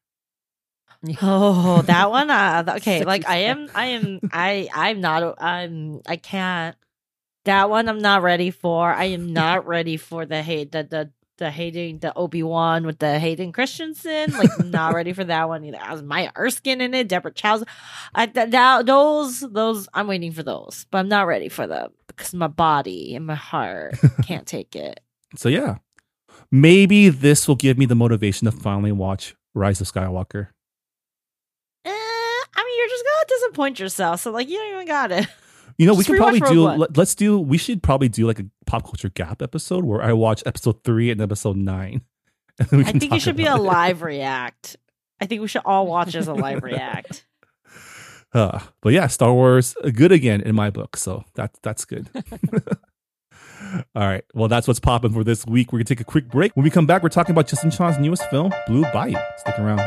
oh, 1.21 1.83
that 1.83 2.11
one. 2.11 2.31
Uh, 2.31 2.65
okay, 2.77 3.05
like 3.05 3.29
I 3.29 3.39
am. 3.39 3.69
I 3.75 3.87
am. 3.87 4.21
I. 4.33 4.69
I'm 4.75 5.01
not. 5.01 5.41
I'm. 5.43 6.01
I 6.07 6.17
can't. 6.17 6.77
That 7.45 7.71
one 7.71 7.89
I'm 7.89 8.01
not 8.01 8.23
ready 8.23 8.51
for. 8.51 8.93
I 8.93 9.05
am 9.05 9.33
not 9.33 9.67
ready 9.67 9.97
for 9.97 10.27
the 10.27 10.43
hate. 10.43 10.73
that 10.73 10.91
the 10.91 11.13
the 11.39 11.51
hating 11.51 11.99
the 11.99 12.15
Obi 12.15 12.43
Wan 12.43 12.87
with 12.87 12.99
the 12.99 13.19
Hayden 13.19 13.53
Christensen. 13.53 14.33
Like 14.33 14.51
not 14.65 14.95
ready 14.95 15.13
for 15.13 15.25
that 15.25 15.49
one 15.49 15.65
either. 15.65 15.79
I 15.81 15.93
was 15.93 16.03
Maya 16.03 16.31
Erskine 16.37 16.81
in 16.81 16.95
it. 16.95 17.09
Deborah 17.09 17.33
Chow's. 17.33 17.65
I 18.15 18.27
th- 18.27 18.51
that 18.51 18.87
those 18.87 19.41
those 19.41 19.89
I'm 19.95 20.07
waiting 20.07 20.33
for 20.33 20.43
those, 20.43 20.87
but 20.91 20.99
I'm 20.99 21.09
not 21.09 21.27
ready 21.27 21.49
for 21.49 21.67
them 21.67 21.93
because 22.09 22.35
my 22.35 22.49
body 22.49 23.15
and 23.15 23.27
my 23.27 23.35
heart 23.35 23.97
can't 24.23 24.47
take 24.47 24.75
it. 24.77 25.01
So 25.37 25.49
yeah, 25.49 25.77
maybe 26.51 27.09
this 27.09 27.47
will 27.47 27.57
give 27.57 27.79
me 27.79 27.87
the 27.87 27.95
motivation 27.95 28.47
to 28.47 28.53
finally 28.53 28.93
watch 28.93 29.35
Rise 29.55 29.81
of 29.81 29.91
Skywalker. 29.91 30.49
Eh, 31.85 31.91
I 31.91 32.65
mean, 32.65 32.79
you're 32.79 32.89
just 32.89 33.05
gonna 33.05 33.41
disappoint 33.41 33.79
yourself. 33.81 34.21
So 34.21 34.31
like, 34.31 34.49
you 34.49 34.57
don't 34.57 34.75
even 34.75 34.87
got 34.87 35.13
it. 35.13 35.27
You 35.79 35.87
know, 35.87 35.95
we 35.95 36.05
can 36.05 36.17
probably 36.17 36.41
do. 36.41 36.63
One. 36.63 36.79
Let, 36.79 36.99
us 36.99 37.15
do. 37.15 37.39
We 37.39 37.59
should 37.59 37.83
probably 37.83 38.09
do 38.09 38.27
like 38.27 38.39
a 38.39 38.47
pop 38.65 38.85
culture 38.85 39.11
gap 39.11 39.43
episode 39.43 39.85
where 39.85 40.03
I 40.03 40.13
watch 40.13 40.43
episode 40.47 40.83
three 40.85 41.11
and 41.11 41.21
episode 41.21 41.57
nine. 41.57 42.03
And 42.71 42.87
I 42.87 42.93
think 42.93 43.13
it 43.13 43.21
should 43.21 43.37
be 43.37 43.45
a 43.45 43.57
it. 43.57 43.61
live 43.61 44.01
react. 44.01 44.79
I 45.21 45.27
think 45.27 45.43
we 45.43 45.49
should 45.49 45.61
all 45.67 45.87
watch 45.87 46.15
as 46.15 46.27
a 46.27 46.33
live 46.33 46.63
react. 46.63 47.27
Uh, 48.33 48.61
but 48.81 48.95
yeah, 48.95 49.09
Star 49.09 49.33
Wars 49.35 49.77
uh, 49.85 49.91
good 49.91 50.11
again 50.11 50.41
in 50.41 50.55
my 50.55 50.71
book, 50.71 50.97
so 50.97 51.25
that 51.35 51.51
that's 51.63 51.85
good. 51.85 52.09
All 53.95 54.03
right, 54.07 54.25
well 54.33 54.49
that's 54.49 54.67
what's 54.67 54.81
popping 54.81 55.13
for 55.13 55.23
this 55.25 55.45
week. 55.47 55.73
We're 55.73 55.81
gonna 55.81 55.85
take 55.85 56.01
a 56.01 56.05
quick 56.05 56.29
break. 56.29 56.57
When 56.57 56.65
we 56.65 56.71
come 56.71 56.87
back, 56.87 57.03
we're 57.03 57.09
talking 57.11 57.33
about 57.33 57.47
Justin 57.47 57.71
Chon's 57.71 57.99
newest 57.99 58.29
film, 58.31 58.53
Blue 58.67 58.85
Bayou. 58.93 59.19
Stick 59.39 59.59
around. 59.59 59.87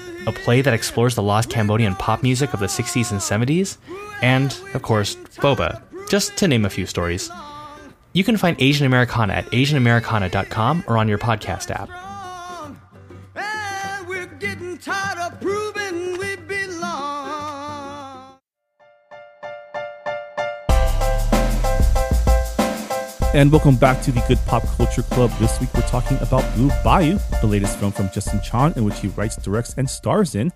a 0.27 0.31
play 0.31 0.61
that 0.61 0.73
explores 0.73 1.15
the 1.15 1.23
lost 1.23 1.49
Cambodian 1.49 1.95
pop 1.95 2.23
music 2.23 2.53
of 2.53 2.59
the 2.59 2.67
60s 2.67 3.11
and 3.11 3.19
70s, 3.19 3.77
and, 4.21 4.57
of 4.73 4.81
course, 4.81 5.15
Boba, 5.37 5.81
just 6.09 6.37
to 6.37 6.47
name 6.47 6.65
a 6.65 6.69
few 6.69 6.85
stories. 6.85 7.29
You 8.13 8.23
can 8.23 8.37
find 8.37 8.55
Asian 8.59 8.85
Americana 8.85 9.33
at 9.33 9.45
asianamericana.com 9.47 10.83
or 10.87 10.97
on 10.97 11.07
your 11.07 11.17
podcast 11.17 11.71
app. 11.71 11.89
And 23.33 23.49
welcome 23.49 23.77
back 23.77 24.01
to 24.01 24.11
the 24.11 24.21
Good 24.27 24.39
Pop 24.45 24.63
Culture 24.75 25.03
Club. 25.03 25.31
This 25.39 25.57
week 25.61 25.73
we're 25.73 25.87
talking 25.87 26.17
about 26.17 26.43
Blue 26.53 26.69
Bayou, 26.83 27.17
the 27.39 27.47
latest 27.47 27.79
film 27.79 27.93
from 27.93 28.09
Justin 28.09 28.41
Chon, 28.41 28.73
in 28.75 28.83
which 28.83 28.99
he 28.99 29.07
writes, 29.07 29.37
directs, 29.37 29.73
and 29.77 29.89
stars 29.89 30.35
in. 30.35 30.51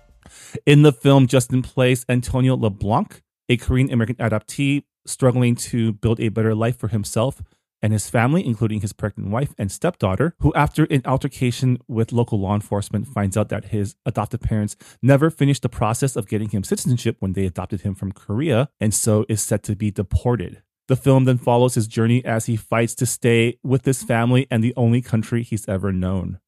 In 0.66 0.82
the 0.82 0.92
film, 0.92 1.26
Justin 1.26 1.62
plays 1.62 2.04
Antonio 2.06 2.54
LeBlanc, 2.54 3.22
a 3.48 3.56
Korean 3.56 3.90
American 3.90 4.16
adoptee 4.16 4.84
struggling 5.06 5.54
to 5.54 5.94
build 5.94 6.20
a 6.20 6.28
better 6.28 6.54
life 6.54 6.76
for 6.76 6.88
himself 6.88 7.40
and 7.80 7.94
his 7.94 8.10
family, 8.10 8.44
including 8.44 8.82
his 8.82 8.92
pregnant 8.92 9.30
wife 9.30 9.54
and 9.56 9.72
stepdaughter, 9.72 10.34
who, 10.40 10.52
after 10.54 10.84
an 10.84 11.00
altercation 11.06 11.78
with 11.88 12.12
local 12.12 12.38
law 12.38 12.54
enforcement, 12.54 13.06
finds 13.06 13.38
out 13.38 13.48
that 13.48 13.66
his 13.66 13.96
adoptive 14.04 14.40
parents 14.40 14.76
never 15.02 15.30
finished 15.30 15.62
the 15.62 15.70
process 15.70 16.14
of 16.14 16.28
getting 16.28 16.50
him 16.50 16.62
citizenship 16.62 17.16
when 17.20 17.32
they 17.32 17.46
adopted 17.46 17.80
him 17.80 17.94
from 17.94 18.12
Korea, 18.12 18.68
and 18.80 18.92
so 18.92 19.24
is 19.30 19.42
set 19.42 19.62
to 19.62 19.74
be 19.74 19.90
deported. 19.90 20.62
The 20.88 20.96
film 20.96 21.24
then 21.24 21.38
follows 21.38 21.74
his 21.74 21.88
journey 21.88 22.24
as 22.24 22.46
he 22.46 22.56
fights 22.56 22.94
to 22.96 23.06
stay 23.06 23.58
with 23.64 23.84
his 23.84 24.02
family 24.02 24.46
and 24.50 24.62
the 24.62 24.74
only 24.76 25.02
country 25.02 25.42
he's 25.42 25.68
ever 25.68 25.92
known. 25.92 26.38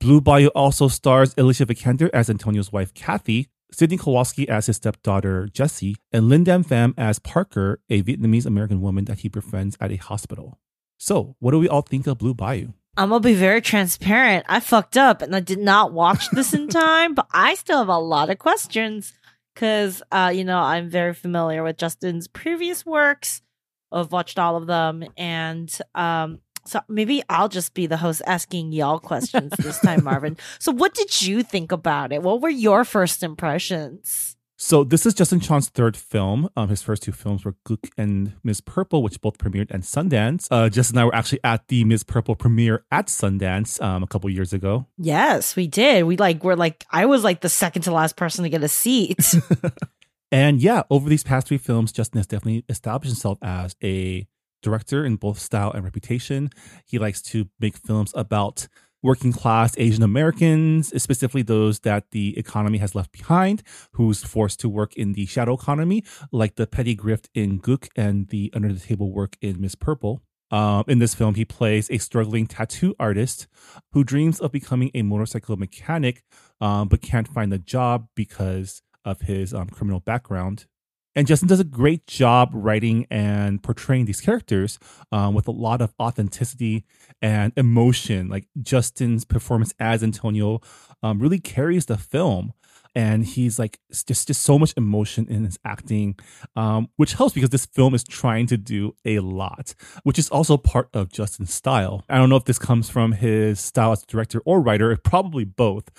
Blue 0.00 0.20
Bayou 0.20 0.48
also 0.48 0.88
stars 0.88 1.34
Alicia 1.38 1.66
Vikander 1.66 2.10
as 2.12 2.28
Antonio's 2.28 2.72
wife 2.72 2.92
Kathy, 2.94 3.48
Sydney 3.72 3.98
Kowalske 3.98 4.48
as 4.48 4.66
his 4.66 4.76
stepdaughter 4.76 5.48
Jessie, 5.48 5.96
and 6.12 6.28
Linh-Dan 6.28 6.64
Pham 6.64 6.94
as 6.96 7.18
Parker, 7.18 7.80
a 7.88 8.02
Vietnamese 8.02 8.46
American 8.46 8.80
woman 8.80 9.04
that 9.04 9.20
he 9.20 9.28
befriends 9.28 9.76
at 9.80 9.92
a 9.92 9.96
hospital. 9.96 10.58
So, 10.98 11.36
what 11.38 11.52
do 11.52 11.58
we 11.58 11.68
all 11.68 11.82
think 11.82 12.06
of 12.06 12.18
Blue 12.18 12.34
Bayou? 12.34 12.72
I'm 12.96 13.10
gonna 13.10 13.20
be 13.20 13.34
very 13.34 13.60
transparent. 13.60 14.44
I 14.48 14.58
fucked 14.58 14.96
up 14.96 15.22
and 15.22 15.34
I 15.36 15.40
did 15.40 15.60
not 15.60 15.92
watch 15.92 16.30
this 16.30 16.52
in 16.52 16.68
time, 16.68 17.14
but 17.14 17.28
I 17.32 17.54
still 17.54 17.78
have 17.78 17.88
a 17.88 17.98
lot 17.98 18.30
of 18.30 18.38
questions 18.38 19.12
because, 19.54 20.02
uh, 20.10 20.32
you 20.34 20.44
know, 20.44 20.58
I'm 20.58 20.90
very 20.90 21.14
familiar 21.14 21.62
with 21.62 21.76
Justin's 21.76 22.26
previous 22.26 22.84
works. 22.84 23.42
I've 23.90 24.12
watched 24.12 24.38
all 24.38 24.56
of 24.56 24.66
them, 24.66 25.04
and 25.16 25.76
um, 25.94 26.40
so 26.64 26.80
maybe 26.88 27.22
I'll 27.28 27.48
just 27.48 27.74
be 27.74 27.86
the 27.86 27.96
host 27.96 28.22
asking 28.26 28.72
y'all 28.72 28.98
questions 29.00 29.52
this 29.58 29.80
time, 29.80 30.04
Marvin. 30.04 30.36
So, 30.58 30.72
what 30.72 30.94
did 30.94 31.22
you 31.22 31.42
think 31.42 31.72
about 31.72 32.12
it? 32.12 32.22
What 32.22 32.40
were 32.40 32.50
your 32.50 32.84
first 32.84 33.22
impressions? 33.22 34.36
So 34.60 34.82
this 34.82 35.06
is 35.06 35.14
Justin 35.14 35.38
Chon's 35.38 35.68
third 35.68 35.96
film. 35.96 36.50
Um, 36.56 36.68
his 36.68 36.82
first 36.82 37.04
two 37.04 37.12
films 37.12 37.44
were 37.44 37.54
Gook 37.64 37.90
and 37.96 38.32
Ms. 38.42 38.60
Purple, 38.60 39.04
which 39.04 39.20
both 39.20 39.38
premiered 39.38 39.72
at 39.72 39.82
Sundance. 39.82 40.48
Uh, 40.50 40.68
Justin 40.68 40.96
and 40.98 41.02
I 41.02 41.04
were 41.04 41.14
actually 41.14 41.38
at 41.44 41.68
the 41.68 41.84
Ms. 41.84 42.02
Purple 42.02 42.34
premiere 42.34 42.84
at 42.90 43.06
Sundance 43.06 43.80
um, 43.80 44.02
a 44.02 44.08
couple 44.08 44.28
years 44.28 44.52
ago. 44.52 44.88
Yes, 44.98 45.54
we 45.54 45.68
did. 45.68 46.06
We 46.06 46.16
like 46.16 46.42
were 46.42 46.56
like 46.56 46.84
I 46.90 47.06
was 47.06 47.22
like 47.22 47.40
the 47.40 47.48
second 47.48 47.82
to 47.82 47.92
last 47.92 48.16
person 48.16 48.42
to 48.42 48.50
get 48.50 48.64
a 48.64 48.68
seat. 48.68 49.32
And 50.30 50.60
yeah, 50.60 50.82
over 50.90 51.08
these 51.08 51.24
past 51.24 51.48
three 51.48 51.58
films, 51.58 51.92
Justin 51.92 52.18
has 52.18 52.26
definitely 52.26 52.64
established 52.68 53.12
himself 53.12 53.38
as 53.42 53.76
a 53.82 54.26
director 54.62 55.04
in 55.04 55.16
both 55.16 55.38
style 55.38 55.70
and 55.72 55.84
reputation. 55.84 56.50
He 56.86 56.98
likes 56.98 57.22
to 57.22 57.48
make 57.60 57.76
films 57.76 58.12
about 58.14 58.68
working 59.02 59.32
class 59.32 59.74
Asian 59.78 60.02
Americans, 60.02 60.88
specifically 61.00 61.42
those 61.42 61.80
that 61.80 62.10
the 62.10 62.36
economy 62.36 62.78
has 62.78 62.94
left 62.94 63.12
behind, 63.12 63.62
who's 63.92 64.24
forced 64.24 64.60
to 64.60 64.68
work 64.68 64.94
in 64.96 65.12
the 65.12 65.26
shadow 65.26 65.54
economy, 65.54 66.02
like 66.32 66.56
the 66.56 66.66
petty 66.66 66.96
grift 66.96 67.28
in 67.34 67.60
Gook 67.60 67.88
and 67.96 68.28
the 68.28 68.52
under 68.54 68.72
the 68.72 68.80
table 68.80 69.12
work 69.12 69.36
in 69.40 69.60
Miss 69.60 69.74
Purple. 69.74 70.20
Um, 70.50 70.84
in 70.88 70.98
this 70.98 71.14
film, 71.14 71.34
he 71.34 71.44
plays 71.44 71.90
a 71.90 71.98
struggling 71.98 72.46
tattoo 72.46 72.94
artist 72.98 73.46
who 73.92 74.02
dreams 74.02 74.40
of 74.40 74.50
becoming 74.50 74.90
a 74.94 75.02
motorcycle 75.02 75.56
mechanic, 75.56 76.22
um, 76.60 76.88
but 76.88 77.02
can't 77.02 77.28
find 77.28 77.52
a 77.52 77.58
job 77.58 78.08
because 78.14 78.82
of 79.08 79.22
his 79.22 79.54
um, 79.54 79.68
criminal 79.68 80.00
background. 80.00 80.66
And 81.14 81.26
Justin 81.26 81.48
does 81.48 81.58
a 81.58 81.64
great 81.64 82.06
job 82.06 82.50
writing 82.52 83.06
and 83.10 83.60
portraying 83.60 84.04
these 84.04 84.20
characters 84.20 84.78
um, 85.10 85.34
with 85.34 85.48
a 85.48 85.50
lot 85.50 85.80
of 85.80 85.92
authenticity 86.00 86.84
and 87.20 87.52
emotion. 87.56 88.28
Like 88.28 88.46
Justin's 88.62 89.24
performance 89.24 89.74
as 89.80 90.04
Antonio 90.04 90.60
um, 91.02 91.18
really 91.18 91.40
carries 91.40 91.86
the 91.86 91.98
film. 91.98 92.52
And 92.94 93.24
he's 93.24 93.58
like 93.58 93.78
just 93.90 94.28
just 94.28 94.42
so 94.42 94.58
much 94.58 94.72
emotion 94.76 95.26
in 95.28 95.44
his 95.44 95.58
acting, 95.64 96.16
um, 96.56 96.88
which 96.96 97.14
helps 97.14 97.34
because 97.34 97.50
this 97.50 97.66
film 97.66 97.94
is 97.94 98.02
trying 98.02 98.46
to 98.46 98.56
do 98.56 98.94
a 99.04 99.18
lot, 99.20 99.74
which 100.04 100.18
is 100.18 100.28
also 100.30 100.56
part 100.56 100.88
of 100.94 101.12
Justin's 101.12 101.52
style. 101.52 102.04
I 102.08 102.16
don't 102.16 102.28
know 102.28 102.36
if 102.36 102.44
this 102.44 102.58
comes 102.58 102.88
from 102.90 103.12
his 103.12 103.60
style 103.60 103.92
as 103.92 104.04
director 104.04 104.40
or 104.44 104.60
writer, 104.60 104.96
probably 104.96 105.44
both, 105.44 105.90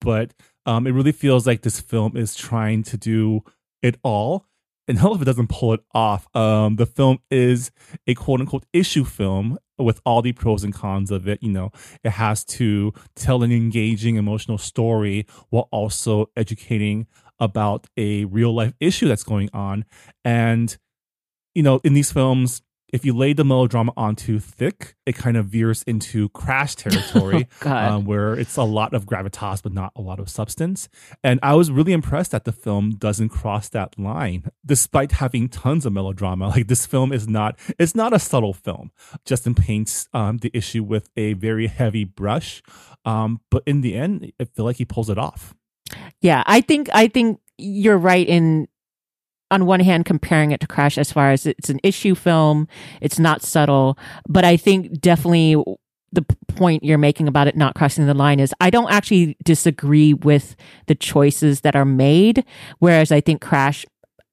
but 0.00 0.34
um, 0.66 0.86
it 0.86 0.92
really 0.92 1.12
feels 1.12 1.46
like 1.46 1.62
this 1.62 1.80
film 1.80 2.16
is 2.16 2.34
trying 2.34 2.82
to 2.84 2.96
do 2.96 3.42
it 3.82 3.96
all 4.02 4.46
and 4.88 4.98
hell 4.98 5.14
if 5.14 5.22
it 5.22 5.26
doesn't 5.26 5.48
pull 5.48 5.72
it 5.72 5.80
off. 5.94 6.26
Um, 6.34 6.76
the 6.76 6.86
film 6.86 7.18
is 7.30 7.70
a 8.06 8.14
quote 8.14 8.40
unquote 8.40 8.66
issue 8.72 9.04
film 9.04 9.58
with 9.78 10.00
all 10.04 10.22
the 10.22 10.32
pros 10.32 10.64
and 10.64 10.74
cons 10.74 11.10
of 11.10 11.28
it. 11.28 11.42
You 11.42 11.50
know, 11.50 11.70
it 12.04 12.10
has 12.10 12.44
to 12.44 12.92
tell 13.14 13.42
an 13.42 13.52
engaging 13.52 14.16
emotional 14.16 14.58
story 14.58 15.26
while 15.50 15.68
also 15.70 16.30
educating 16.36 17.06
about 17.38 17.86
a 17.96 18.24
real 18.26 18.54
life 18.54 18.74
issue 18.80 19.08
that's 19.08 19.24
going 19.24 19.50
on. 19.52 19.84
And, 20.24 20.76
you 21.54 21.62
know, 21.62 21.80
in 21.82 21.94
these 21.94 22.12
films, 22.12 22.62
if 22.92 23.04
you 23.04 23.16
lay 23.16 23.32
the 23.32 23.44
melodrama 23.44 23.92
on 23.96 24.14
too 24.14 24.38
thick, 24.38 24.94
it 25.06 25.14
kind 25.16 25.36
of 25.36 25.46
veers 25.46 25.82
into 25.84 26.28
crash 26.30 26.74
territory, 26.76 27.48
God. 27.60 27.90
um, 27.90 28.04
where 28.04 28.34
it's 28.34 28.56
a 28.56 28.62
lot 28.62 28.92
of 28.94 29.06
gravitas 29.06 29.62
but 29.62 29.72
not 29.72 29.92
a 29.96 30.02
lot 30.02 30.20
of 30.20 30.28
substance. 30.28 30.88
And 31.24 31.40
I 31.42 31.54
was 31.54 31.70
really 31.70 31.92
impressed 31.92 32.30
that 32.32 32.44
the 32.44 32.52
film 32.52 32.92
doesn't 32.92 33.30
cross 33.30 33.68
that 33.70 33.98
line, 33.98 34.50
despite 34.64 35.12
having 35.12 35.48
tons 35.48 35.86
of 35.86 35.92
melodrama. 35.92 36.48
Like 36.52 36.68
this 36.68 36.84
film 36.84 37.12
is 37.12 37.26
not, 37.26 37.58
it's 37.78 37.94
not 37.94 38.12
a 38.12 38.18
subtle 38.18 38.52
film. 38.52 38.90
Justin 39.24 39.54
paints 39.54 40.06
um, 40.12 40.36
the 40.38 40.50
issue 40.52 40.82
with 40.82 41.08
a 41.16 41.32
very 41.32 41.66
heavy 41.66 42.04
brush, 42.04 42.62
um, 43.06 43.40
but 43.50 43.62
in 43.64 43.80
the 43.80 43.94
end, 43.94 44.32
I 44.38 44.44
feel 44.44 44.66
like 44.66 44.76
he 44.76 44.84
pulls 44.84 45.08
it 45.08 45.16
off. 45.16 45.54
Yeah, 46.20 46.42
I 46.46 46.60
think 46.60 46.88
I 46.92 47.08
think 47.08 47.40
you're 47.58 47.98
right 47.98 48.26
in 48.26 48.68
on 49.52 49.66
one 49.66 49.80
hand 49.80 50.04
comparing 50.04 50.50
it 50.50 50.60
to 50.60 50.66
Crash 50.66 50.98
as 50.98 51.12
far 51.12 51.30
as 51.30 51.46
it's 51.46 51.70
an 51.70 51.78
issue 51.82 52.14
film, 52.14 52.66
it's 53.00 53.18
not 53.18 53.42
subtle, 53.42 53.98
but 54.28 54.44
I 54.44 54.56
think 54.56 55.00
definitely 55.00 55.62
the 56.10 56.24
point 56.48 56.84
you're 56.84 56.98
making 56.98 57.28
about 57.28 57.48
it 57.48 57.56
not 57.56 57.74
crossing 57.74 58.06
the 58.06 58.14
line 58.14 58.40
is 58.40 58.54
I 58.60 58.70
don't 58.70 58.90
actually 58.90 59.36
disagree 59.44 60.12
with 60.14 60.56
the 60.86 60.94
choices 60.94 61.62
that 61.62 61.76
are 61.76 61.84
made, 61.84 62.44
whereas 62.80 63.12
I 63.12 63.20
think 63.20 63.40
Crash 63.40 63.86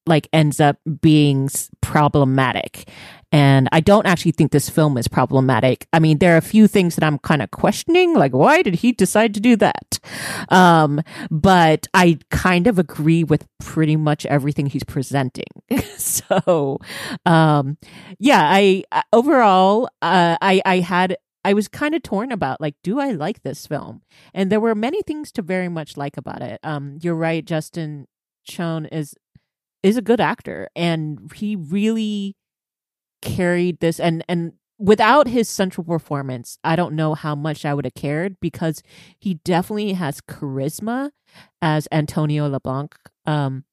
like 0.06 0.28
ends 0.34 0.60
up 0.60 0.78
being 1.02 1.50
problematic. 1.82 2.90
And 3.32 3.70
I 3.72 3.80
don't 3.80 4.08
actually 4.08 4.32
think 4.32 4.52
this 4.52 4.70
film 4.70 4.98
is 4.98 5.08
problematic. 5.08 5.88
I 5.94 6.00
mean, 6.00 6.18
there 6.18 6.34
are 6.34 6.38
a 6.38 6.42
few 6.42 6.68
things 6.68 6.96
that 6.96 7.06
I'm 7.06 7.20
kind 7.20 7.42
of 7.42 7.52
questioning, 7.52 8.14
like 8.16 8.34
why 8.34 8.62
did 8.62 8.76
he 8.76 8.92
decide 8.92 9.34
to 9.36 9.40
do 9.40 9.56
that? 9.58 10.00
Um, 10.50 11.02
but 11.30 11.88
I 11.94 12.18
kind 12.32 12.66
of 12.68 12.80
agree 12.80 13.24
with 13.24 13.46
pretty 13.60 13.96
much 13.96 14.26
everything 14.26 14.66
he's 14.68 14.84
presenting. 14.84 15.46
so, 15.98 16.80
um, 17.26 17.78
yeah, 18.20 18.42
I 18.44 18.84
I- 18.92 19.04
overall, 19.14 19.90
uh, 20.02 20.38
I 20.42 20.62
I 20.66 20.80
had 20.80 21.16
I 21.46 21.54
was 21.54 21.68
kind 21.68 21.96
of 21.96 22.04
torn 22.04 22.32
about 22.32 22.60
like, 22.60 22.76
do 22.84 23.00
I 23.00 23.12
like 23.12 23.44
this 23.44 23.66
film? 23.68 24.02
And 24.34 24.52
there 24.52 24.60
were 24.60 24.76
many 24.76 25.02
things 25.04 25.32
to 25.34 25.42
very 25.42 25.70
much 25.70 25.98
like 25.98 26.18
about 26.18 26.42
it. 26.42 26.60
Um, 26.64 26.98
you're 27.02 27.16
right, 27.16 27.46
Justin 27.46 28.08
Chon 28.44 28.86
is 28.88 29.16
is 29.84 29.98
a 29.98 30.02
good 30.02 30.20
actor, 30.20 30.68
and 30.76 31.32
he 31.34 31.56
really 31.56 32.36
carried 33.22 33.80
this 33.80 34.00
and 34.00 34.24
and 34.28 34.54
without 34.78 35.28
his 35.28 35.50
central 35.50 35.84
performance 35.84 36.58
i 36.64 36.76
don't 36.76 36.96
know 36.96 37.14
how 37.14 37.36
much 37.36 37.66
i 37.66 37.74
would 37.74 37.86
have 37.86 37.94
cared 37.94 38.40
because 38.40 38.82
he 39.20 39.36
definitely 39.46 39.94
has 39.94 40.22
charisma 40.22 41.12
as 41.62 41.88
antonio 41.92 42.48
leblanc. 42.48 42.96
Um 43.26 43.66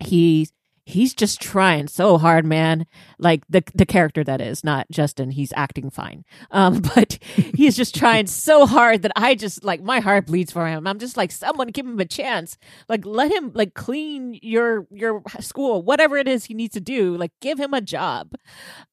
he 0.00 0.48
he's 0.90 1.14
just 1.14 1.40
trying 1.40 1.88
so 1.88 2.18
hard 2.18 2.44
man. 2.44 2.86
Like 3.18 3.42
the 3.48 3.62
the 3.74 3.86
character 3.86 4.22
that 4.24 4.40
is 4.40 4.62
not 4.64 4.86
justin 4.90 5.30
he's 5.30 5.52
acting 5.56 5.90
fine. 5.90 6.24
Um 6.50 6.80
but 6.94 7.18
he's 7.22 7.76
just 7.76 7.94
trying 7.94 8.26
so 8.26 8.66
hard 8.66 9.02
that 9.02 9.12
i 9.16 9.34
just 9.34 9.64
like 9.64 9.82
my 9.82 10.00
heart 10.00 10.26
bleeds 10.26 10.52
for 10.52 10.66
him. 10.66 10.86
I'm 10.86 10.98
just 10.98 11.16
like 11.16 11.30
someone 11.32 11.68
give 11.68 11.86
him 11.86 12.00
a 12.00 12.04
chance. 12.04 12.58
Like 12.88 13.04
let 13.06 13.32
him 13.32 13.52
like 13.54 13.74
clean 13.74 14.38
your 14.42 14.86
your 14.90 15.22
school 15.40 15.82
whatever 15.82 16.16
it 16.16 16.28
is 16.28 16.44
he 16.44 16.54
needs 16.54 16.74
to 16.74 16.80
do. 16.80 17.16
Like 17.16 17.32
give 17.40 17.58
him 17.58 17.74
a 17.74 17.80
job. 17.80 18.34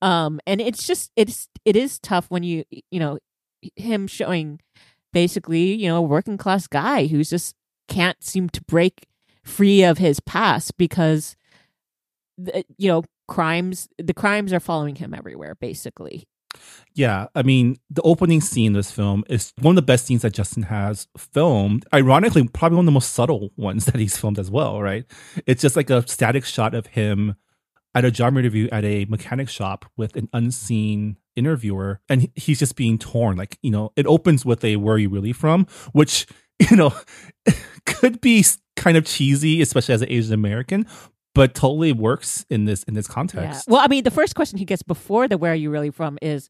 Um 0.02 0.40
and 0.48 0.62
it's 0.62 0.86
just 0.86 1.12
it's 1.16 1.50
it 1.66 1.76
is 1.76 2.00
tough 2.00 2.28
when 2.30 2.44
you 2.44 2.64
you 2.92 3.00
know 3.00 3.20
him 3.76 4.08
showing 4.08 4.60
basically 5.14 5.74
you 5.74 5.88
know 5.88 5.98
a 5.98 6.02
working 6.02 6.38
class 6.38 6.68
guy 6.68 7.08
who's 7.08 7.30
just 7.30 7.56
can't 7.88 8.24
seem 8.24 8.50
to 8.50 8.62
break 8.64 9.08
free 9.44 9.84
of 9.84 9.98
his 9.98 10.20
past 10.20 10.78
because 10.78 11.36
the, 12.38 12.64
you 12.78 12.90
know 12.90 13.04
crimes 13.28 13.88
the 13.98 14.14
crimes 14.14 14.54
are 14.54 14.60
following 14.60 14.96
him 14.96 15.14
everywhere 15.14 15.56
basically 15.56 16.28
Yeah, 16.96 17.28
I 17.36 17.44
mean, 17.44 17.78
the 17.90 18.02
opening 18.02 18.42
scene 18.42 18.68
in 18.68 18.74
this 18.74 18.92
film 18.92 19.24
is 19.30 19.54
one 19.60 19.74
of 19.74 19.76
the 19.76 19.82
best 19.82 20.06
scenes 20.06 20.24
that 20.24 20.34
Justin 20.34 20.64
has 20.64 21.08
filmed. 21.18 21.86
Ironically, 21.94 22.48
probably 22.48 22.78
one 22.78 22.84
of 22.84 22.88
the 22.88 22.92
most 22.94 23.14
subtle 23.14 23.52
ones 23.56 23.86
that 23.88 23.96
he's 23.96 24.18
filmed 24.18 24.40
as 24.40 24.50
well, 24.50 24.82
right? 24.82 25.06
It's 25.46 25.62
just 25.62 25.76
like 25.76 25.90
a 25.90 26.08
static 26.08 26.46
shot 26.46 26.74
of 26.74 26.88
him 26.88 27.36
at 27.94 28.06
a 28.06 28.12
job 28.12 28.38
interview 28.38 28.68
at 28.72 28.86
a 28.86 29.06
mechanic 29.06 29.50
shop 29.50 29.86
with 29.98 30.16
an 30.16 30.30
unseen 30.34 31.18
interviewer, 31.36 32.00
and 32.10 32.30
he's 32.36 32.60
just 32.60 32.76
being 32.76 32.98
torn. 32.98 33.38
Like, 33.38 33.58
you 33.62 33.72
know, 33.72 33.92
it 33.96 34.06
opens 34.06 34.46
with 34.46 34.64
a 34.64 34.76
"Where 34.78 34.96
are 34.96 35.00
you 35.00 35.10
really 35.10 35.34
from?" 35.34 35.68
which 35.94 36.28
you 36.70 36.78
know 36.78 36.94
could 37.86 38.22
be 38.22 38.46
kind 38.76 38.98
of 38.98 39.06
cheesy, 39.06 39.62
especially 39.62 39.96
as 39.96 40.02
an 40.02 40.12
Asian 40.12 40.34
American, 40.34 40.86
but 41.38 41.54
totally 41.56 41.94
works 41.94 42.46
in 42.50 42.66
this 42.66 42.84
in 42.84 42.94
this 42.96 43.08
context. 43.08 43.68
well 43.70 43.80
i 43.82 43.88
mean 43.88 44.04
the 44.04 44.12
first 44.12 44.36
question 44.36 44.58
he 44.58 44.66
gets 44.66 44.84
before 44.84 45.28
the 45.30 45.38
where 45.38 45.54
are 45.54 45.62
you 45.64 45.70
really 45.70 45.92
from 45.92 46.18
is 46.22 46.50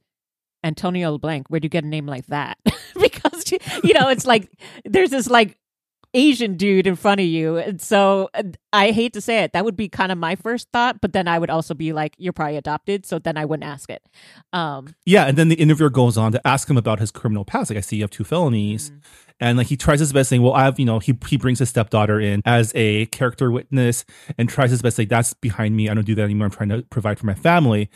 antonio 0.63 1.11
leblanc 1.11 1.45
Where 1.49 1.59
do 1.59 1.65
you 1.65 1.69
get 1.69 1.83
a 1.83 1.88
name 1.88 2.07
like 2.07 2.25
that? 2.27 2.57
Because 2.99 3.51
you 3.83 3.93
know 3.93 4.09
it's 4.09 4.25
like 4.25 4.49
there's 4.83 5.11
this 5.11 5.29
like 5.29 5.57
asian 6.13 6.55
dude 6.57 6.88
in 6.88 6.95
front 6.95 7.19
of 7.21 7.27
you. 7.27 7.57
And 7.57 7.79
so 7.79 8.29
i 8.73 8.91
hate 8.91 9.13
to 9.13 9.21
say 9.21 9.43
it 9.43 9.53
that 9.53 9.63
would 9.65 9.75
be 9.77 9.88
kind 9.89 10.11
of 10.11 10.17
my 10.17 10.35
first 10.35 10.67
thought 10.73 10.99
but 11.01 11.11
then 11.13 11.27
i 11.27 11.38
would 11.38 11.49
also 11.51 11.73
be 11.75 11.93
like 11.93 12.15
you're 12.17 12.33
probably 12.33 12.57
adopted 12.57 13.05
so 13.05 13.19
then 13.19 13.38
i 13.38 13.45
wouldn't 13.45 13.69
ask 13.69 13.89
it. 13.89 14.01
Um 14.51 14.95
Yeah, 15.05 15.27
and 15.27 15.38
then 15.38 15.49
the 15.49 15.55
interviewer 15.55 15.91
goes 15.91 16.17
on 16.17 16.31
to 16.31 16.39
ask 16.47 16.69
him 16.69 16.77
about 16.77 16.99
his 16.99 17.11
criminal 17.11 17.45
past. 17.45 17.69
Like, 17.69 17.77
I 17.77 17.81
see 17.81 17.97
you 17.97 18.03
have 18.03 18.09
two 18.19 18.23
felonies, 18.23 18.91
and 19.39 19.57
like 19.57 19.67
he 19.67 19.77
tries 19.77 19.99
his 19.99 20.13
best, 20.13 20.29
saying, 20.29 20.41
"Well, 20.41 20.53
I 20.53 20.63
have," 20.65 20.79
you 20.79 20.85
know, 20.85 20.99
he 20.99 21.17
he 21.27 21.38
brings 21.38 21.59
his 21.59 21.69
stepdaughter 21.69 22.19
in 22.19 22.41
as 22.45 22.71
a 22.75 23.05
character 23.07 23.51
witness, 23.51 24.05
and 24.38 24.49
tries 24.49 24.71
his 24.71 24.81
best, 24.81 24.97
like, 24.97 25.09
"That's 25.09 25.33
behind 25.33 25.75
me. 25.75 25.89
I 25.89 25.93
don't 25.93 26.05
do 26.05 26.15
that 26.15 26.23
anymore. 26.23 26.45
I'm 26.45 26.51
trying 26.51 26.69
to 26.69 26.83
provide 26.83 27.19
for 27.19 27.25
my 27.25 27.35
family." 27.35 27.89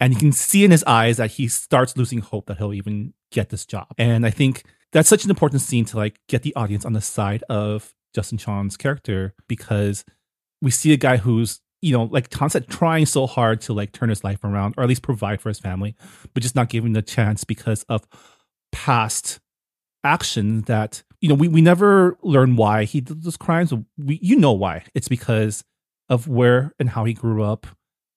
And 0.00 0.12
you 0.12 0.18
can 0.18 0.32
see 0.32 0.64
in 0.64 0.72
his 0.72 0.82
eyes 0.84 1.18
that 1.18 1.32
he 1.32 1.46
starts 1.46 1.96
losing 1.96 2.18
hope 2.18 2.46
that 2.46 2.58
he'll 2.58 2.74
even 2.74 3.14
get 3.30 3.50
this 3.50 3.64
job. 3.64 3.86
And 3.98 4.26
I 4.26 4.30
think 4.30 4.64
that's 4.92 5.08
such 5.08 5.24
an 5.24 5.30
important 5.30 5.62
scene 5.62 5.84
to 5.86 5.96
like 5.96 6.18
get 6.28 6.42
the 6.42 6.54
audience 6.56 6.84
on 6.84 6.92
the 6.92 7.00
side 7.00 7.44
of 7.48 7.94
Justin 8.14 8.38
Chon's 8.38 8.76
character 8.76 9.34
because 9.48 10.04
we 10.60 10.70
see 10.70 10.92
a 10.92 10.96
guy 10.96 11.16
who's 11.18 11.60
you 11.80 11.92
know 11.92 12.04
like 12.04 12.28
said 12.48 12.68
trying 12.68 13.06
so 13.06 13.26
hard 13.26 13.60
to 13.62 13.72
like 13.72 13.92
turn 13.92 14.08
his 14.08 14.22
life 14.22 14.44
around 14.44 14.74
or 14.76 14.82
at 14.82 14.88
least 14.88 15.02
provide 15.02 15.40
for 15.40 15.48
his 15.48 15.58
family 15.58 15.96
but 16.32 16.42
just 16.42 16.54
not 16.54 16.68
given 16.68 16.92
the 16.92 17.02
chance 17.02 17.42
because 17.42 17.82
of 17.84 18.06
past 18.70 19.40
action 20.04 20.62
that 20.62 21.02
you 21.20 21.28
know 21.28 21.34
we, 21.34 21.48
we 21.48 21.60
never 21.60 22.16
learn 22.22 22.56
why 22.56 22.84
he 22.84 23.00
did 23.00 23.22
those 23.22 23.36
crimes. 23.36 23.72
We 23.96 24.18
you 24.22 24.36
know 24.36 24.52
why. 24.52 24.84
It's 24.94 25.08
because 25.08 25.64
of 26.08 26.28
where 26.28 26.72
and 26.78 26.90
how 26.90 27.04
he 27.04 27.14
grew 27.14 27.42
up 27.42 27.66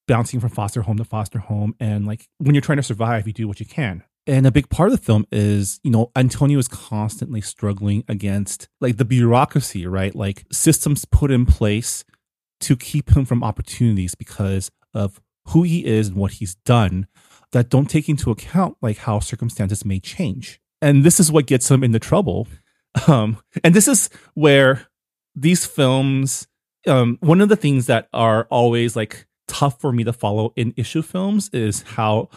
bouncing 0.07 0.39
from 0.39 0.49
foster 0.49 0.83
home 0.83 0.97
to 0.97 1.03
foster 1.03 1.39
home. 1.39 1.75
And 1.79 2.05
like 2.05 2.27
when 2.37 2.53
you're 2.53 2.61
trying 2.61 2.77
to 2.77 2.83
survive 2.83 3.27
you 3.27 3.33
do 3.33 3.47
what 3.47 3.59
you 3.59 3.65
can. 3.65 4.03
And 4.27 4.47
a 4.47 4.51
big 4.51 4.69
part 4.69 4.91
of 4.91 4.97
the 4.97 5.03
film 5.03 5.25
is 5.31 5.79
you 5.83 5.91
know 5.91 6.11
antonio 6.15 6.59
is 6.59 6.67
constantly 6.67 7.41
struggling 7.41 8.03
against 8.07 8.67
like 8.81 8.97
the 8.97 9.05
bureaucracy 9.05 9.85
right? 9.87 10.15
Like 10.15 10.45
systems 10.51 11.05
put 11.05 11.31
in 11.31 11.45
place 11.45 12.03
to 12.61 12.75
keep 12.75 13.15
him 13.15 13.25
from 13.25 13.43
opportunities 13.43 14.15
because 14.15 14.71
of 14.93 15.21
who 15.49 15.63
he 15.63 15.85
is 15.85 16.07
and 16.07 16.17
what 16.17 16.33
he's 16.33 16.55
done 16.65 17.07
that 17.51 17.69
don't 17.69 17.89
take 17.89 18.09
into 18.09 18.31
account 18.31 18.75
like 18.81 18.97
how 18.99 19.19
circumstances 19.19 19.85
may 19.85 19.99
change 19.99 20.59
and 20.85 21.03
this 21.03 21.19
is 21.19 21.31
what 21.31 21.45
gets 21.47 21.69
him 21.69 21.83
into 21.83 21.99
trouble 21.99 22.47
um 23.07 23.37
and 23.63 23.73
this 23.73 23.87
is 23.87 24.09
where 24.35 24.87
these 25.35 25.65
films 25.65 26.47
um 26.87 27.17
one 27.21 27.41
of 27.41 27.49
the 27.49 27.55
things 27.55 27.87
that 27.87 28.07
are 28.13 28.47
always 28.49 28.95
like 28.95 29.25
tough 29.47 29.79
for 29.79 29.91
me 29.91 30.03
to 30.03 30.13
follow 30.13 30.53
in 30.55 30.73
issue 30.77 31.01
films 31.01 31.49
is 31.53 31.81
how 31.83 32.29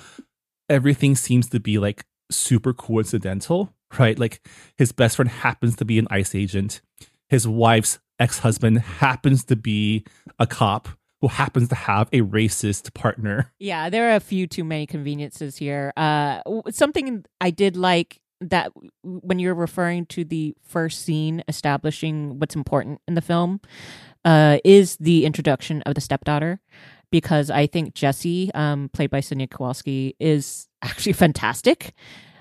everything 0.68 1.16
seems 1.16 1.48
to 1.48 1.60
be 1.60 1.78
like 1.78 2.04
super 2.30 2.72
coincidental, 2.72 3.74
right? 3.98 4.18
Like 4.18 4.46
his 4.76 4.92
best 4.92 5.16
friend 5.16 5.30
happens 5.30 5.76
to 5.76 5.84
be 5.84 5.98
an 5.98 6.06
ICE 6.10 6.34
agent. 6.34 6.80
His 7.28 7.46
wife's 7.46 7.98
ex 8.18 8.40
husband 8.40 8.78
happens 8.80 9.44
to 9.44 9.56
be 9.56 10.04
a 10.38 10.46
cop 10.46 10.88
who 11.20 11.28
happens 11.28 11.68
to 11.68 11.74
have 11.74 12.08
a 12.12 12.20
racist 12.20 12.94
partner. 12.94 13.52
Yeah, 13.58 13.90
there 13.90 14.12
are 14.12 14.16
a 14.16 14.20
few 14.20 14.46
too 14.46 14.64
many 14.64 14.86
conveniences 14.86 15.56
here. 15.56 15.92
Uh, 15.96 16.42
something 16.70 17.24
I 17.40 17.50
did 17.50 17.76
like 17.76 18.20
that 18.40 18.72
when 19.02 19.38
you're 19.38 19.54
referring 19.54 20.06
to 20.06 20.24
the 20.24 20.54
first 20.62 21.02
scene 21.02 21.42
establishing 21.48 22.38
what's 22.38 22.54
important 22.54 23.00
in 23.08 23.14
the 23.14 23.20
film 23.20 23.60
uh, 24.24 24.58
is 24.64 24.96
the 24.96 25.24
introduction 25.24 25.82
of 25.82 25.94
the 25.94 26.00
stepdaughter. 26.00 26.60
Because 27.10 27.50
I 27.50 27.66
think 27.66 27.94
Jessie, 27.94 28.50
um, 28.54 28.90
played 28.92 29.10
by 29.10 29.20
Sonia 29.20 29.46
Kowalske, 29.46 30.14
is 30.20 30.68
actually 30.82 31.12
fantastic. 31.24 31.94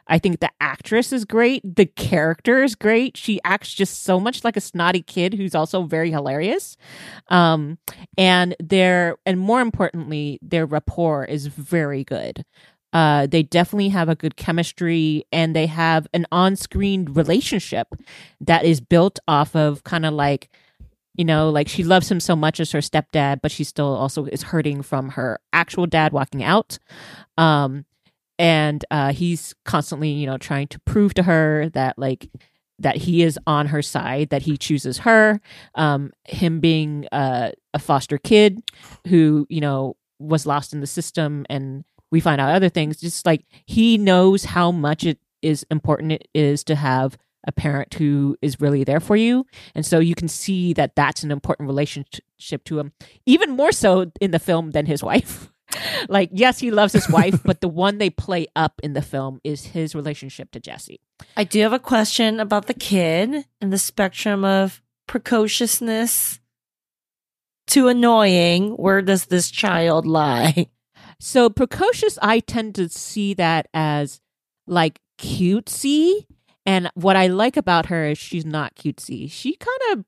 I 0.09 0.19
think 0.19 0.39
the 0.39 0.49
actress 0.59 1.11
is 1.11 1.25
great. 1.25 1.61
The 1.63 1.85
character 1.85 2.63
is 2.63 2.75
great. 2.75 3.17
She 3.17 3.39
acts 3.43 3.73
just 3.73 4.03
so 4.03 4.19
much 4.19 4.43
like 4.43 4.57
a 4.57 4.61
snotty 4.61 5.01
kid 5.01 5.33
who's 5.33 5.55
also 5.55 5.83
very 5.83 6.11
hilarious. 6.11 6.77
Um, 7.27 7.77
and 8.17 8.55
their 8.59 9.17
and 9.25 9.39
more 9.39 9.61
importantly, 9.61 10.39
their 10.41 10.65
rapport 10.65 11.25
is 11.25 11.47
very 11.47 12.03
good. 12.03 12.45
Uh, 12.93 13.27
they 13.27 13.43
definitely 13.43 13.89
have 13.89 14.07
a 14.09 14.15
good 14.15 14.37
chemistry 14.37 15.25
and 15.31 15.55
they 15.55 15.65
have 15.67 16.07
an 16.13 16.25
on-screen 16.31 17.05
relationship 17.05 17.87
that 18.39 18.63
is 18.63 18.79
built 18.79 19.19
off 19.27 19.55
of 19.55 19.83
kind 19.83 20.05
of 20.05 20.13
like 20.13 20.49
you 21.15 21.25
know 21.25 21.49
like 21.49 21.67
she 21.67 21.83
loves 21.83 22.09
him 22.09 22.19
so 22.19 22.35
much 22.35 22.59
as 22.59 22.71
her 22.71 22.79
stepdad 22.79 23.41
but 23.41 23.51
she 23.51 23.63
still 23.63 23.93
also 23.93 24.25
is 24.25 24.43
hurting 24.43 24.81
from 24.81 25.09
her 25.09 25.37
actual 25.51 25.85
dad 25.85 26.13
walking 26.13 26.43
out. 26.43 26.77
Um 27.37 27.85
and 28.39 28.85
uh 28.89 29.11
he's 29.11 29.53
constantly 29.65 30.09
you 30.09 30.25
know 30.25 30.37
trying 30.37 30.67
to 30.67 30.79
prove 30.81 31.13
to 31.15 31.23
her 31.23 31.69
that 31.73 31.97
like 31.99 32.29
that 32.79 32.95
he 32.95 33.23
is 33.23 33.37
on 33.47 33.67
her 33.67 33.81
side 33.81 34.29
that 34.29 34.43
he 34.43 34.55
chooses 34.57 34.99
her. 34.99 35.41
Um 35.75 36.11
him 36.25 36.59
being 36.61 37.07
uh, 37.11 37.51
a 37.73 37.79
foster 37.79 38.17
kid 38.17 38.61
who 39.07 39.45
you 39.49 39.59
know 39.59 39.97
was 40.19 40.45
lost 40.45 40.73
in 40.73 40.79
the 40.79 40.87
system 40.87 41.45
and 41.49 41.83
we 42.11 42.19
find 42.19 42.41
out 42.41 42.53
other 42.53 42.69
things 42.69 42.97
just 42.97 43.25
like 43.25 43.45
he 43.65 43.97
knows 43.97 44.45
how 44.45 44.71
much 44.71 45.03
it 45.03 45.19
is 45.41 45.65
important 45.69 46.11
it 46.11 46.27
is 46.33 46.63
to 46.63 46.75
have 46.75 47.17
a 47.45 47.51
parent 47.51 47.93
who 47.93 48.35
is 48.41 48.59
really 48.59 48.83
there 48.83 48.99
for 48.99 49.15
you 49.15 49.45
and 49.75 49.85
so 49.85 49.99
you 49.99 50.15
can 50.15 50.27
see 50.27 50.73
that 50.73 50.95
that's 50.95 51.23
an 51.23 51.31
important 51.31 51.67
relationship 51.67 52.63
to 52.65 52.79
him 52.79 52.91
even 53.25 53.51
more 53.51 53.71
so 53.71 54.11
in 54.19 54.31
the 54.31 54.39
film 54.39 54.71
than 54.71 54.85
his 54.85 55.03
wife 55.03 55.49
like 56.09 56.29
yes 56.33 56.59
he 56.59 56.71
loves 56.71 56.93
his 56.93 57.09
wife 57.11 57.41
but 57.43 57.61
the 57.61 57.67
one 57.67 57.99
they 57.99 58.09
play 58.09 58.47
up 58.55 58.79
in 58.83 58.93
the 58.93 59.01
film 59.01 59.39
is 59.43 59.67
his 59.67 59.95
relationship 59.95 60.51
to 60.51 60.59
jesse 60.59 60.99
I 61.35 61.43
do 61.43 61.61
have 61.61 61.73
a 61.73 61.79
question 61.79 62.39
about 62.39 62.67
the 62.67 62.73
kid 62.73 63.45
and 63.61 63.73
the 63.73 63.77
spectrum 63.77 64.43
of 64.43 64.81
precociousness 65.07 66.39
to 67.67 67.87
annoying. 67.87 68.71
Where 68.71 69.01
does 69.01 69.25
this 69.25 69.49
child 69.51 70.05
lie? 70.05 70.69
So 71.19 71.49
precocious, 71.49 72.17
I 72.21 72.39
tend 72.39 72.75
to 72.75 72.89
see 72.89 73.33
that 73.35 73.67
as 73.73 74.19
like 74.67 74.99
cutesy. 75.19 76.25
And 76.65 76.89
what 76.95 77.15
I 77.15 77.27
like 77.27 77.57
about 77.57 77.87
her 77.87 78.05
is 78.05 78.17
she's 78.17 78.45
not 78.45 78.75
cutesy. 78.75 79.31
She 79.31 79.55
kind 79.55 79.79
of 79.91 80.05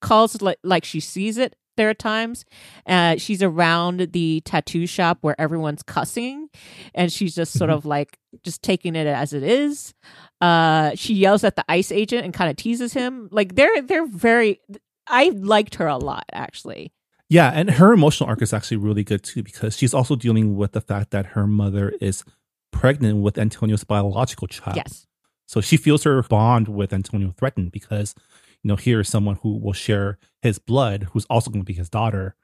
calls 0.00 0.40
like 0.40 0.58
like 0.62 0.84
she 0.84 1.00
sees 1.00 1.38
it. 1.38 1.54
There 1.76 1.88
are 1.88 1.94
times 1.94 2.44
uh, 2.86 3.16
she's 3.18 3.40
around 3.40 4.08
the 4.12 4.42
tattoo 4.44 4.86
shop 4.88 5.18
where 5.20 5.40
everyone's 5.40 5.84
cussing, 5.84 6.48
and 6.92 7.12
she's 7.12 7.36
just 7.36 7.52
sort 7.52 7.70
of 7.70 7.86
like 7.86 8.18
just 8.42 8.62
taking 8.62 8.96
it 8.96 9.06
as 9.06 9.32
it 9.32 9.44
is. 9.44 9.94
Uh, 10.40 10.90
she 10.96 11.14
yells 11.14 11.44
at 11.44 11.54
the 11.54 11.64
ICE 11.68 11.92
agent 11.92 12.24
and 12.24 12.34
kind 12.34 12.50
of 12.50 12.56
teases 12.56 12.94
him. 12.94 13.28
Like 13.30 13.54
they're 13.54 13.80
they're 13.82 14.06
very. 14.06 14.60
I 15.06 15.28
liked 15.28 15.76
her 15.76 15.86
a 15.86 15.98
lot 15.98 16.24
actually. 16.32 16.92
Yeah, 17.30 17.50
and 17.54 17.70
her 17.72 17.92
emotional 17.92 18.28
arc 18.28 18.40
is 18.40 18.52
actually 18.52 18.78
really 18.78 19.04
good 19.04 19.22
too 19.22 19.42
because 19.42 19.76
she's 19.76 19.92
also 19.92 20.16
dealing 20.16 20.56
with 20.56 20.72
the 20.72 20.80
fact 20.80 21.10
that 21.10 21.26
her 21.26 21.46
mother 21.46 21.92
is 22.00 22.24
pregnant 22.72 23.18
with 23.22 23.38
Antonio's 23.38 23.84
biological 23.84 24.46
child. 24.46 24.76
Yes. 24.76 25.06
So 25.46 25.60
she 25.60 25.76
feels 25.76 26.04
her 26.04 26.22
bond 26.22 26.68
with 26.68 26.92
Antonio 26.92 27.34
threatened 27.36 27.72
because, 27.72 28.14
you 28.62 28.68
know, 28.68 28.76
here 28.76 29.00
is 29.00 29.08
someone 29.08 29.36
who 29.42 29.58
will 29.58 29.72
share 29.72 30.18
his 30.42 30.58
blood, 30.58 31.08
who's 31.12 31.24
also 31.26 31.50
going 31.50 31.62
to 31.62 31.66
be 31.66 31.74
his 31.74 31.88
daughter. 31.88 32.34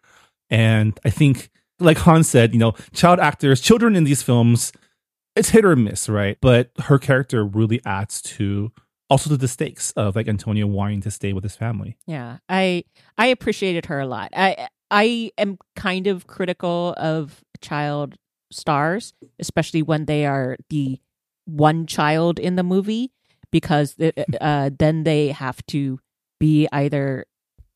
And 0.51 0.99
I 1.05 1.11
think, 1.11 1.51
like 1.79 1.99
Hanh 1.99 2.25
said, 2.25 2.53
you 2.53 2.59
know, 2.59 2.73
child 2.93 3.21
actors, 3.21 3.61
children 3.61 3.97
in 3.97 4.05
these 4.05 4.23
films, 4.23 4.73
it's 5.37 5.51
hit 5.51 5.65
or 5.65 5.77
miss, 5.77 6.09
right? 6.09 6.39
But 6.41 6.71
her 6.85 6.99
character 6.99 7.45
really 7.45 7.81
adds 7.85 8.23
to 8.23 8.73
also 9.11 9.31
to 9.31 9.37
the 9.37 9.49
stakes 9.49 9.91
of 9.93 10.17
like 10.17 10.29
Antonio 10.29 10.67
wanting 10.67 11.01
to 11.03 11.11
stay 11.11 11.33
with 11.33 11.45
his 11.45 11.57
family. 11.57 11.97
Yeah, 12.07 12.39
I 12.49 12.85
I 13.19 13.27
appreciated 13.27 13.87
her 13.87 14.01
a 14.01 14.07
lot. 14.07 14.31
I 14.35 14.69
I 14.91 15.31
am 15.39 15.59
kind 15.77 16.07
of 16.07 16.27
critical 16.27 16.95
of 16.97 17.43
child 17.61 18.17
stars, 18.51 19.13
especially 19.39 19.83
when 19.83 20.07
they 20.07 20.27
are 20.27 20.57
the 20.71 21.01
one 21.47 21.87
child 21.87 22.39
in 22.39 22.57
the 22.57 22.63
movie, 22.63 23.13
because 23.51 23.97
uh, 24.41 24.71
then 24.79 25.05
they 25.05 25.29
have 25.29 25.65
to 25.67 25.99
be 26.41 26.69
either 26.73 27.27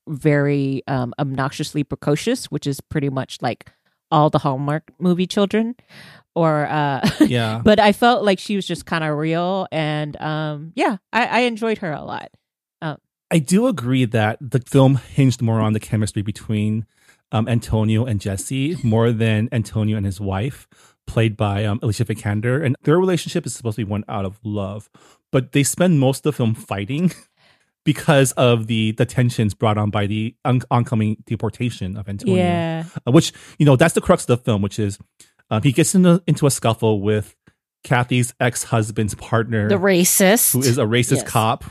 very 0.08 0.82
um, 0.86 1.12
obnoxiously 1.18 1.84
precocious, 1.84 2.46
which 2.46 2.66
is 2.66 2.80
pretty 2.80 3.10
much 3.10 3.38
like 3.42 3.70
all 4.10 4.30
the 4.30 4.38
Hallmark 4.38 4.90
movie 4.98 5.26
children, 5.26 5.74
or 6.38 6.66
uh, 6.66 7.00
Yeah. 7.26 7.60
but 7.64 7.78
I 7.80 7.92
felt 7.92 8.22
like 8.24 8.38
she 8.38 8.54
was 8.56 8.66
just 8.66 8.86
kind 8.86 9.02
of 9.04 9.16
real, 9.18 9.66
and 9.72 10.14
um, 10.20 10.72
yeah, 10.74 10.96
I, 11.12 11.26
I 11.26 11.38
enjoyed 11.50 11.78
her 11.78 11.92
a 11.92 12.02
lot. 12.02 12.28
Um 12.82 12.96
i 13.30 13.38
do 13.38 13.66
agree 13.66 14.06
that 14.06 14.38
the 14.40 14.60
film 14.74 14.96
hinged 14.96 15.42
more 15.42 15.60
on 15.60 15.72
the 15.74 15.80
chemistry 15.80 16.22
between 16.22 16.86
um, 17.30 17.46
Antonio 17.46 18.06
and 18.06 18.20
Jessie 18.20 18.76
more 18.82 19.12
than 19.12 19.48
Antonio 19.52 19.96
and 19.98 20.06
his 20.06 20.18
wife, 20.18 20.66
played 21.06 21.36
by 21.36 21.56
um, 21.68 21.78
Alicia 21.82 22.06
Vikander. 22.06 22.64
And 22.64 22.74
their 22.84 22.98
relationship 22.98 23.44
is 23.44 23.52
supposed 23.54 23.76
to 23.76 23.84
be 23.84 23.90
one 23.90 24.04
out 24.08 24.24
of 24.24 24.38
love, 24.44 24.88
but 25.30 25.52
they 25.52 25.62
spend 25.62 26.00
most 26.00 26.18
of 26.20 26.32
the 26.32 26.36
film 26.40 26.54
fighting 26.54 27.12
because 27.84 28.32
of 28.32 28.66
the 28.66 28.92
the 28.92 29.04
tensions 29.04 29.52
brought 29.54 29.76
on 29.78 29.90
by 29.90 30.06
the 30.06 30.34
on- 30.44 30.62
oncoming 30.70 31.22
deportation 31.26 31.96
of 31.98 32.08
Antonio. 32.08 32.36
Yeah, 32.36 32.84
Uh, 33.06 33.12
which 33.12 33.32
you 33.58 33.66
know 33.66 33.76
that's 33.76 33.94
the 33.94 34.00
crux 34.00 34.22
of 34.24 34.28
the 34.28 34.38
film, 34.38 34.62
which 34.62 34.78
is 34.78 34.98
um, 35.50 35.62
he 35.62 35.72
gets 35.72 35.94
into 35.94 36.22
into 36.26 36.46
a 36.46 36.50
scuffle 36.50 37.00
with 37.00 37.34
Kathy's 37.84 38.34
ex 38.40 38.64
husband's 38.64 39.14
partner, 39.14 39.68
The 39.68 39.76
racist. 39.76 40.52
who 40.52 40.60
is 40.60 40.78
a 40.78 40.82
racist 40.84 41.16
Yes. 41.18 41.30
cop 41.30 41.64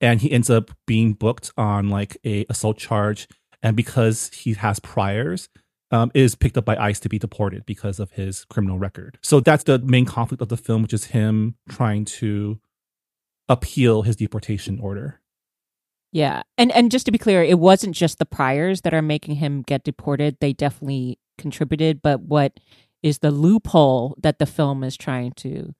and 0.00 0.20
he 0.20 0.30
ends 0.30 0.48
up 0.48 0.70
being 0.86 1.12
booked 1.14 1.50
on 1.56 1.88
like 1.90 2.16
a 2.24 2.46
assault 2.48 2.78
charge 2.78 3.26
and 3.62 3.76
because 3.76 4.30
he 4.32 4.54
has 4.54 4.78
priors 4.78 5.48
um, 5.90 6.10
is 6.14 6.34
picked 6.36 6.56
up 6.56 6.64
by 6.64 6.76
ice 6.76 7.00
to 7.00 7.08
be 7.08 7.18
deported 7.18 7.64
because 7.66 7.98
of 7.98 8.12
his 8.12 8.44
criminal 8.44 8.78
record 8.78 9.18
so 9.22 9.40
that's 9.40 9.64
the 9.64 9.78
main 9.80 10.04
conflict 10.04 10.40
of 10.40 10.48
the 10.48 10.56
film 10.56 10.82
which 10.82 10.92
is 10.92 11.06
him 11.06 11.56
trying 11.68 12.04
to 12.04 12.60
appeal 13.48 14.02
his 14.02 14.14
deportation 14.16 14.78
order 14.80 15.20
Yeah, 16.12 16.42
and 16.56 16.70
and 16.72 16.90
just 16.90 17.06
to 17.06 17.12
be 17.12 17.18
clear, 17.18 17.42
it 17.42 17.58
wasn't 17.58 17.94
just 17.96 18.18
the 18.18 18.24
priors 18.26 18.82
that 18.82 18.94
are 18.94 19.02
making 19.02 19.36
him 19.36 19.62
get 19.62 19.84
deported. 19.84 20.36
They 20.40 20.52
definitely 20.54 21.18
contributed, 21.36 22.00
but 22.02 22.20
what 22.20 22.58
is 23.02 23.18
the 23.18 23.30
loophole 23.30 24.16
that 24.22 24.38
the 24.38 24.46
film 24.46 24.82
is 24.84 24.96
trying 24.96 25.32
to, 25.32 25.74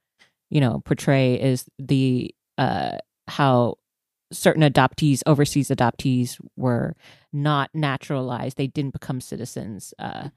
you 0.51 0.61
know, 0.61 0.81
portray 0.85 1.35
is 1.35 1.65
the 1.79 2.35
uh 2.59 2.99
how 3.27 3.75
certain 4.33 4.63
adoptees, 4.63 5.23
overseas 5.27 5.69
adoptees, 5.69 6.39
were 6.57 6.95
not 7.33 7.71
naturalized. 7.75 8.57
They 8.59 8.67
didn't 8.67 8.93
become 8.93 9.21
citizens, 9.23 9.95
uh, 9.99 10.29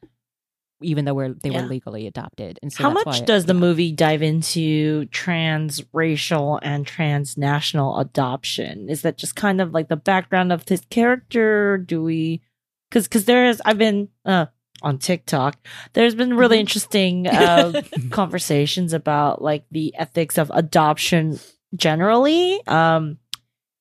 even 0.82 1.04
though 1.06 1.14
we're, 1.14 1.34
they 1.34 1.50
Yeah. 1.50 1.62
were 1.64 1.68
legally 1.68 2.08
adopted. 2.08 2.58
And 2.64 2.72
so 2.72 2.84
How 2.84 2.90
much 2.92 3.06
why- 3.06 3.22
does 3.26 3.46
the 3.46 3.54
movie 3.54 3.92
dive 3.92 4.22
into 4.22 5.06
transracial 5.08 6.60
and 6.62 6.86
transnational 6.88 7.98
adoption? 8.00 8.90
Is 8.90 9.02
that 9.04 9.18
just 9.18 9.36
kind 9.36 9.62
of 9.62 9.74
like 9.74 9.90
the 9.90 9.96
background 9.98 10.52
of 10.52 10.68
his 10.68 10.82
character? 10.90 11.78
Do 11.78 12.02
we? 12.04 12.42
Because 12.90 13.08
because 13.08 13.26
there 13.26 13.46
is 13.46 13.62
I've 13.66 13.78
been 13.78 14.10
uh, 14.26 14.48
on 14.82 14.98
TikTok. 14.98 15.58
There's 15.94 16.16
been 16.16 16.36
really 16.36 16.58
Mhm. 16.58 16.62
interesting 16.62 17.28
uh, 17.28 17.82
conversations 18.12 18.94
about 18.94 19.42
like 19.42 19.64
the 19.72 19.94
ethics 19.98 20.38
of 20.38 20.52
adoption 20.54 21.40
generally. 21.76 22.66
Um, 22.68 23.18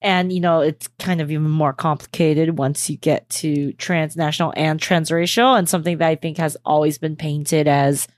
and 0.02 0.32
you 0.32 0.40
know 0.40 0.60
it's 0.60 0.88
kind 0.98 1.20
of 1.20 1.30
even 1.30 1.50
more 1.50 1.74
complicated 1.74 2.56
once 2.56 2.88
you 2.88 2.96
get 2.96 3.28
to 3.28 3.72
transnational 3.74 4.52
and 4.56 4.80
transracial, 4.80 5.58
and 5.58 5.68
something 5.68 5.98
that 5.98 6.08
I 6.08 6.14
think 6.14 6.38
has 6.38 6.56
always 6.64 6.96
been 6.98 7.16
painted 7.16 7.68
as 7.68 8.08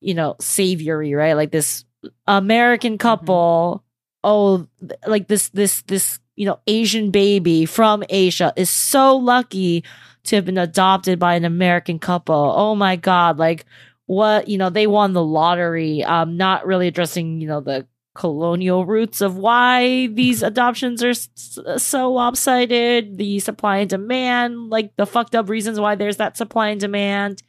you 0.00 0.12
know, 0.14 0.36
savory, 0.40 1.14
right? 1.14 1.32
Like 1.34 1.50
this 1.50 1.84
American 2.26 2.98
couple, 2.98 3.82
oh, 4.22 4.68
like 5.06 5.26
this, 5.26 5.48
this, 5.48 5.80
this, 5.82 6.20
you 6.36 6.44
know, 6.46 6.60
Asian 6.66 7.10
baby 7.10 7.64
from 7.64 8.04
Asia 8.10 8.52
is 8.56 8.68
so 8.68 9.16
lucky 9.16 9.84
to 10.26 10.36
have 10.36 10.44
been 10.44 10.58
adopted 10.58 11.18
by 11.18 11.34
an 11.34 11.44
American 11.44 11.98
couple. 11.98 12.52
Oh 12.56 12.74
my 12.74 12.96
God. 12.96 13.38
Like, 13.38 13.64
what 14.06 14.46
you 14.46 14.56
know 14.56 14.70
they 14.70 14.86
won 14.86 15.12
the 15.14 15.24
lottery 15.24 16.04
um 16.04 16.36
not 16.36 16.64
really 16.64 16.86
addressing 16.86 17.40
you 17.40 17.48
know 17.48 17.60
the 17.60 17.84
colonial 18.14 18.86
roots 18.86 19.20
of 19.20 19.36
why 19.36 20.06
these 20.06 20.42
adoptions 20.50 21.02
are 21.02 21.10
s- 21.10 21.28
so 21.76 22.12
lopsided 22.12 23.18
the 23.18 23.40
supply 23.40 23.78
and 23.78 23.90
demand 23.90 24.70
like 24.70 24.94
the 24.96 25.06
fucked 25.06 25.34
up 25.34 25.48
reasons 25.48 25.80
why 25.80 25.96
there's 25.96 26.18
that 26.18 26.36
supply 26.36 26.68
and 26.68 26.80
demand 26.80 27.42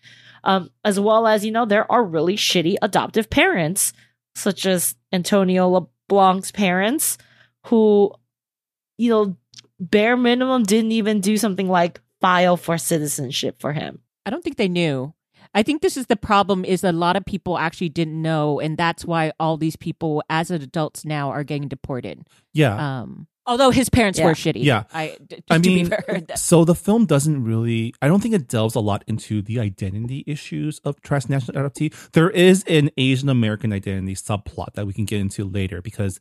um 0.43 0.71
as 0.83 0.99
well 0.99 1.27
as 1.27 1.45
you 1.45 1.51
know 1.51 1.63
there 1.63 1.89
are 1.91 2.03
really 2.03 2.35
shitty 2.35 2.75
adoptive 2.81 3.29
parents 3.29 3.93
such 4.33 4.65
as 4.65 4.95
antonio 5.13 5.69
leblanc's 6.09 6.51
parents 6.51 7.19
who 7.67 8.11
you 8.97 9.11
know 9.11 9.37
bare 9.79 10.17
minimum 10.17 10.63
didn't 10.63 10.91
even 10.91 11.21
do 11.21 11.37
something 11.37 11.69
like 11.69 12.01
file 12.21 12.57
for 12.57 12.77
citizenship 12.77 13.59
for 13.59 13.73
him 13.73 13.99
I 14.25 14.29
don't 14.29 14.43
think 14.43 14.57
they 14.57 14.67
knew. 14.67 15.13
I 15.53 15.63
think 15.63 15.81
this 15.81 15.95
is 15.95 16.07
the 16.07 16.17
problem 16.17 16.65
is 16.65 16.83
a 16.83 16.91
lot 16.91 17.15
of 17.15 17.23
people 17.25 17.57
actually 17.57 17.87
didn't 17.89 18.21
know 18.21 18.59
and 18.59 18.77
that's 18.77 19.05
why 19.05 19.31
all 19.39 19.55
these 19.55 19.77
people 19.77 20.21
as 20.29 20.51
adults 20.51 21.05
now 21.05 21.29
are 21.29 21.45
getting 21.45 21.69
deported. 21.69 22.27
Yeah. 22.53 22.75
Um 23.01 23.27
although 23.45 23.69
his 23.71 23.89
parents 23.89 24.19
Yeah. 24.19 24.25
were 24.25 24.33
shitty. 24.33 24.63
Yeah. 24.65 24.83
I 24.93 25.15
d- 25.25 25.37
I 25.49 25.57
to 25.59 25.69
mean, 25.69 25.85
be 25.85 25.89
fair. 25.95 26.21
so 26.35 26.65
the 26.65 26.75
film 26.75 27.05
doesn't 27.05 27.41
really. 27.45 27.93
I 28.01 28.09
don't 28.09 28.19
think 28.21 28.35
it 28.35 28.49
delves 28.49 28.75
a 28.75 28.81
lot 28.81 29.05
into 29.07 29.41
the 29.41 29.61
identity 29.61 30.25
issues 30.27 30.79
of 30.83 30.99
transnational 31.01 31.63
adoptee. 31.63 31.93
There 32.11 32.29
is 32.29 32.65
an 32.67 32.89
Asian 32.97 33.29
American 33.29 33.71
identity 33.71 34.15
subplot 34.15 34.73
that 34.73 34.85
we 34.85 34.91
can 34.91 35.05
get 35.05 35.21
into 35.21 35.45
later 35.45 35.81
because 35.81 36.19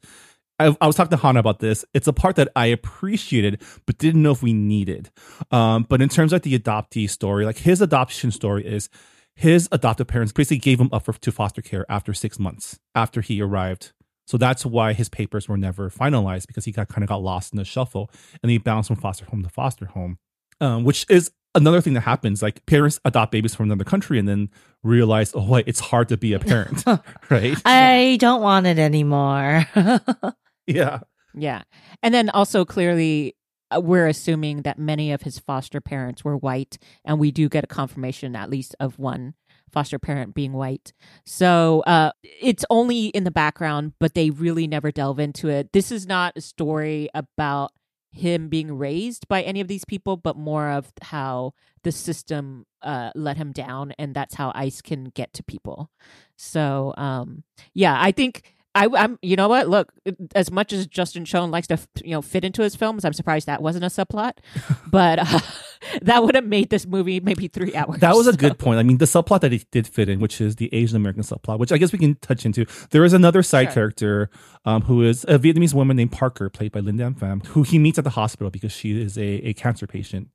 I, 0.58 0.76
I 0.80 0.86
was 0.86 0.96
talking 0.96 1.10
to 1.10 1.22
Hana 1.22 1.40
about 1.40 1.58
this. 1.58 1.84
It's 1.92 2.06
a 2.06 2.12
part 2.12 2.36
that 2.36 2.48
I 2.56 2.66
appreciated 2.66 3.62
but 3.86 3.98
didn't 3.98 4.22
know 4.22 4.32
if 4.32 4.42
we 4.42 4.52
needed. 4.52 5.10
Um, 5.50 5.86
but 5.88 6.00
in 6.00 6.08
terms 6.08 6.32
of 6.32 6.42
the 6.42 6.58
adoptee 6.58 7.08
story, 7.08 7.44
like 7.44 7.58
his 7.58 7.80
adoption 7.80 8.30
story 8.30 8.66
is 8.66 8.88
his 9.34 9.68
adoptive 9.70 10.06
parents 10.06 10.32
basically 10.32 10.58
gave 10.58 10.80
him 10.80 10.88
up 10.92 11.04
for, 11.04 11.12
to 11.12 11.30
foster 11.30 11.60
care 11.60 11.84
after 11.90 12.14
six 12.14 12.38
months 12.38 12.78
after 12.94 13.20
he 13.20 13.42
arrived. 13.42 13.92
So 14.26 14.38
that's 14.38 14.66
why 14.66 14.92
his 14.92 15.08
papers 15.08 15.48
were 15.48 15.58
never 15.58 15.90
finalized 15.90 16.46
because 16.46 16.64
he 16.64 16.72
got 16.72 16.88
kind 16.88 17.04
of 17.04 17.08
got 17.08 17.22
lost 17.22 17.52
in 17.52 17.58
the 17.58 17.64
shuffle 17.64 18.10
and 18.42 18.50
he 18.50 18.58
bounced 18.58 18.88
from 18.88 18.96
foster 18.96 19.26
home 19.26 19.42
to 19.42 19.48
foster 19.48 19.86
home, 19.86 20.18
um, 20.60 20.84
which 20.84 21.04
is 21.08 21.30
another 21.54 21.80
thing 21.80 21.92
that 21.92 22.00
happens. 22.00 22.42
Like 22.42 22.64
parents 22.66 22.98
adopt 23.04 23.30
babies 23.30 23.54
from 23.54 23.66
another 23.66 23.84
country 23.84 24.18
and 24.18 24.26
then 24.26 24.50
realize, 24.82 25.32
oh 25.34 25.46
wait, 25.46 25.68
it's 25.68 25.80
hard 25.80 26.08
to 26.08 26.16
be 26.16 26.32
a 26.32 26.38
parent, 26.38 26.82
right? 27.30 27.56
i 27.64 28.16
don't 28.20 28.40
want 28.42 28.66
it 28.66 28.78
anymore 28.78 29.66
yeah, 30.66 31.00
Yeah. 31.34 31.62
And 32.02 32.14
then 32.14 32.30
also 32.30 32.64
clearly 32.64 33.36
uh, 33.70 33.80
we're 33.80 34.06
assuming 34.06 34.62
that 34.62 34.78
many 34.78 35.12
of 35.12 35.22
his 35.22 35.38
foster 35.38 35.80
parents 35.80 36.24
were 36.24 36.36
white 36.36 36.78
and 37.04 37.18
we 37.18 37.30
do 37.30 37.48
get 37.48 37.64
a 37.64 37.68
confirmation 37.68 38.36
at 38.36 38.50
least 38.50 38.74
of 38.80 38.98
one 38.98 39.34
foster 39.72 39.98
parent 39.98 40.34
being 40.34 40.52
white. 40.52 40.92
So 41.26 41.82
uh 41.86 42.12
it's 42.22 42.64
only 42.70 43.06
in 43.06 43.24
the 43.24 43.30
background 43.30 43.92
but 43.98 44.14
they 44.14 44.30
really 44.30 44.66
never 44.66 44.90
delve 44.92 45.18
into 45.18 45.48
it. 45.48 45.72
This 45.72 45.90
is 45.90 46.06
not 46.06 46.34
a 46.36 46.40
story 46.40 47.08
about 47.14 47.72
him 48.12 48.48
being 48.48 48.78
raised 48.78 49.28
by 49.28 49.42
any 49.42 49.60
of 49.60 49.68
these 49.68 49.84
people 49.84 50.16
but 50.16 50.36
more 50.38 50.70
of 50.70 50.92
how 51.02 51.52
the 51.82 51.92
system 51.92 52.64
uh 52.82 53.10
let 53.16 53.36
him 53.36 53.52
down 53.52 53.92
and 53.98 54.14
that's 54.14 54.36
how 54.36 54.52
ICE 54.54 54.80
can 54.80 55.06
get 55.06 55.32
to 55.34 55.42
people. 55.42 55.90
So 56.36 56.94
um 56.96 57.42
yeah, 57.74 57.96
I 58.00 58.12
think 58.12 58.55
I, 58.76 58.88
I'm, 58.94 59.18
you 59.22 59.36
know 59.36 59.48
what? 59.48 59.68
Look, 59.68 59.90
as 60.34 60.50
much 60.50 60.72
as 60.72 60.86
Justin 60.86 61.24
Chon 61.24 61.50
likes 61.50 61.66
to, 61.68 61.78
you 62.04 62.10
know, 62.10 62.20
fit 62.20 62.44
into 62.44 62.60
his 62.62 62.76
films, 62.76 63.06
I'm 63.06 63.14
surprised 63.14 63.46
that 63.46 63.62
wasn't 63.62 63.84
a 63.84 63.88
subplot. 63.88 64.32
but 64.90 65.18
uh, 65.18 65.40
that 66.02 66.22
would 66.22 66.34
have 66.34 66.44
made 66.44 66.68
this 66.68 66.86
movie 66.86 67.18
maybe 67.18 67.48
three 67.48 67.74
hours. 67.74 68.00
that 68.00 68.14
was 68.14 68.26
a 68.26 68.34
good 68.34 68.58
point. 68.58 68.78
I 68.78 68.82
mean, 68.82 68.98
the 68.98 69.06
subplot 69.06 69.40
that 69.40 69.50
he 69.52 69.64
did 69.72 69.86
fit 69.86 70.10
in, 70.10 70.20
which 70.20 70.40
is 70.42 70.56
the 70.56 70.72
Asian 70.74 70.96
American 70.96 71.22
subplot, 71.22 71.58
which 71.58 71.72
I 71.72 71.78
guess 71.78 71.90
we 71.90 71.98
can 71.98 72.16
touch 72.16 72.44
into. 72.44 72.66
There 72.90 73.04
is 73.04 73.12
another 73.14 73.42
side 73.42 73.68
Sure. 73.68 73.72
character 73.72 74.30
um, 74.66 74.82
who 74.82 75.02
is 75.02 75.24
a 75.24 75.38
Vietnamese 75.38 75.72
woman 75.72 75.96
named 75.96 76.12
Parker, 76.12 76.50
played 76.50 76.70
by 76.72 76.80
Linh-Dan 76.80 77.14
Pham, 77.14 77.46
who 77.46 77.62
he 77.62 77.78
meets 77.78 77.96
at 77.96 78.04
the 78.04 78.10
hospital 78.10 78.50
because 78.50 78.72
she 78.72 79.00
is 79.00 79.16
a, 79.16 79.22
a 79.48 79.54
cancer 79.54 79.86
patient. 79.86 80.28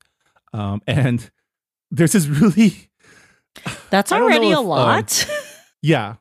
Um, 0.51 0.81
and 0.87 1.29
there's 1.91 2.13
this 2.13 2.25
really 2.27 2.89
that's 3.91 4.11
already 4.11 4.49
know 4.49 4.59
a 4.59 4.61
if, 4.61 4.65
uh, 4.65 4.69
lot 4.69 5.29
Yeah. 5.81 6.15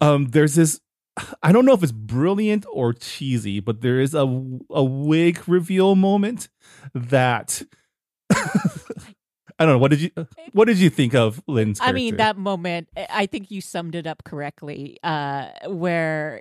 um, 0.00 0.26
there's 0.26 0.54
this 0.54 0.80
I 1.42 1.52
don't 1.52 1.64
know 1.64 1.72
if 1.74 1.82
it's 1.82 1.92
brilliant 1.92 2.66
or 2.72 2.92
cheesy, 2.92 3.60
but 3.60 3.80
there 3.80 4.00
is 4.00 4.14
a 4.14 4.22
a 4.70 4.84
wig 4.84 5.42
reveal 5.48 5.94
moment 5.96 6.48
that 6.94 7.62
I 9.58 9.64
don't 9.66 9.74
know. 9.74 9.78
What 9.78 9.90
did 9.90 10.00
you 10.00 10.10
what 10.52 10.66
did 10.66 10.78
you 10.78 10.88
think 10.88 11.14
of 11.14 11.42
Lynn's 11.46 11.80
I 11.82 11.92
mean, 11.92 12.16
that 12.16 12.36
moment, 12.38 12.88
I- 12.96 13.06
I 13.10 13.26
think 13.26 13.50
you 13.50 13.60
summed 13.60 13.94
it 13.94 14.06
up 14.06 14.24
correctly. 14.24 14.98
Uh, 15.02 15.48
where, 15.66 16.40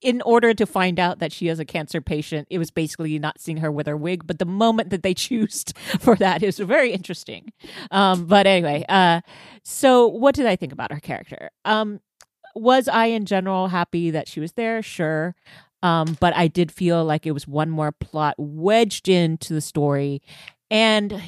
in 0.00 0.22
order 0.22 0.54
to 0.54 0.64
find 0.64 1.00
out 1.00 1.18
that 1.18 1.32
she 1.32 1.48
is 1.48 1.58
a 1.58 1.64
cancer 1.64 2.00
patient, 2.00 2.46
it 2.48 2.58
was 2.58 2.70
basically 2.70 3.18
not 3.18 3.40
seeing 3.40 3.56
her 3.58 3.72
with 3.72 3.88
her 3.88 3.96
wig. 3.96 4.26
But 4.28 4.38
the 4.38 4.44
moment 4.46 4.90
that 4.90 5.02
they 5.02 5.12
choose 5.26 5.64
for 5.98 6.14
that 6.16 6.44
is 6.44 6.58
very 6.60 6.92
interesting. 6.92 7.52
Um, 7.90 8.26
but 8.26 8.46
anyway, 8.46 8.84
uh, 8.88 9.22
so 9.64 10.06
what 10.06 10.36
did 10.36 10.46
I 10.46 10.54
think 10.54 10.72
about 10.72 10.92
her 10.92 11.00
character? 11.00 11.50
Um, 11.64 12.00
was 12.56 12.88
I 12.88 13.06
in 13.06 13.26
general 13.26 13.68
happy 13.68 14.10
that 14.10 14.28
she 14.28 14.40
was 14.40 14.52
there? 14.52 14.82
Sure. 14.82 15.34
Um, 15.82 16.16
but 16.20 16.34
I 16.34 16.48
did 16.48 16.72
feel 16.72 17.04
like 17.04 17.26
it 17.26 17.32
was 17.32 17.46
one 17.46 17.70
more 17.70 17.92
plot 17.92 18.34
wedged 18.38 19.08
into 19.08 19.54
the 19.54 19.60
story. 19.60 20.22
And 20.70 21.22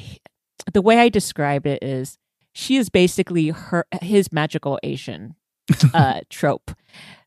the 0.73 0.81
way 0.81 0.97
I 0.97 1.09
described 1.09 1.65
it 1.65 1.83
is 1.83 2.17
she 2.53 2.75
is 2.75 2.89
basically 2.89 3.49
her 3.49 3.85
his 4.01 4.31
magical 4.31 4.79
Asian 4.83 5.35
uh, 5.93 6.21
trope. 6.29 6.71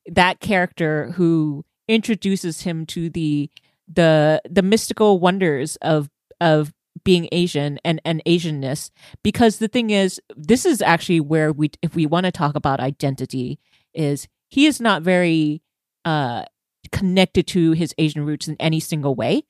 That 0.07 0.41
character 0.41 1.13
who 1.13 1.65
introduces 1.89 2.63
him 2.63 2.87
to 2.87 3.09
the 3.09 3.51
the 3.89 4.43
the 4.49 4.63
mystical 4.63 5.21
wonders 5.21 5.77
of 5.77 6.11
of 6.41 6.73
being 7.05 7.29
Asian 7.33 7.79
and 7.85 8.01
and 8.05 8.23
Asianness. 8.27 8.91
Because 9.23 9.59
the 9.59 9.69
thing 9.69 9.91
is, 9.91 10.21
this 10.37 10.67
is 10.67 10.83
actually 10.83 11.21
where 11.21 11.53
we, 11.53 11.71
if 11.83 11.95
we 11.95 12.07
want 12.07 12.27
to 12.27 12.33
talk 12.33 12.55
about 12.55 12.81
identity, 12.81 13.59
is 13.95 14.29
he 14.49 14.67
is 14.67 14.81
not 14.81 15.03
very 15.03 15.63
uh, 16.05 16.45
connected 16.91 17.47
to 17.49 17.73
his 17.73 17.95
Asian 17.99 18.25
roots 18.25 18.49
in 18.49 18.57
any 18.61 18.81
single 18.81 19.15
way. 19.15 19.45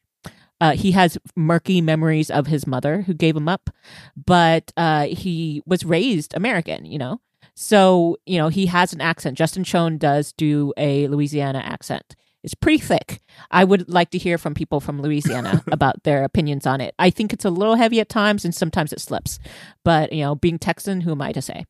Uh, 0.61 0.73
he 0.73 0.93
has 0.93 1.19
murky 1.35 1.81
memories 1.81 2.31
of 2.31 2.47
his 2.47 2.69
mother 2.69 3.03
who 3.03 3.15
gave 3.15 3.37
him 3.37 3.49
up, 3.49 3.69
but 4.15 4.73
uh, 4.77 5.07
he 5.07 5.61
was 5.67 5.85
raised 5.85 6.35
American, 6.35 6.85
you 6.85 6.99
know? 6.99 7.21
So, 7.55 8.17
you 8.27 8.39
know, 8.39 8.49
he 8.49 8.67
has 8.67 8.93
an 8.93 9.01
accent. 9.01 9.37
Justin 9.37 9.65
Chon 9.65 9.99
does 9.99 10.33
do 10.33 10.73
a 10.77 11.09
Louisiana 11.09 11.59
accent. 11.59 12.15
It's 12.45 12.55
pretty 12.55 12.79
thick. 12.79 13.21
I 13.51 13.65
would 13.65 13.89
like 13.89 14.11
to 14.11 14.19
hear 14.19 14.39
from 14.39 14.55
people 14.55 14.81
from 14.81 15.01
Louisiana 15.01 15.63
about 15.73 16.03
their 16.03 16.25
opinions 16.25 16.67
on 16.67 16.81
it. 16.81 16.95
I 16.99 17.11
think 17.11 17.33
it's 17.33 17.45
a 17.45 17.51
little 17.51 17.77
heavy 17.77 18.01
at 18.01 18.09
times 18.09 18.45
and 18.45 18.55
sometimes 18.55 18.93
it 18.93 19.01
slips. 19.01 19.39
But, 19.85 20.13
you 20.13 20.23
know, 20.23 20.35
being 20.35 20.59
Texan, 20.59 21.01
who 21.01 21.13
am 21.13 21.23
I 21.23 21.33
to 21.33 21.43
say? 21.43 21.65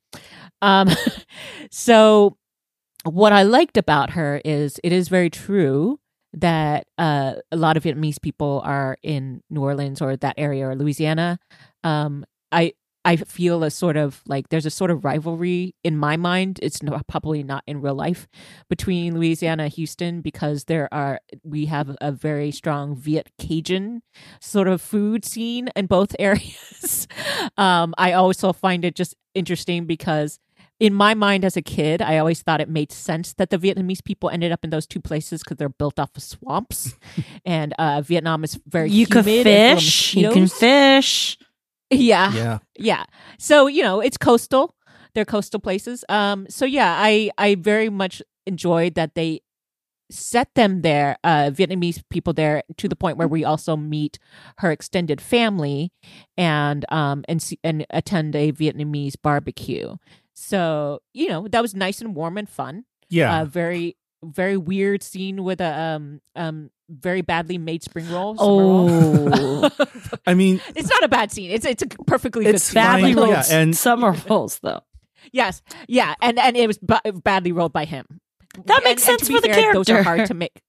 Um, 0.63 0.89
so, 1.71 2.37
what 3.05 3.33
I 3.33 3.43
liked 3.43 3.77
about 3.77 4.11
her 4.11 4.41
is 4.45 4.79
it 4.83 4.93
is 4.93 5.09
very 5.09 5.31
true 5.31 5.99
that 6.35 6.87
uh, 6.99 7.35
a 7.51 7.57
lot 7.57 7.77
of 7.77 7.85
Vietnamese 7.85 8.21
people 8.21 8.63
are 8.65 8.97
in 9.03 9.43
New 9.51 9.61
Orleans 9.61 10.01
or 10.01 10.17
that 10.17 10.35
area 10.39 10.69
or 10.69 10.75
Louisiana. 10.75 11.39
Um, 11.85 12.25
I 12.51 12.73
I 13.05 13.17
feel 13.17 13.65
a 13.65 13.71
sort 13.71 13.97
of 13.97 14.23
like 14.27 14.49
there's 14.49 14.67
a 14.67 14.71
sort 14.71 14.91
of 14.91 15.05
rivalry 15.05 15.75
in 15.83 15.97
my 15.97 16.17
mind. 16.17 16.61
It's 16.63 16.83
no, 16.83 17.01
probably 17.09 17.43
not 17.43 17.65
in 17.67 17.81
real 17.81 17.95
life 17.95 18.29
between 18.69 19.15
Louisiana 19.15 19.65
and 19.65 19.73
Houston 19.73 20.21
because 20.21 20.65
there 20.65 20.89
are 20.93 21.21
we 21.43 21.67
have 21.67 21.97
a 22.01 22.13
very 22.13 22.53
strong 22.53 22.95
Viet 22.95 23.31
Cajun 23.39 24.03
sort 24.41 24.69
of 24.69 24.81
food 24.81 25.25
scene 25.25 25.69
in 25.75 25.87
both 25.87 26.15
areas. 26.19 27.09
um, 27.57 27.95
I 27.99 28.13
also 28.13 28.53
find 28.53 28.85
it 28.85 28.95
just 28.95 29.17
interesting 29.35 29.85
because 29.87 30.39
in 30.83 30.93
my 30.93 31.15
mind 31.15 31.45
as 31.45 31.57
a 31.57 31.63
kid, 31.63 32.03
I 32.03 32.19
always 32.19 32.43
thought 32.43 32.61
it 32.61 32.69
made 32.69 32.91
sense 32.91 33.35
that 33.35 33.51
the 33.51 33.57
Vietnamese 33.57 34.03
people 34.03 34.29
ended 34.29 34.51
up 34.51 34.65
in 34.65 34.71
those 34.71 34.85
two 34.85 35.01
places 35.01 35.41
because 35.41 35.57
they're 35.57 35.69
built 35.69 36.01
off 36.01 36.11
of 36.17 36.25
swamps, 36.25 36.97
and 37.45 37.73
uh, 37.79 38.03
Vietnam 38.03 38.43
is 38.43 38.59
very 38.67 38.91
you 38.91 39.07
could 39.07 39.25
humid 39.25 39.47
and 39.47 39.79
full 39.79 39.81
fish 39.81 40.15
you 40.15 40.31
can 40.33 40.49
fish 40.49 41.39
Yeah, 41.89 42.33
yeah. 42.33 42.59
yeah. 42.77 43.05
So 43.39 43.69
you 43.69 43.85
know, 43.85 44.01
it's 44.01 44.17
coastal. 44.19 44.75
They're 45.15 45.25
coastal 45.25 45.61
places. 45.61 46.05
Um. 46.09 46.47
So 46.49 46.65
yeah, 46.65 46.97
I 46.99 47.31
I 47.39 47.55
very 47.55 47.89
much 47.89 48.21
enjoyed 48.45 48.97
that 48.97 49.15
they 49.15 49.43
set 50.11 50.53
them 50.55 50.83
there, 50.83 51.17
uh, 51.25 51.51
Vietnamese 51.51 52.03
people 52.11 52.33
there, 52.33 52.63
to 52.77 52.89
the 52.89 52.97
point 52.97 53.17
where 53.19 53.29
we 53.29 53.45
also 53.45 53.77
meet 53.77 54.19
her 54.59 54.73
extended 54.73 55.21
family, 55.21 55.93
and 56.37 56.85
um 56.91 57.25
and 57.29 57.41
see, 57.41 57.61
and 57.63 57.87
attend 57.91 58.35
a 58.35 58.51
Vietnamese 58.51 59.15
barbecue. 59.23 59.95
So 60.43 61.01
you 61.15 61.29
know 61.29 61.47
that 61.49 61.63
was 61.63 61.75
nice 61.75 62.01
and 62.01 62.15
warm 62.17 62.37
and 62.37 62.49
fun. 62.49 62.85
Yeah. 63.09 63.43
Uh, 63.43 63.45
very 63.45 63.97
very 64.25 64.57
weird 64.57 65.03
scene 65.03 65.45
with 65.45 65.61
a 65.61 65.73
um 65.81 66.21
um 66.37 66.71
very 66.91 67.21
badly 67.23 67.59
made 67.59 67.83
spring 67.83 68.11
roll. 68.11 68.37
summer 68.37 68.49
roll. 68.51 69.71
oh 69.71 69.71
I 70.27 70.35
mean, 70.35 70.61
it's 70.75 70.91
not 70.91 71.03
a 71.05 71.09
bad 71.09 71.31
scene. 71.31 71.51
It's 71.51 71.65
it's 71.65 71.83
a 71.83 71.87
perfectly 71.87 72.45
It's 72.47 72.53
good 72.53 72.61
scene. 72.61 72.83
fine, 72.83 73.01
badly 73.03 73.11
yeah, 73.11 73.35
rolled 73.37 73.47
and- 73.51 73.77
summer 73.77 74.17
rolls 74.29 74.59
though 74.63 74.81
Yes, 75.33 75.63
yeah, 75.87 76.15
and 76.21 76.39
and 76.41 76.57
it 76.57 76.67
was 76.67 76.79
b- 76.79 77.11
badly 77.23 77.53
rolled 77.53 77.73
by 77.73 77.85
him. 77.85 78.05
That 78.67 78.83
makes 78.83 79.07
And- 79.07 79.13
and 79.13 79.21
sense 79.21 79.29
for 79.31 79.41
be 79.41 79.49
the 79.49 79.55
fair, 79.55 79.73
Those 79.73 79.89
are 79.89 80.03
hard 80.03 80.27
to 80.27 80.35
make. 80.35 80.61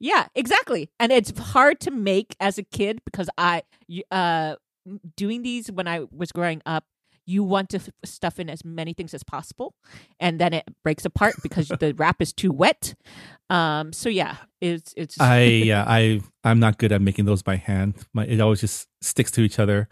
Yeah, 0.00 0.26
exactly, 0.34 0.90
and 0.98 1.12
it's 1.12 1.30
hard 1.38 1.78
to 1.82 1.92
make 1.92 2.34
as 2.40 2.58
a 2.58 2.64
kid 2.64 3.00
because 3.04 3.30
I 3.38 3.62
uh, 4.10 4.56
doing 5.16 5.42
these 5.42 5.70
when 5.70 5.86
I 5.86 6.06
was 6.10 6.32
growing 6.32 6.60
up. 6.66 6.84
You 7.26 7.42
want 7.42 7.70
to 7.70 7.78
f- 7.78 7.88
stuff 8.04 8.38
in 8.38 8.50
as 8.50 8.64
many 8.64 8.92
things 8.92 9.14
as 9.14 9.22
possible, 9.22 9.74
and 10.20 10.38
then 10.38 10.52
it 10.52 10.64
breaks 10.82 11.04
apart 11.04 11.34
because 11.42 11.68
the 11.68 11.94
wrap 11.98 12.20
is 12.20 12.32
too 12.32 12.52
wet. 12.52 12.94
Um, 13.50 13.92
so 13.92 14.08
yeah, 14.08 14.36
it's 14.60 14.92
it's. 14.96 15.20
I 15.20 15.42
yeah, 15.64 15.84
I 15.86 16.20
I'm 16.42 16.60
not 16.60 16.78
good 16.78 16.92
at 16.92 17.00
making 17.00 17.24
those 17.24 17.42
by 17.42 17.56
hand. 17.56 17.94
My 18.12 18.26
it 18.26 18.40
always 18.40 18.60
just 18.60 18.88
sticks 19.00 19.30
to 19.32 19.42
each 19.42 19.58
other. 19.58 19.88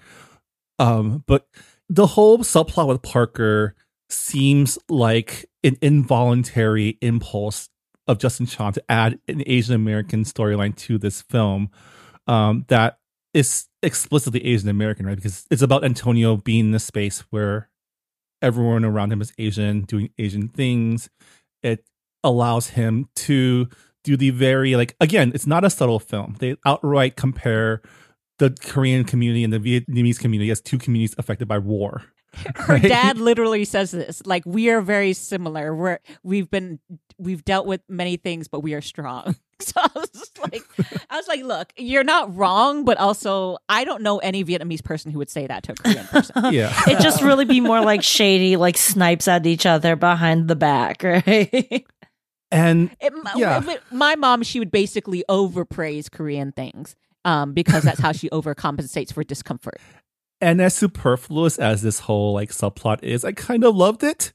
Um, 0.78 1.24
but 1.26 1.47
the 1.89 2.07
whole 2.07 2.39
subplot 2.39 2.89
with 2.89 3.03
Parker 3.03 3.74
seems 4.09 4.78
like 4.89 5.47
an 5.64 5.76
involuntary 5.80 6.99
impulse 7.01 7.68
of 8.07 8.18
Justin 8.18 8.47
Chon 8.47 8.72
to 8.72 8.83
add 8.89 9.18
an 9.28 9.43
Asian 9.47 9.74
American 9.74 10.24
storyline 10.24 10.76
to 10.76 10.99
this 10.99 11.22
film. 11.22 11.70
Um, 12.26 12.64
that 12.68 12.99
is 13.35 13.66
explicitly 13.83 14.45
Asian 14.45 14.68
American, 14.68 15.07
right? 15.07 15.16
Because 15.16 15.47
it's 15.51 15.62
about 15.62 15.85
Antonio 15.85 16.37
being 16.37 16.68
in 16.68 16.74
a 16.74 16.78
space 16.78 17.20
where 17.30 17.70
everyone 18.41 18.85
around 18.85 19.12
him 19.12 19.20
is 19.20 19.33
Asian, 19.39 19.83
doing 19.83 20.11
Asian 20.18 20.49
things. 20.49 21.09
It 21.62 21.85
allows 22.24 22.68
him 22.68 23.09
to 23.16 23.68
do 24.05 24.16
the 24.16 24.30
very 24.30 24.76
like 24.76 24.97
again, 25.01 25.33
it's 25.35 25.47
not 25.47 25.64
a 25.64 25.70
subtle 25.70 26.01
film. 26.01 26.37
They 26.39 26.57
outright 26.66 27.16
compare 27.16 27.83
the 28.39 28.51
Korean 28.64 29.05
community 29.05 29.45
and 29.45 29.53
the 29.53 29.59
Vietnamese 29.59 30.18
community 30.18 30.51
as 30.51 30.61
two 30.61 30.78
communities 30.78 31.14
affected 31.18 31.49
by 31.49 31.59
war. 31.59 32.03
her 32.57 32.74
right? 32.74 32.83
dad 32.83 33.18
literally 33.18 33.64
says 33.64 33.91
this 33.91 34.22
like 34.24 34.43
we 34.47 34.70
are 34.70 34.80
very 34.80 35.12
similar 35.12 35.74
we're 35.76 35.99
we've 36.22 36.51
been 36.51 36.78
we've 37.18 37.45
dealt 37.45 37.66
with 37.66 37.83
many 37.91 38.16
things 38.16 38.49
but 38.49 38.61
we 38.61 38.72
are 38.72 38.80
strong 38.80 39.37
so 39.67 39.81
i 39.81 39.89
was 39.95 40.09
just 40.11 40.39
like 40.41 40.63
i 41.11 41.17
was 41.17 41.27
like 41.29 41.43
look 41.43 41.73
you're 41.77 42.05
not 42.05 42.35
wrong 42.37 42.85
but 42.85 42.99
also 42.99 43.57
i 43.69 43.85
don't 43.85 44.03
know 44.03 44.19
any 44.19 44.45
vietnamese 44.45 44.83
person 44.85 45.11
who 45.11 45.19
would 45.19 45.31
say 45.31 45.47
that 45.47 45.63
to 45.63 45.73
a 45.73 45.75
korean 45.75 46.05
person 46.07 46.35
Yeah. 46.53 46.73
it 46.87 47.01
just 47.01 47.23
really 47.23 47.45
be 47.45 47.61
more 47.61 47.81
like 47.81 48.03
shady, 48.03 48.57
like 48.57 48.77
snipes 48.77 49.29
at 49.29 49.47
each 49.47 49.65
other 49.67 49.97
behind 49.97 50.49
the 50.49 50.57
back, 50.57 51.03
right? 51.05 51.87
And 52.51 52.91
It, 53.01 53.13
Yeah. 53.37 53.61
my, 53.65 53.79
my 53.91 54.15
mom 54.17 54.43
she 54.43 54.59
would 54.59 54.71
basically 54.71 55.25
overpraise 55.29 56.11
korean 56.11 56.53
things 56.53 56.95
um, 57.25 57.53
because 57.53 57.85
that's 57.85 58.01
how 58.01 58.13
she 58.13 58.29
overcompensates 58.31 59.13
for 59.13 59.23
discomfort 59.25 59.81
and 60.41 60.61
as 60.61 60.75
superfluous 60.75 61.59
as 61.59 61.83
this 61.83 62.01
whole 62.01 62.33
like 62.33 62.51
subplot 62.51 63.05
is, 63.05 63.25
I 63.25 63.31
kind 63.31 63.63
of 63.63 63.77
loved 63.77 64.03
it. 64.03 64.33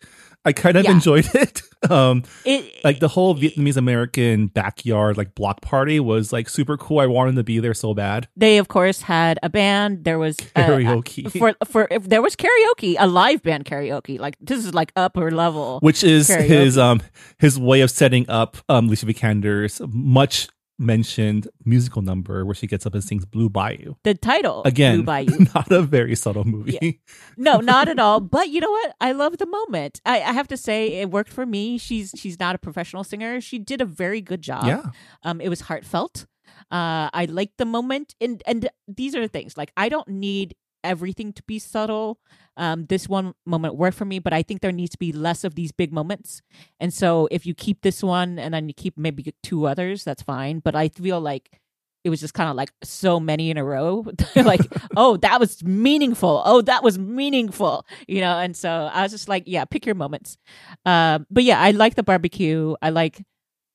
I 0.47 0.53
kind 0.53 0.77
of 0.77 0.85
Yeah. 0.85 0.91
enjoyed 0.93 1.27
it. 1.35 1.61
Um 1.91 2.23
it, 2.45 2.83
like 2.83 2.99
the 2.99 3.07
whole 3.07 3.35
Vietnamese 3.35 3.77
American 3.77 4.47
backyard 4.47 5.15
like 5.17 5.35
block 5.35 5.61
party 5.61 5.99
was 5.99 6.33
like 6.33 6.49
super 6.49 6.75
cool. 6.77 6.99
I 6.99 7.05
wanted 7.05 7.35
to 7.35 7.43
be 7.43 7.59
there 7.59 7.75
so 7.75 7.93
bad. 7.93 8.27
they 8.35 8.57
of 8.57 8.67
course 8.67 9.01
had 9.03 9.37
a 9.43 9.49
band 9.49 10.03
there 10.03 10.17
was 10.17 10.35
uh, 10.55 10.63
Karaoke. 10.65 11.29
for 11.39 11.53
for 11.65 11.87
if 11.91 12.03
there 12.09 12.21
was 12.23 12.35
karaoke 12.35 12.95
a 12.97 13.05
live 13.07 13.43
band 13.43 13.65
karaoke 13.65 14.19
like 14.19 14.35
this 14.41 14.65
is 14.65 14.73
like 14.73 14.91
upper 14.95 15.29
level 15.31 15.79
which 15.81 16.03
is 16.03 16.29
Karaoke. 16.29 16.47
his 16.47 16.77
um 16.77 17.01
his 17.39 17.59
way 17.59 17.81
of 17.81 17.91
setting 17.91 18.25
up 18.29 18.57
um 18.69 18.87
Alicia 18.87 19.05
Vikander's 19.05 19.79
much 19.87 20.47
mentioned 20.79 21.47
musical 21.65 22.01
number 22.01 22.45
where 22.45 22.55
she 22.55 22.67
gets 22.67 22.85
up 22.85 22.93
and 22.93 23.03
sings 23.03 23.25
Blue 23.25 23.49
Bayou. 23.49 23.95
the 24.03 24.13
title 24.13 24.61
Again, 24.65 24.97
Blue 24.97 25.03
Bayou. 25.03 25.45
not 25.55 25.71
a 25.71 25.81
very 25.81 26.15
subtle 26.15 26.43
movie. 26.45 27.01
no 27.35 27.59
not 27.59 27.87
at 27.87 27.99
all. 27.99 28.19
But 28.19 28.49
you 28.49 28.61
know 28.61 28.69
what? 28.71 28.95
I 29.01 29.11
love 29.11 29.37
the 29.37 29.45
moment. 29.47 30.01
I, 30.05 30.21
I 30.21 30.31
have 30.33 30.47
to 30.49 30.57
say 30.57 30.87
it 31.01 31.09
worked 31.11 31.31
for 31.31 31.45
me. 31.45 31.77
She's 31.77 32.13
she's 32.15 32.39
not 32.39 32.55
a 32.55 32.57
professional 32.57 33.03
singer. 33.03 33.41
She 33.41 33.59
did 33.59 33.81
a 33.81 33.85
very 33.85 34.21
good 34.21 34.41
job. 34.41 34.65
Yeah. 34.65 34.83
um 35.23 35.41
it 35.41 35.49
was 35.49 35.61
heartfelt. 35.61 36.25
Uh 36.71 37.09
i 37.13 37.25
liked 37.29 37.57
the 37.57 37.65
moment. 37.65 38.15
And 38.21 38.41
and 38.45 38.69
these 38.87 39.15
are 39.15 39.21
the 39.21 39.27
things. 39.27 39.57
Like 39.57 39.71
i 39.77 39.89
don't 39.89 40.07
need 40.07 40.55
everything 40.83 41.33
to 41.33 41.43
be 41.43 41.59
subtle. 41.59 42.19
Um 42.55 42.85
this 42.87 43.07
one 43.07 43.33
moment 43.45 43.75
worked 43.75 43.97
for 43.97 44.05
me 44.05 44.19
but 44.19 44.33
i 44.33 44.41
think 44.41 44.61
there 44.61 44.71
needs 44.71 44.91
to 44.91 44.97
be 44.97 45.11
less 45.11 45.43
of 45.43 45.55
these 45.55 45.71
big 45.71 45.93
moments. 45.93 46.41
And 46.79 46.93
so 46.93 47.27
if 47.31 47.45
you 47.45 47.53
keep 47.53 47.81
this 47.81 48.03
one 48.03 48.39
and 48.39 48.53
then 48.53 48.67
you 48.67 48.73
keep 48.73 48.97
maybe 48.97 49.33
two 49.43 49.67
others 49.67 50.03
that's 50.03 50.23
fine. 50.23 50.59
But 50.59 50.75
i 50.75 50.89
feel 50.89 51.21
like 51.21 51.59
it 52.03 52.09
was 52.09 52.21
just 52.21 52.33
kind 52.33 52.49
of 52.49 52.55
like 52.55 52.71
so 52.83 53.19
many 53.19 53.51
in 53.51 53.57
a 53.57 53.63
row. 53.63 54.05
Like 54.35 54.61
oh 54.95 55.17
that 55.17 55.39
was 55.39 55.63
meaningful. 55.63 56.41
Oh 56.45 56.61
that 56.61 56.83
was 56.83 56.97
meaningful 56.97 57.85
you 58.07 58.21
know? 58.21 58.37
And 58.39 58.55
so 58.55 58.89
i 58.93 59.03
was 59.03 59.11
just 59.11 59.27
like 59.29 59.43
yeah 59.45 59.65
pick 59.65 59.85
your 59.85 59.95
moments. 59.95 60.37
Uh, 60.85 61.19
but 61.29 61.43
yeah 61.43 61.59
i 61.61 61.71
like 61.71 61.95
the 61.95 62.03
barbecue. 62.03 62.75
I 62.81 62.89
like 62.91 63.23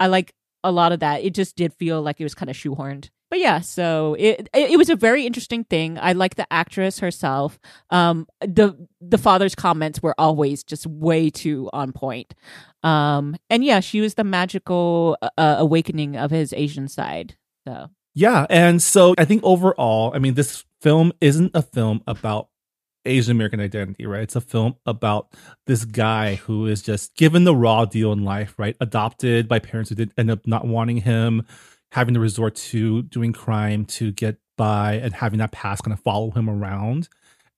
i 0.01 0.07
like 0.07 0.33
a 0.65 0.73
lot 0.73 0.93
of 0.93 1.01
that. 1.01 1.23
It 1.25 1.35
just 1.35 1.57
did 1.57 1.73
feel 1.75 2.03
like 2.03 2.21
it 2.21 2.25
was 2.25 2.35
kind 2.35 2.51
of 2.51 2.57
shoehorned 2.57 3.11
but 3.33 3.39
yeah 3.39 3.61
so 3.61 4.15
it, 4.19 4.51
it 4.53 4.73
it 4.73 4.77
was 4.77 4.91
a 4.91 4.95
very 4.95 5.25
interesting 5.25 5.65
thing. 5.65 5.99
I 5.99 6.13
like 6.13 6.35
the 6.35 6.47
actress 6.53 6.99
herself. 6.99 7.59
Um 7.89 8.27
the 8.41 8.77
the 9.01 9.17
father's 9.17 9.55
comments 9.55 10.03
were 10.03 10.15
always 10.19 10.63
just 10.63 10.87
way 10.87 11.31
too 11.31 11.71
on 11.73 11.93
point. 11.93 12.35
Um 12.83 13.35
and 13.49 13.65
yeah 13.65 13.81
she 13.81 14.03
was 14.03 14.17
the 14.17 14.25
magical 14.25 15.17
uh, 15.39 15.57
awakening 15.59 16.15
of 16.15 16.31
his 16.31 16.53
asian 16.53 16.89
side 16.89 17.37
so. 17.67 17.89
Yeah, 18.15 18.45
and 18.51 18.83
so 18.83 19.15
I 19.17 19.25
think 19.25 19.43
overall, 19.43 20.13
I 20.15 20.19
mean, 20.19 20.35
this 20.35 20.67
film 20.83 21.13
isn't 21.23 21.53
a 21.55 21.63
film 21.63 22.03
about 22.07 22.49
Asian 23.07 23.33
American 23.33 23.61
identity, 23.61 24.05
right? 24.05 24.23
It's 24.23 24.37
a 24.37 24.41
film 24.43 24.77
about 24.85 25.33
this 25.67 25.87
guy 25.87 26.35
who 26.35 26.67
is 26.67 26.83
just 26.83 27.15
given 27.17 27.45
the 27.45 27.57
raw 27.57 27.87
deal 27.87 28.13
in 28.13 28.25
life, 28.25 28.55
right? 28.59 28.77
Adopted 28.81 29.49
by 29.49 29.61
parents 29.61 29.89
who 29.89 29.97
did 29.97 30.13
end 30.19 30.31
up 30.31 30.47
not 30.47 30.67
wanting 30.67 30.99
him, 30.99 31.47
having 31.93 32.15
to 32.15 32.21
resort 32.21 32.55
to 32.57 33.03
doing 33.03 33.33
crime 33.33 33.85
to 33.85 34.13
get 34.13 34.37
by, 34.59 34.95
and 34.95 35.15
having 35.15 35.39
that 35.39 35.53
past 35.53 35.85
kind 35.85 35.93
of 35.93 36.01
follow 36.01 36.31
him 36.31 36.51
around. 36.51 37.09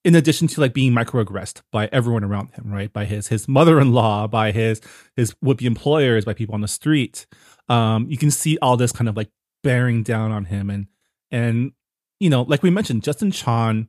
In 0.05 0.15
addition 0.15 0.49
to 0.49 0.61
like 0.61 0.75
being 0.75 0.93
microaggressed 0.93 1.63
by 1.73 1.89
everyone 1.91 2.25
around 2.25 2.51
him, 2.55 2.71
right? 2.71 2.93
By 2.93 3.07
his 3.07 3.29
his 3.29 3.49
mother 3.49 3.81
in 3.81 3.93
law, 3.93 4.27
by 4.27 4.53
his 4.53 4.81
his 5.17 5.35
would 5.43 5.57
be 5.57 5.67
employers, 5.67 6.25
by 6.25 6.35
people 6.35 6.55
on 6.55 6.61
the 6.61 6.69
street. 6.69 7.27
Um, 7.69 8.07
you 8.11 8.19
can 8.19 8.31
see 8.31 8.59
all 8.61 8.77
this 8.77 8.93
kind 8.93 9.09
of 9.09 9.17
like 9.17 9.31
bearing 9.65 10.03
down 10.05 10.31
on 10.31 10.45
him 10.45 10.71
and 10.71 10.87
and 11.33 11.73
you 12.21 12.31
know 12.31 12.43
like 12.43 12.63
we 12.63 12.71
mentioned 12.71 13.03
justin 13.03 13.33
chon's 13.33 13.89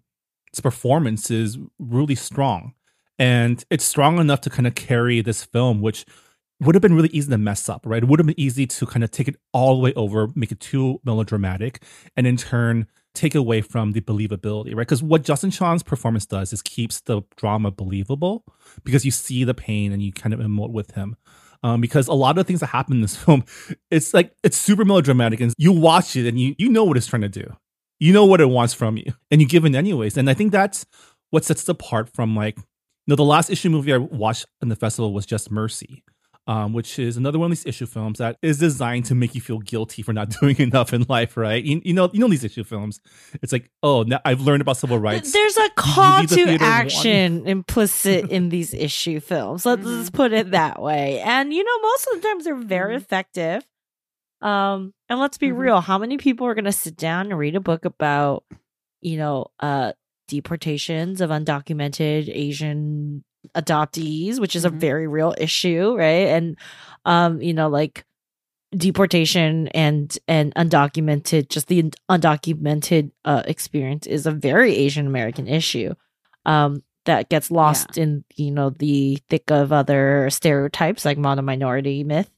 performance 0.64 1.30
is 1.30 1.60
really 1.78 2.16
strong 2.16 2.74
and 3.20 3.66
it's 3.70 3.84
strong 3.84 4.18
enough 4.18 4.42
to 4.42 4.50
kind 4.50 4.66
of 4.66 4.74
carry 4.74 5.22
this 5.22 5.44
film 5.44 5.82
which 5.82 6.06
would 6.62 6.76
have 6.76 6.82
been 6.82 6.96
really 6.96 7.10
easy 7.10 7.30
to 7.30 7.38
mess 7.38 7.68
up 7.70 7.82
right? 7.86 8.04
It 8.04 8.08
would 8.08 8.20
have 8.20 8.28
been 8.28 8.40
easy 8.40 8.66
to 8.68 8.86
kind 8.86 9.04
of 9.04 9.12
take 9.12 9.28
it 9.28 9.36
all 9.54 9.76
the 9.76 9.82
way 9.82 9.94
over 9.94 10.30
make 10.36 10.52
it 10.52 10.60
too 10.60 11.00
melodramatic 11.04 11.84
and 12.16 12.26
in 12.28 12.38
turn 12.38 12.88
take 13.14 13.34
away 13.34 13.62
from 13.62 13.94
the 13.94 14.02
believability 14.02 14.76
right? 14.76 14.88
Because 14.88 15.04
what 15.04 15.24
justin 15.24 15.52
chon's 15.52 15.84
performance 15.84 16.26
does 16.26 16.54
is 16.54 16.62
keeps 16.62 17.02
the 17.02 17.22
drama 17.38 17.72
believable 17.72 18.44
because 18.84 19.06
you 19.06 19.12
see 19.12 19.44
the 19.44 19.54
pain 19.54 19.92
and 19.92 20.02
you 20.02 20.12
kind 20.12 20.34
of 20.34 20.40
emote 20.40 20.72
with 20.72 20.92
him. 20.92 21.16
Um, 21.64 21.82
because 21.82 22.08
a 22.08 22.14
lot 22.14 22.32
of 22.32 22.36
the 22.36 22.44
things 22.44 22.60
that 22.60 22.68
happen 22.68 22.98
in 22.98 23.02
this 23.02 23.16
film, 23.24 23.44
it's 23.90 24.14
like 24.14 24.34
it's 24.44 24.58
super 24.58 24.86
melodramatic, 24.86 25.40
and 25.40 25.52
you 25.58 25.72
watch 25.72 26.16
it 26.16 26.28
and 26.28 26.40
you 26.40 26.54
you 26.60 26.70
know 26.70 26.84
what 26.84 26.96
it's 26.96 27.08
trying 27.08 27.24
to 27.24 27.30
do, 27.30 27.56
you 28.00 28.14
know 28.14 28.26
what 28.26 28.40
it 28.40 28.50
wants 28.50 28.76
from 28.76 28.98
you, 28.98 29.14
and 29.32 29.42
you 29.42 29.48
give 29.48 29.66
in 29.66 29.76
anyways. 29.76 30.16
And 30.16 30.30
I 30.30 30.36
think 30.36 30.52
that's 30.52 30.86
what 31.32 31.44
sets 31.44 31.64
it 31.64 31.70
apart 31.70 32.10
from 32.14 32.36
like, 32.36 32.58
you 32.58 32.64
know, 33.08 33.16
the 33.16 33.24
last 33.24 33.50
issue 33.50 33.70
movie 33.70 33.94
I 33.94 33.98
watched 33.98 34.46
in 34.62 34.70
the 34.70 34.76
festival 34.76 35.12
was 35.12 35.26
Just 35.26 35.50
Mercy, 35.50 36.04
um, 36.48 36.74
which 36.74 37.00
is 37.00 37.18
another 37.18 37.40
one 37.40 37.48
of 37.52 37.58
these 37.58 37.66
issue 37.66 37.86
films 37.88 38.20
that 38.20 38.38
is 38.42 38.60
designed 38.60 39.06
to 39.06 39.16
make 39.16 39.34
you 39.34 39.42
feel 39.42 39.60
guilty 39.60 40.02
for 40.04 40.14
not 40.14 40.30
doing 40.42 40.56
enough 40.58 40.94
in 40.94 41.06
life, 41.10 41.36
right? 41.38 41.64
You, 41.64 41.82
you 41.84 41.94
know, 41.94 42.10
you 42.14 42.20
know 42.20 42.28
these 42.28 42.44
issue 42.44 42.64
films. 42.64 43.00
It's 43.42 43.52
like, 43.52 43.70
oh, 43.82 44.04
now 44.04 44.20
I've 44.26 44.42
learned 44.42 44.62
about 44.62 44.78
civil 44.78 45.00
rights. 45.00 45.32
There's 45.32 45.58
a 45.58 45.70
call 45.72 46.22
the 46.22 46.28
to 46.28 46.46
theater 46.46 46.64
action 46.64 47.48
implicit 47.48 48.30
in 48.30 48.50
these 48.50 48.74
issue 48.74 49.20
films. 49.20 49.66
Let's 49.66 49.82
Mhm. 49.86 50.00
just 50.02 50.14
put 50.14 50.34
it 50.34 50.52
that 50.52 50.82
way. 50.82 51.20
And 51.22 51.54
you 51.54 51.64
know, 51.64 51.80
most 51.82 52.08
of 52.14 52.22
the 52.22 52.28
times 52.28 52.44
they're 52.46 52.56
very 52.56 52.94
Mhm. 52.94 53.02
effective. 53.02 53.66
Um, 54.42 54.94
and 55.10 55.20
let's 55.20 55.38
be 55.38 55.48
Mhm. 55.50 55.58
real, 55.58 55.82
how 55.82 55.98
many 55.98 56.18
people 56.18 56.46
are 56.46 56.54
gonna 56.54 56.72
sit 56.72 56.96
down 56.98 57.28
and 57.32 57.40
read 57.40 57.56
a 57.56 57.60
book 57.60 57.86
about, 57.86 58.44
you 59.02 59.18
know, 59.18 59.48
uh 59.60 59.94
deportations 60.28 61.22
of 61.22 61.30
undocumented 61.30 62.30
Asian 62.34 63.24
adoptees, 63.56 64.40
which 64.40 64.56
is 64.56 64.66
a 64.66 64.70
Mhm. 64.70 64.80
very 64.80 65.08
real 65.08 65.34
issue, 65.38 65.96
right? 65.98 66.28
And 66.30 66.58
um, 67.06 67.42
you 67.42 67.54
know, 67.54 67.68
like 67.70 68.04
deportation 68.76 69.68
and 69.70 70.18
and 70.28 70.54
undocumented 70.56 71.48
just 71.50 71.68
the 71.68 71.82
undocumented 72.10 73.12
uh 73.24 73.42
experience 73.46 74.06
is 74.06 74.26
a 74.26 74.32
very 74.32 74.76
asian 74.76 75.08
american 75.08 75.48
issue 75.48 75.94
um 76.46 76.84
that 77.06 77.30
gets 77.30 77.50
lost 77.52 77.98
in 77.98 78.26
you 78.36 78.52
know 78.52 78.72
the 78.72 79.18
thick 79.30 79.50
of 79.50 79.72
other 79.72 80.30
stereotypes 80.30 81.06
like 81.06 81.18
mono 81.18 81.42
minority 81.42 82.04
myth 82.04 82.30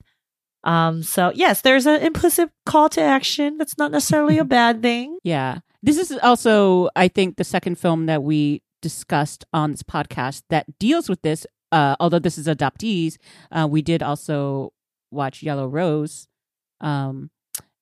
um 0.64 1.02
so 1.02 1.32
yes 1.34 1.62
there's 1.62 1.88
an 1.88 2.02
implicit 2.02 2.52
call 2.68 2.88
to 2.90 3.02
action 3.02 3.58
that's 3.58 3.78
not 3.78 3.90
necessarily 3.90 4.38
a 4.38 4.46
bad 4.58 4.82
thing 4.82 5.18
Yeah. 5.24 5.60
This 5.84 5.98
is 6.00 6.12
also, 6.24 6.90
I 6.96 7.08
think, 7.08 7.38
the 7.38 7.44
second 7.44 7.78
film 7.78 8.08
that 8.08 8.22
we 8.24 8.62
discussed 8.82 9.46
on 9.54 9.72
this 9.72 9.84
podcast 9.84 10.44
that 10.50 10.78
deals 10.80 11.10
with 11.10 11.22
this 11.22 11.46
uh, 11.72 11.96
although 12.00 12.20
this 12.20 12.38
is 12.38 12.48
adoptees, 12.48 13.18
uh, 13.52 13.68
we 13.70 13.82
did 13.82 14.02
also 14.02 14.74
watch 15.12 15.44
Yellow 15.44 15.68
Rose, 15.68 16.28
um, 16.82 17.30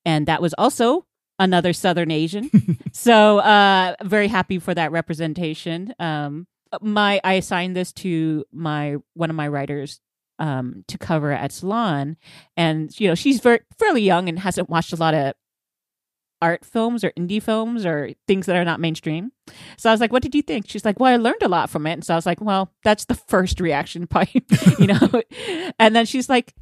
and 0.03 0.27
that 0.27 0.41
was 0.41 0.53
also 0.57 1.05
another 1.39 1.73
Southern 1.73 2.11
Asian. 2.11 2.49
so 2.93 3.39
uh, 3.39 3.95
very 4.03 4.27
happy 4.27 4.59
for 4.59 4.73
that 4.73 4.91
representation. 4.91 5.93
Um, 5.99 6.47
my 6.81 7.21
I 7.23 7.33
assigned 7.33 7.75
this 7.75 7.91
to 7.93 8.45
my 8.51 8.97
one 9.13 9.29
of 9.29 9.35
my 9.35 9.47
writers 9.47 10.01
um, 10.39 10.83
to 10.87 10.97
cover 10.97 11.31
at 11.31 11.51
Salon, 11.51 12.17
and 12.57 12.97
you 12.99 13.07
know 13.07 13.15
she's 13.15 13.39
very 13.39 13.59
fairly 13.77 14.01
young 14.01 14.29
and 14.29 14.39
hasn't 14.39 14.69
watched 14.69 14.93
a 14.93 14.97
lot 14.97 15.13
of 15.13 15.33
art 16.41 16.65
films 16.65 17.03
or 17.03 17.11
indie 17.11 17.41
films 17.41 17.85
or 17.85 18.11
things 18.27 18.45
that 18.45 18.55
are 18.55 18.65
not 18.65 18.79
mainstream. 18.79 19.31
So 19.77 19.89
I 19.89 19.93
was 19.93 20.01
like, 20.01 20.11
"What 20.11 20.21
did 20.23 20.35
you 20.35 20.41
think?" 20.41 20.69
She's 20.69 20.85
like, 20.85 20.99
"Well, 20.99 21.13
I 21.13 21.17
learned 21.17 21.41
a 21.41 21.47
lot 21.47 21.69
from 21.69 21.87
it." 21.87 21.93
And 21.93 22.05
so 22.05 22.13
I 22.13 22.17
was 22.17 22.25
like, 22.25 22.41
"Well, 22.41 22.71
that's 22.83 23.05
the 23.05 23.15
first 23.15 23.59
reaction, 23.59 24.07
probably, 24.11 24.43
you 24.79 24.87
know." 24.87 25.21
and 25.79 25.95
then 25.95 26.05
she's 26.05 26.29
like, 26.29 26.53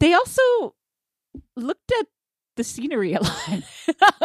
"They 0.00 0.12
also 0.12 0.74
looked 1.56 1.92
at 2.00 2.06
the 2.56 2.64
scenery 2.64 3.14
a 3.14 3.22
lot," 3.22 3.62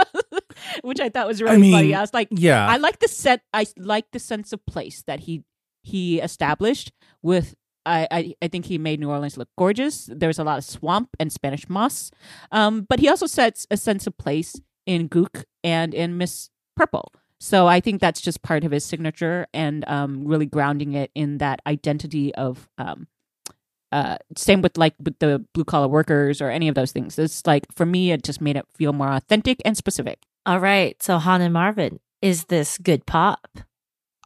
which 0.84 1.00
I 1.00 1.10
thought 1.10 1.28
was 1.28 1.42
really 1.42 1.58
mean, 1.58 1.74
funny. 1.74 1.96
I 1.96 2.02
was 2.02 2.14
like, 2.14 2.30
Yeah. 2.32 2.68
I 2.68 2.78
like 2.78 3.00
the 3.00 3.08
set. 3.08 3.42
I 3.54 3.66
like 3.78 4.12
the 4.12 4.20
sense 4.20 4.54
of 4.54 4.66
place 4.66 5.04
that 5.08 5.22
he 5.22 5.44
he 5.84 6.20
established 6.20 6.92
with. 7.22 7.56
I, 7.88 8.08
I, 8.10 8.36
I 8.42 8.48
think 8.48 8.66
he 8.66 8.80
made 8.80 9.00
New 9.00 9.12
Orleans 9.12 9.38
look 9.38 9.50
gorgeous. 9.60 10.10
There 10.12 10.26
was 10.26 10.40
a 10.40 10.44
lot 10.44 10.58
of 10.58 10.64
swamp 10.64 11.10
and 11.20 11.32
Spanish 11.32 11.70
moss, 11.70 12.10
um, 12.52 12.82
but 12.90 13.00
he 13.00 13.08
also 13.08 13.28
sets 13.28 13.68
a 13.70 13.78
sense 13.78 14.08
of 14.08 14.18
place 14.18 14.56
in 14.86 15.10
Gook 15.10 15.44
and 15.64 15.94
in 15.94 16.18
Miss 16.18 16.50
Purple. 16.76 17.12
So 17.40 17.68
I 17.68 17.80
think 17.80 18.02
that's 18.02 18.22
just 18.22 18.42
part 18.42 18.64
of 18.64 18.72
his 18.72 18.86
signature 18.86 19.48
and 19.54 19.84
um, 19.88 20.26
really 20.26 20.46
grounding 20.46 20.94
it 20.94 21.12
in 21.16 21.38
that 21.40 21.62
identity 21.68 22.34
of. 22.36 22.70
Um, 22.78 23.08
uh, 23.92 24.18
same 24.36 24.62
with 24.62 24.78
like 24.78 24.94
with 25.02 25.18
the 25.20 25.46
blue 25.54 25.64
collar 25.64 25.88
workers 25.88 26.42
or 26.42 26.50
any 26.50 26.68
of 26.68 26.76
those 26.76 26.92
things. 26.92 27.18
It's 27.18 27.46
like 27.46 27.66
for 27.72 27.86
me, 27.86 28.12
it 28.12 28.24
just 28.24 28.42
made 28.42 28.58
it 28.58 28.66
feel 28.76 28.92
more 28.92 29.12
authentic 29.12 29.62
and 29.64 29.78
specific. 29.78 30.24
All 30.46 30.60
right. 30.60 31.02
So 31.02 31.18
Hanh 31.18 31.40
and 31.40 31.54
Marvin, 31.54 32.00
is 32.22 32.46
this 32.46 32.78
good 32.78 33.06
pop? 33.06 33.60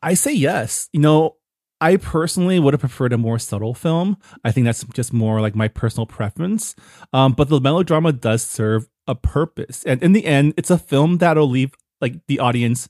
I 0.02 0.14
say 0.14 0.34
yes. 0.34 0.90
You 0.94 1.02
know, 1.02 1.36
I 1.82 1.96
personally 1.96 2.60
would 2.60 2.74
have 2.74 2.82
preferred 2.82 3.14
a 3.14 3.18
more 3.18 3.40
subtle 3.40 3.74
film. 3.74 4.18
I 4.44 4.52
think 4.52 4.66
that's 4.66 4.84
just 4.94 5.14
more 5.14 5.42
like 5.42 5.56
my 5.56 5.68
personal 5.68 6.06
preference. 6.06 6.76
Um, 7.14 7.34
but 7.34 7.50
the 7.50 7.62
melodrama 7.62 8.12
does 8.12 8.44
serve 8.44 8.90
a 9.08 9.16
purpose. 9.16 9.84
And 9.86 10.02
in 10.04 10.14
the 10.14 10.26
end, 10.26 10.54
it's 10.58 10.70
a 10.70 10.78
film 10.78 11.18
that'll 11.18 11.50
leave 11.50 11.74
like 12.02 12.16
the 12.28 12.40
audience, 12.40 12.90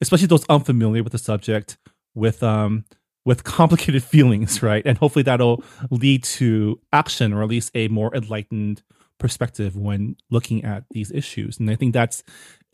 especially 0.00 0.28
those 0.28 0.46
unfamiliar 0.48 1.02
with 1.02 1.12
the 1.12 1.18
subject, 1.18 1.78
with 2.14 2.42
um 2.42 2.84
with 3.24 3.44
complicated 3.44 4.02
feelings, 4.14 4.62
right? 4.62 4.82
And 4.86 4.98
hopefully 4.98 5.24
that'll 5.24 5.62
lead 5.90 6.24
to 6.24 6.80
action 6.92 7.32
or 7.32 7.42
at 7.42 7.48
least 7.48 7.70
a 7.74 7.88
more 7.88 8.14
enlightened 8.14 8.82
perspective 9.18 9.76
when 9.76 10.16
looking 10.30 10.64
at 10.64 10.84
these 10.92 11.10
issues. 11.10 11.58
And 11.58 11.70
I 11.70 11.74
think 11.74 11.92
that's 11.92 12.22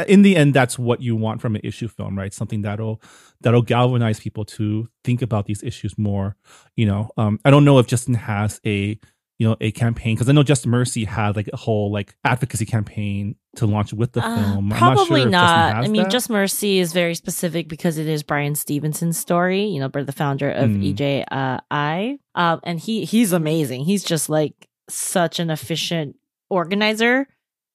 in 0.08 0.22
the 0.22 0.36
end 0.36 0.54
that's 0.54 0.78
what 0.78 1.00
you 1.00 1.14
want 1.16 1.40
from 1.40 1.54
an 1.54 1.60
issue 1.64 1.88
film, 1.88 2.18
right? 2.18 2.32
Something 2.32 2.62
that'll 2.62 3.00
that'll 3.40 3.62
galvanize 3.62 4.18
people 4.20 4.44
to 4.44 4.88
think 5.04 5.22
about 5.22 5.46
these 5.46 5.62
issues 5.62 5.96
more. 5.98 6.36
You 6.76 6.86
know, 6.86 7.10
um, 7.16 7.38
I 7.44 7.50
don't 7.50 7.64
know 7.64 7.78
if 7.78 7.86
Justin 7.86 8.14
has 8.14 8.60
a 8.66 8.98
you 9.38 9.48
know 9.48 9.56
a 9.60 9.70
campaign 9.72 10.14
because 10.14 10.28
I 10.28 10.32
know 10.32 10.42
Just 10.44 10.66
Mercy 10.66 11.04
had 11.04 11.36
like 11.36 11.48
a 11.52 11.56
whole 11.56 11.90
like 11.92 12.14
advocacy 12.24 12.66
campaign 12.66 13.34
to 13.56 13.66
launch 13.66 13.92
with 13.92 14.12
the 14.12 14.24
Uh, 14.24 14.36
film. 14.52 14.72
I'm 14.72 14.78
probably 14.78 15.24
not. 15.24 15.48
Sure 15.48 15.74
not. 15.74 15.84
I 15.84 15.88
mean, 15.88 16.02
that. 16.04 16.10
Just 16.10 16.30
Mercy 16.30 16.78
is 16.78 16.92
very 16.92 17.14
specific 17.14 17.68
because 17.68 17.98
it 17.98 18.06
is 18.08 18.22
Bryan 18.22 18.54
Stevenson's 18.54 19.18
story. 19.18 19.64
You 19.64 19.80
know, 19.80 19.88
the 19.88 20.12
founder 20.12 20.50
of 20.50 20.70
Mm. 20.70 20.94
EJ 20.94 21.24
uh, 21.30 21.58
I, 21.70 22.18
um, 22.34 22.60
and 22.64 22.78
he 22.80 23.04
he's 23.04 23.32
amazing. 23.32 23.84
He's 23.84 24.02
just 24.04 24.28
like 24.28 24.68
such 24.88 25.38
an 25.40 25.50
efficient 25.50 26.16
organizer 26.50 27.26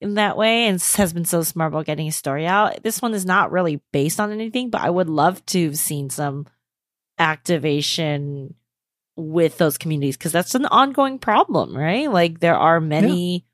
in 0.01 0.15
that 0.15 0.37
way, 0.37 0.65
and 0.67 0.81
has 0.95 1.13
been 1.13 1.25
so 1.25 1.43
smart 1.43 1.73
about 1.73 1.85
getting 1.85 2.05
his 2.05 2.15
story 2.15 2.45
out. 2.45 2.83
This 2.83 3.01
one 3.01 3.13
is 3.13 3.25
not 3.25 3.51
really 3.51 3.81
based 3.91 4.19
on 4.19 4.31
anything, 4.31 4.69
but 4.69 4.81
I 4.81 4.89
would 4.89 5.09
love 5.09 5.45
to 5.47 5.65
have 5.65 5.77
seen 5.77 6.09
some 6.09 6.47
activation 7.17 8.55
with 9.15 9.57
those 9.57 9.77
communities 9.77 10.17
because 10.17 10.31
that's 10.31 10.55
an 10.55 10.65
ongoing 10.65 11.19
problem, 11.19 11.75
right? 11.75 12.11
Like 12.11 12.39
there 12.39 12.55
are 12.55 12.79
many 12.79 13.45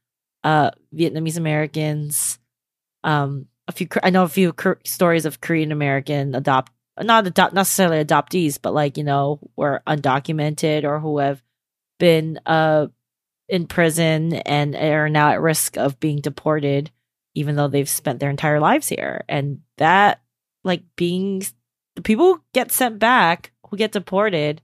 uh 0.43 0.69
Vietnamese 0.93 1.37
Americans 1.37 2.37
um 3.03 3.47
a 3.67 3.71
few 3.71 3.87
i 4.03 4.09
know 4.09 4.23
a 4.23 4.29
few 4.29 4.53
stories 4.83 5.25
of 5.25 5.41
korean 5.41 5.71
american 5.71 6.35
adopt 6.35 6.71
not 7.01 7.27
adopt 7.27 7.53
necessarily 7.53 8.03
adoptees 8.03 8.59
but 8.61 8.73
like 8.73 8.97
you 8.97 9.03
know 9.03 9.39
were 9.55 9.81
undocumented 9.87 10.83
or 10.83 10.99
who 10.99 11.17
have 11.19 11.41
been 11.99 12.39
uh 12.45 12.87
in 13.47 13.67
prison 13.67 14.33
and 14.33 14.75
are 14.75 15.09
now 15.09 15.31
at 15.31 15.41
risk 15.41 15.77
of 15.77 15.99
being 15.99 16.19
deported 16.19 16.91
even 17.33 17.55
though 17.55 17.67
they've 17.67 17.89
spent 17.89 18.19
their 18.19 18.29
entire 18.29 18.59
lives 18.59 18.87
here 18.87 19.23
and 19.27 19.59
that 19.77 20.21
like 20.63 20.83
being 20.95 21.43
the 21.95 22.01
people 22.01 22.35
who 22.35 22.43
get 22.53 22.71
sent 22.71 22.97
back 22.97 23.51
who 23.67 23.77
get 23.77 23.91
deported 23.91 24.61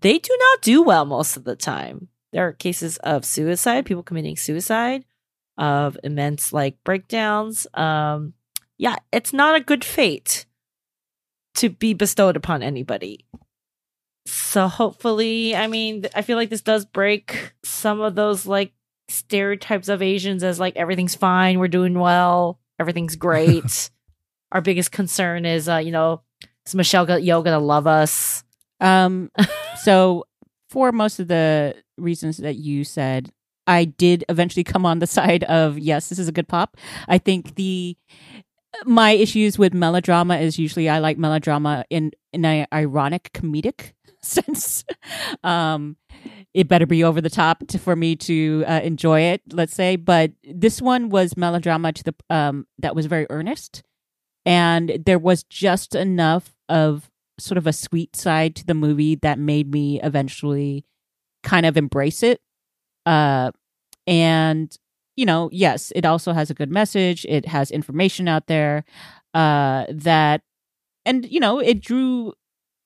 they 0.00 0.18
do 0.18 0.36
not 0.38 0.62
do 0.62 0.82
well 0.82 1.04
most 1.04 1.36
of 1.36 1.44
the 1.44 1.56
time 1.56 2.08
there 2.32 2.46
are 2.46 2.52
cases 2.52 2.96
of 2.98 3.24
suicide 3.24 3.84
people 3.84 4.02
committing 4.02 4.36
suicide 4.36 5.04
of 5.58 5.98
immense 6.02 6.52
like 6.52 6.82
breakdowns. 6.84 7.66
Um, 7.74 8.34
yeah, 8.78 8.96
it's 9.12 9.32
not 9.32 9.54
a 9.54 9.60
good 9.60 9.84
fate 9.84 10.46
to 11.54 11.68
be 11.68 11.94
bestowed 11.94 12.36
upon 12.36 12.62
anybody. 12.62 13.26
So 14.26 14.68
hopefully, 14.68 15.56
I 15.56 15.66
mean, 15.66 16.06
I 16.14 16.22
feel 16.22 16.36
like 16.36 16.50
this 16.50 16.60
does 16.60 16.84
break 16.84 17.54
some 17.64 18.00
of 18.00 18.14
those 18.14 18.46
like 18.46 18.72
stereotypes 19.08 19.88
of 19.88 20.02
Asians 20.02 20.42
as 20.42 20.60
like 20.60 20.76
everything's 20.76 21.14
fine, 21.14 21.58
we're 21.58 21.68
doing 21.68 21.98
well, 21.98 22.60
everything's 22.78 23.16
great. 23.16 23.90
Our 24.52 24.60
biggest 24.60 24.92
concern 24.92 25.44
is, 25.44 25.68
uh, 25.68 25.78
you 25.78 25.90
know, 25.90 26.22
is 26.66 26.74
Michelle 26.74 27.06
Yeoh 27.06 27.44
gonna 27.44 27.58
love 27.58 27.86
us? 27.86 28.44
Um, 28.80 29.30
so 29.82 30.24
for 30.70 30.92
most 30.92 31.18
of 31.18 31.28
the 31.28 31.74
reasons 31.96 32.38
that 32.38 32.56
you 32.56 32.84
said, 32.84 33.32
I 33.66 33.84
did 33.84 34.24
eventually 34.28 34.64
come 34.64 34.84
on 34.84 34.98
the 34.98 35.06
side 35.06 35.44
of 35.44 35.78
yes, 35.78 36.08
this 36.08 36.18
is 36.18 36.28
a 36.28 36.32
good 36.32 36.48
pop. 36.48 36.76
I 37.08 37.18
think 37.18 37.54
the 37.56 37.96
my 38.86 39.12
issues 39.12 39.58
with 39.58 39.74
melodrama 39.74 40.38
is 40.38 40.58
usually 40.58 40.88
I 40.88 40.98
like 40.98 41.18
melodrama 41.18 41.84
in 41.90 42.12
in 42.32 42.44
an 42.44 42.66
ironic 42.72 43.30
comedic 43.34 43.92
sense. 44.22 44.84
um, 45.44 45.96
it 46.54 46.68
better 46.68 46.86
be 46.86 47.04
over 47.04 47.20
the 47.20 47.30
top 47.30 47.66
to, 47.68 47.78
for 47.78 47.96
me 47.96 48.16
to 48.16 48.64
uh, 48.66 48.80
enjoy 48.82 49.20
it. 49.20 49.42
Let's 49.52 49.74
say, 49.74 49.96
but 49.96 50.32
this 50.44 50.80
one 50.82 51.08
was 51.08 51.36
melodrama 51.36 51.92
to 51.92 52.04
the 52.04 52.14
um 52.30 52.66
that 52.78 52.94
was 52.94 53.06
very 53.06 53.26
earnest, 53.30 53.82
and 54.44 54.98
there 55.04 55.18
was 55.18 55.42
just 55.44 55.94
enough 55.94 56.54
of 56.68 57.10
sort 57.38 57.58
of 57.58 57.66
a 57.66 57.72
sweet 57.72 58.14
side 58.14 58.54
to 58.56 58.66
the 58.66 58.74
movie 58.74 59.14
that 59.16 59.38
made 59.38 59.70
me 59.72 60.00
eventually 60.02 60.84
kind 61.42 61.66
of 61.66 61.76
embrace 61.76 62.22
it. 62.22 62.40
Uh, 63.06 63.50
and 64.06 64.76
you 65.16 65.26
know, 65.26 65.50
yes, 65.52 65.92
it 65.94 66.06
also 66.06 66.32
has 66.32 66.50
a 66.50 66.54
good 66.54 66.70
message. 66.70 67.26
It 67.28 67.46
has 67.46 67.70
information 67.70 68.28
out 68.28 68.46
there 68.46 68.84
uh, 69.34 69.84
that, 69.90 70.42
and 71.04 71.30
you 71.30 71.40
know, 71.40 71.58
it 71.58 71.80
drew 71.80 72.32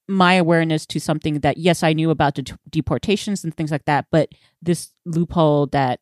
my 0.09 0.35
awareness 0.35 0.87
to 0.87 1.01
something 1.01 1.41
that 1.41 1.59
yes, 1.59 1.83
I 1.83 1.93
knew 1.93 2.11
about 2.11 2.35
det- 2.35 2.59
deportations 2.71 3.45
and 3.45 3.57
things 3.57 3.71
like 3.71 3.85
that, 3.87 4.07
but 4.11 4.31
this 4.63 4.93
loophole 5.05 5.67
that 5.69 6.01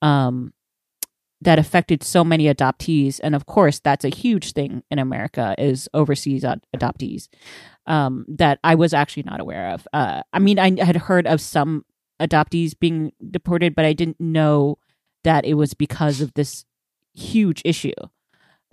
um 0.00 0.52
that 1.40 1.58
affected 1.58 2.04
so 2.04 2.22
many 2.22 2.44
adoptees 2.44 3.18
and 3.22 3.34
of 3.34 3.46
course 3.46 3.80
that's 3.80 4.04
a 4.04 4.08
huge 4.08 4.52
thing 4.52 4.82
in 4.92 4.98
america 5.00 5.56
is 5.58 5.88
overseas 5.92 6.44
ad- 6.44 6.64
adoptees 6.76 7.28
um, 7.86 8.24
that 8.28 8.58
I 8.62 8.74
was 8.74 8.94
actually 8.94 9.24
not 9.24 9.40
aware 9.40 9.70
of. 9.70 9.86
Uh, 9.92 10.22
I 10.32 10.38
mean, 10.38 10.58
I 10.58 10.82
had 10.82 10.96
heard 10.96 11.26
of 11.26 11.40
some 11.40 11.84
adoptees 12.20 12.78
being 12.78 13.12
deported, 13.30 13.74
but 13.74 13.84
I 13.84 13.92
didn't 13.92 14.20
know 14.20 14.78
that 15.24 15.44
it 15.44 15.54
was 15.54 15.74
because 15.74 16.20
of 16.20 16.34
this 16.34 16.64
huge 17.14 17.62
issue 17.64 17.92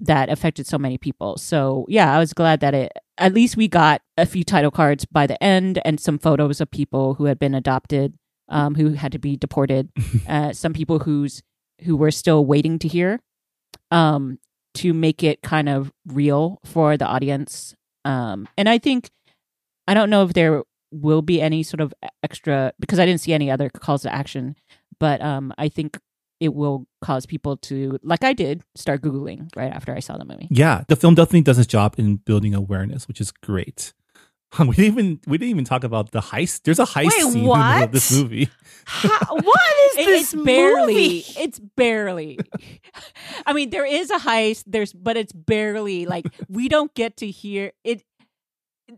that 0.05 0.29
affected 0.29 0.67
so 0.67 0.77
many 0.77 0.97
people. 0.97 1.37
So, 1.37 1.85
yeah, 1.87 2.15
I 2.15 2.19
was 2.19 2.33
glad 2.33 2.59
that 2.61 2.73
it 2.73 2.91
at 3.17 3.33
least 3.33 3.57
we 3.57 3.67
got 3.67 4.01
a 4.17 4.25
few 4.25 4.43
title 4.43 4.71
cards 4.71 5.05
by 5.05 5.27
the 5.27 5.41
end 5.43 5.79
and 5.83 5.99
some 5.99 6.17
photos 6.17 6.61
of 6.61 6.71
people 6.71 7.15
who 7.15 7.25
had 7.25 7.37
been 7.37 7.53
adopted, 7.53 8.13
um, 8.47 8.75
who 8.75 8.93
had 8.93 9.11
to 9.11 9.19
be 9.19 9.35
deported, 9.35 9.89
uh, 10.27 10.53
some 10.53 10.73
people 10.73 10.99
who's 10.99 11.41
who 11.83 11.95
were 11.95 12.11
still 12.11 12.45
waiting 12.45 12.79
to 12.79 12.87
hear. 12.87 13.19
Um, 13.91 14.39
to 14.75 14.93
make 14.93 15.23
it 15.23 15.41
kind 15.41 15.67
of 15.67 15.91
real 16.05 16.59
for 16.63 16.95
the 16.95 17.05
audience 17.05 17.75
um, 18.05 18.47
and 18.57 18.69
I 18.69 18.77
think 18.77 19.09
I 19.87 19.93
don't 19.93 20.09
know 20.09 20.23
if 20.23 20.33
there 20.33 20.63
will 20.91 21.21
be 21.21 21.41
any 21.41 21.63
sort 21.63 21.81
of 21.81 21.93
extra 22.23 22.73
because 22.79 22.99
I 22.99 23.05
didn't 23.05 23.21
see 23.21 23.33
any 23.33 23.51
other 23.51 23.69
calls 23.69 24.03
to 24.03 24.13
action, 24.13 24.55
but 24.99 25.21
um, 25.21 25.53
I 25.57 25.69
think 25.69 25.99
it 26.39 26.53
will 26.53 26.87
cause 27.01 27.25
people 27.25 27.57
to, 27.57 27.99
like 28.03 28.23
I 28.23 28.33
did, 28.33 28.63
start 28.75 29.01
googling 29.01 29.49
right 29.55 29.71
after 29.71 29.93
I 29.93 29.99
saw 29.99 30.17
the 30.17 30.25
movie. 30.25 30.47
Yeah, 30.49 30.83
the 30.87 30.95
film 30.95 31.15
definitely 31.15 31.41
does 31.41 31.57
its 31.57 31.67
job 31.67 31.95
in 31.97 32.17
building 32.17 32.53
awareness, 32.55 33.07
which 33.07 33.19
is 33.21 33.31
great. 33.31 33.93
we 34.59 34.65
didn't 34.75 34.85
even 34.85 35.19
we 35.27 35.37
didn't 35.37 35.51
even 35.51 35.63
talk 35.65 35.83
about 35.83 36.09
the 36.11 36.21
heist. 36.21 36.63
There's 36.63 36.79
a 36.79 36.83
heist 36.85 37.05
Wait, 37.05 37.11
scene 37.11 37.27
in 37.27 37.33
the 37.33 37.39
middle 37.55 37.83
of 37.83 37.91
this 37.91 38.11
movie. 38.11 38.49
How, 38.85 39.35
what 39.35 39.71
is 39.91 39.97
It- 39.97 40.05
this 40.07 40.33
it's 40.33 40.43
barely. 40.43 40.93
movie? 40.93 41.23
It's 41.37 41.59
barely. 41.59 42.39
I 43.45 43.53
mean, 43.53 43.69
there 43.69 43.85
is 43.85 44.09
a 44.09 44.17
heist. 44.17 44.63
There's, 44.65 44.91
but 44.91 45.17
it's 45.17 45.33
barely 45.33 46.07
like 46.07 46.25
we 46.47 46.67
don't 46.67 46.91
get 46.95 47.17
to 47.17 47.29
hear 47.29 47.73
it. 47.83 48.01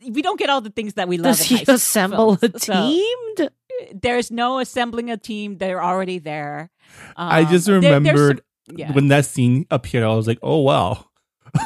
We 0.09 0.21
don't 0.21 0.39
get 0.39 0.49
all 0.49 0.61
the 0.61 0.69
things 0.69 0.93
that 0.93 1.09
we 1.09 1.17
love. 1.17 1.35
Does 1.37 1.51
in 1.51 1.57
he 1.57 1.65
heist 1.65 1.73
assemble 1.73 2.31
a 2.33 2.37
films. 2.37 2.63
So, 2.63 2.73
team? 2.73 3.47
There's 3.93 4.31
no 4.31 4.59
assembling 4.59 5.09
a 5.11 5.17
team. 5.17 5.57
They're 5.57 5.83
already 5.83 6.19
there. 6.19 6.69
I 7.15 7.41
Um, 7.41 7.51
just 7.51 7.65
there- 7.67 7.81
some- 7.81 7.89
remembered 7.93 8.41
yeah, 8.75 8.91
when 8.93 9.07
that 9.09 9.25
scene 9.25 9.65
appeared. 9.71 10.03
I 10.03 10.13
was 10.15 10.27
like, 10.27 10.39
oh 10.41 10.59
wow. 10.61 11.05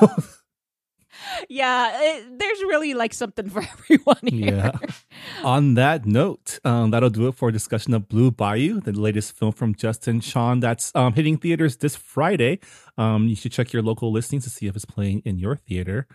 yeah. 1.49 1.91
it- 2.01 2.39
there's 2.39 2.59
really 2.63 2.93
like 2.93 3.13
something 3.13 3.49
for 3.49 3.61
everyone 3.73 4.19
here. 4.27 4.55
Yeah. 4.55 4.71
On 5.43 5.73
that 5.75 6.05
note, 6.05 6.59
um, 6.63 6.91
that'll 6.91 7.09
do 7.09 7.27
it 7.27 7.35
for 7.35 7.49
a 7.49 7.51
discussion 7.51 7.93
of 7.93 8.07
Blue 8.07 8.31
Bayou, 8.31 8.79
the 8.81 8.91
latest 8.91 9.33
film 9.37 9.51
from 9.51 9.75
Justin 9.75 10.19
Chon 10.21 10.59
that's 10.59 10.91
um, 10.95 11.13
hitting 11.13 11.37
theaters 11.37 11.77
this 11.77 11.95
Friday. 11.95 12.59
Um, 12.97 13.27
you 13.27 13.35
should 13.35 13.51
check 13.51 13.73
your 13.73 13.81
local 13.81 14.11
listings 14.11 14.43
to 14.45 14.49
see 14.49 14.67
if 14.67 14.75
it's 14.75 14.85
playing 14.85 15.21
in 15.25 15.37
your 15.39 15.55
theater. 15.55 16.07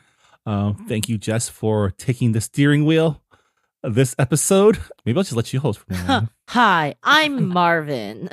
Um, 0.47 0.87
thank 0.89 1.09
you, 1.09 1.19
Jess, 1.19 1.49
for 1.49 1.91
taking 1.91 2.33
the 2.33 2.41
steering 2.41 2.85
wheel 2.85 3.23
this 3.83 4.15
episode. 4.19 4.79
Maybe 5.05 5.17
I'll 5.19 5.23
just 5.25 5.37
let 5.37 5.53
you 5.53 5.61
host 5.61 5.81
from 5.81 5.97
now 5.97 6.15
on. 6.17 6.31
Hi, 6.49 6.95
I'm 7.03 7.49
Marvin. 7.53 8.29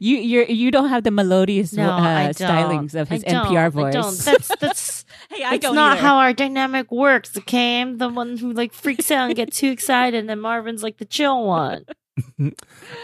You 0.00 0.16
you 0.16 0.44
you 0.48 0.70
don't 0.70 0.88
have 0.88 1.04
the 1.04 1.10
melodious 1.10 1.72
No, 1.72 1.90
uh, 1.90 2.00
I 2.00 2.28
stylings 2.32 2.94
of 2.94 3.10
I 3.12 3.14
his. 3.14 3.24
NPR 3.24 3.56
I 3.58 3.68
voice. 3.68 3.92
don't. 3.94 4.16
That's 4.18 4.48
that's 4.56 5.04
hey, 5.30 5.44
I 5.44 5.54
it's 5.54 5.62
don't 5.62 5.74
not 5.74 5.98
either. 5.98 6.06
how 6.06 6.16
our 6.18 6.32
dynamic 6.32 6.90
works. 6.90 7.36
Okay, 7.36 7.80
I'm 7.80 7.98
the 7.98 8.08
one 8.08 8.38
who 8.38 8.52
like 8.52 8.72
freaks 8.72 9.10
out 9.10 9.26
and 9.26 9.36
gets 9.36 9.58
too 9.58 9.68
excited, 9.70 10.18
and 10.18 10.28
then 10.28 10.40
Marvin's 10.40 10.82
like 10.82 10.98
the 10.98 11.04
chill 11.04 11.44
one. 11.44 11.84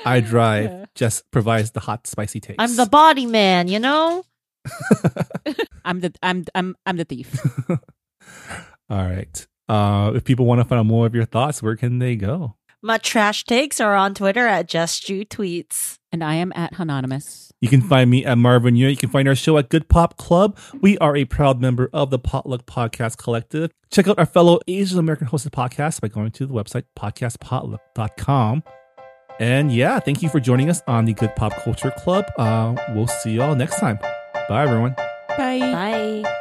I 0.05 0.21
drive. 0.21 0.65
Yeah. 0.71 0.85
Jess 0.95 1.23
provides 1.31 1.71
the 1.73 1.81
hot, 1.81 2.07
spicy 2.07 2.41
taste. 2.41 2.57
I'm 2.59 2.75
the 2.77 2.87
body 2.87 3.27
man, 3.27 3.69
you 3.69 3.79
know. 3.79 4.25
I'm 5.85 6.01
the 6.01 6.13
I'm 6.23 6.45
I'm 6.55 6.75
I'm 6.87 6.97
the 6.97 7.05
thief. 7.05 7.39
All 7.69 7.79
right. 9.05 9.47
Uh, 9.69 10.13
if 10.15 10.25
people 10.25 10.47
want 10.47 10.61
to 10.61 10.65
find 10.65 10.79
out 10.81 10.87
more 10.87 11.07
of 11.07 11.15
your 11.15 11.25
thoughts, 11.25 11.63
where 11.63 11.77
can 11.77 11.99
they 11.99 12.17
go? 12.17 12.57
My 12.83 12.99
trash 12.99 13.45
takes 13.45 13.81
are 13.81 13.95
on 13.95 14.13
Twitter 14.15 14.47
at 14.47 14.69
Just 14.69 15.07
Jew 15.07 15.25
Tweets. 15.25 15.99
and 16.13 16.23
I 16.23 16.35
am 16.35 16.53
at 16.55 16.79
Anonymous. 16.79 17.51
You 17.63 17.69
can 17.71 17.81
find 17.81 18.11
me 18.11 18.27
at 18.27 18.37
Marvin 18.37 18.75
Yueh. 18.75 18.91
You 18.91 18.97
can 18.97 19.09
find 19.09 19.27
our 19.27 19.35
show 19.35 19.57
at 19.57 19.71
Good 19.71 19.89
Pop 19.89 20.19
Club. 20.19 20.59
We 20.83 20.99
are 20.99 21.17
a 21.17 21.25
proud 21.25 21.63
member 21.63 21.89
of 21.95 22.11
the 22.11 22.19
Potluck 22.19 22.67
Podcast 22.67 23.17
Collective. 23.17 23.71
Check 23.91 24.07
out 24.07 24.19
our 24.19 24.27
fellow 24.27 24.61
Asian 24.69 24.99
American 24.99 25.29
hosted 25.29 25.51
podcasts 25.51 25.99
by 25.99 26.09
going 26.09 26.31
to 26.33 26.47
the 26.47 26.53
website 26.53 26.85
podcastpotluck.com. 26.99 28.63
And 29.41 29.73
yeah, 29.75 29.99
thank 29.99 30.23
you 30.23 30.29
for 30.29 30.39
joining 30.39 30.69
us 30.69 30.83
on 30.87 31.07
the 31.07 31.15
Good 31.15 31.35
Pop 31.37 31.55
Culture 31.55 31.91
Club. 31.97 32.27
Uh, 32.37 32.77
we'll 32.91 33.07
see 33.09 33.33
you 33.33 33.43
all 33.43 33.55
next 33.55 33.81
time. 33.81 33.99
Bye, 34.49 34.63
everyone. 34.65 34.95
Bye. 35.39 35.59
Bye. 36.23 36.41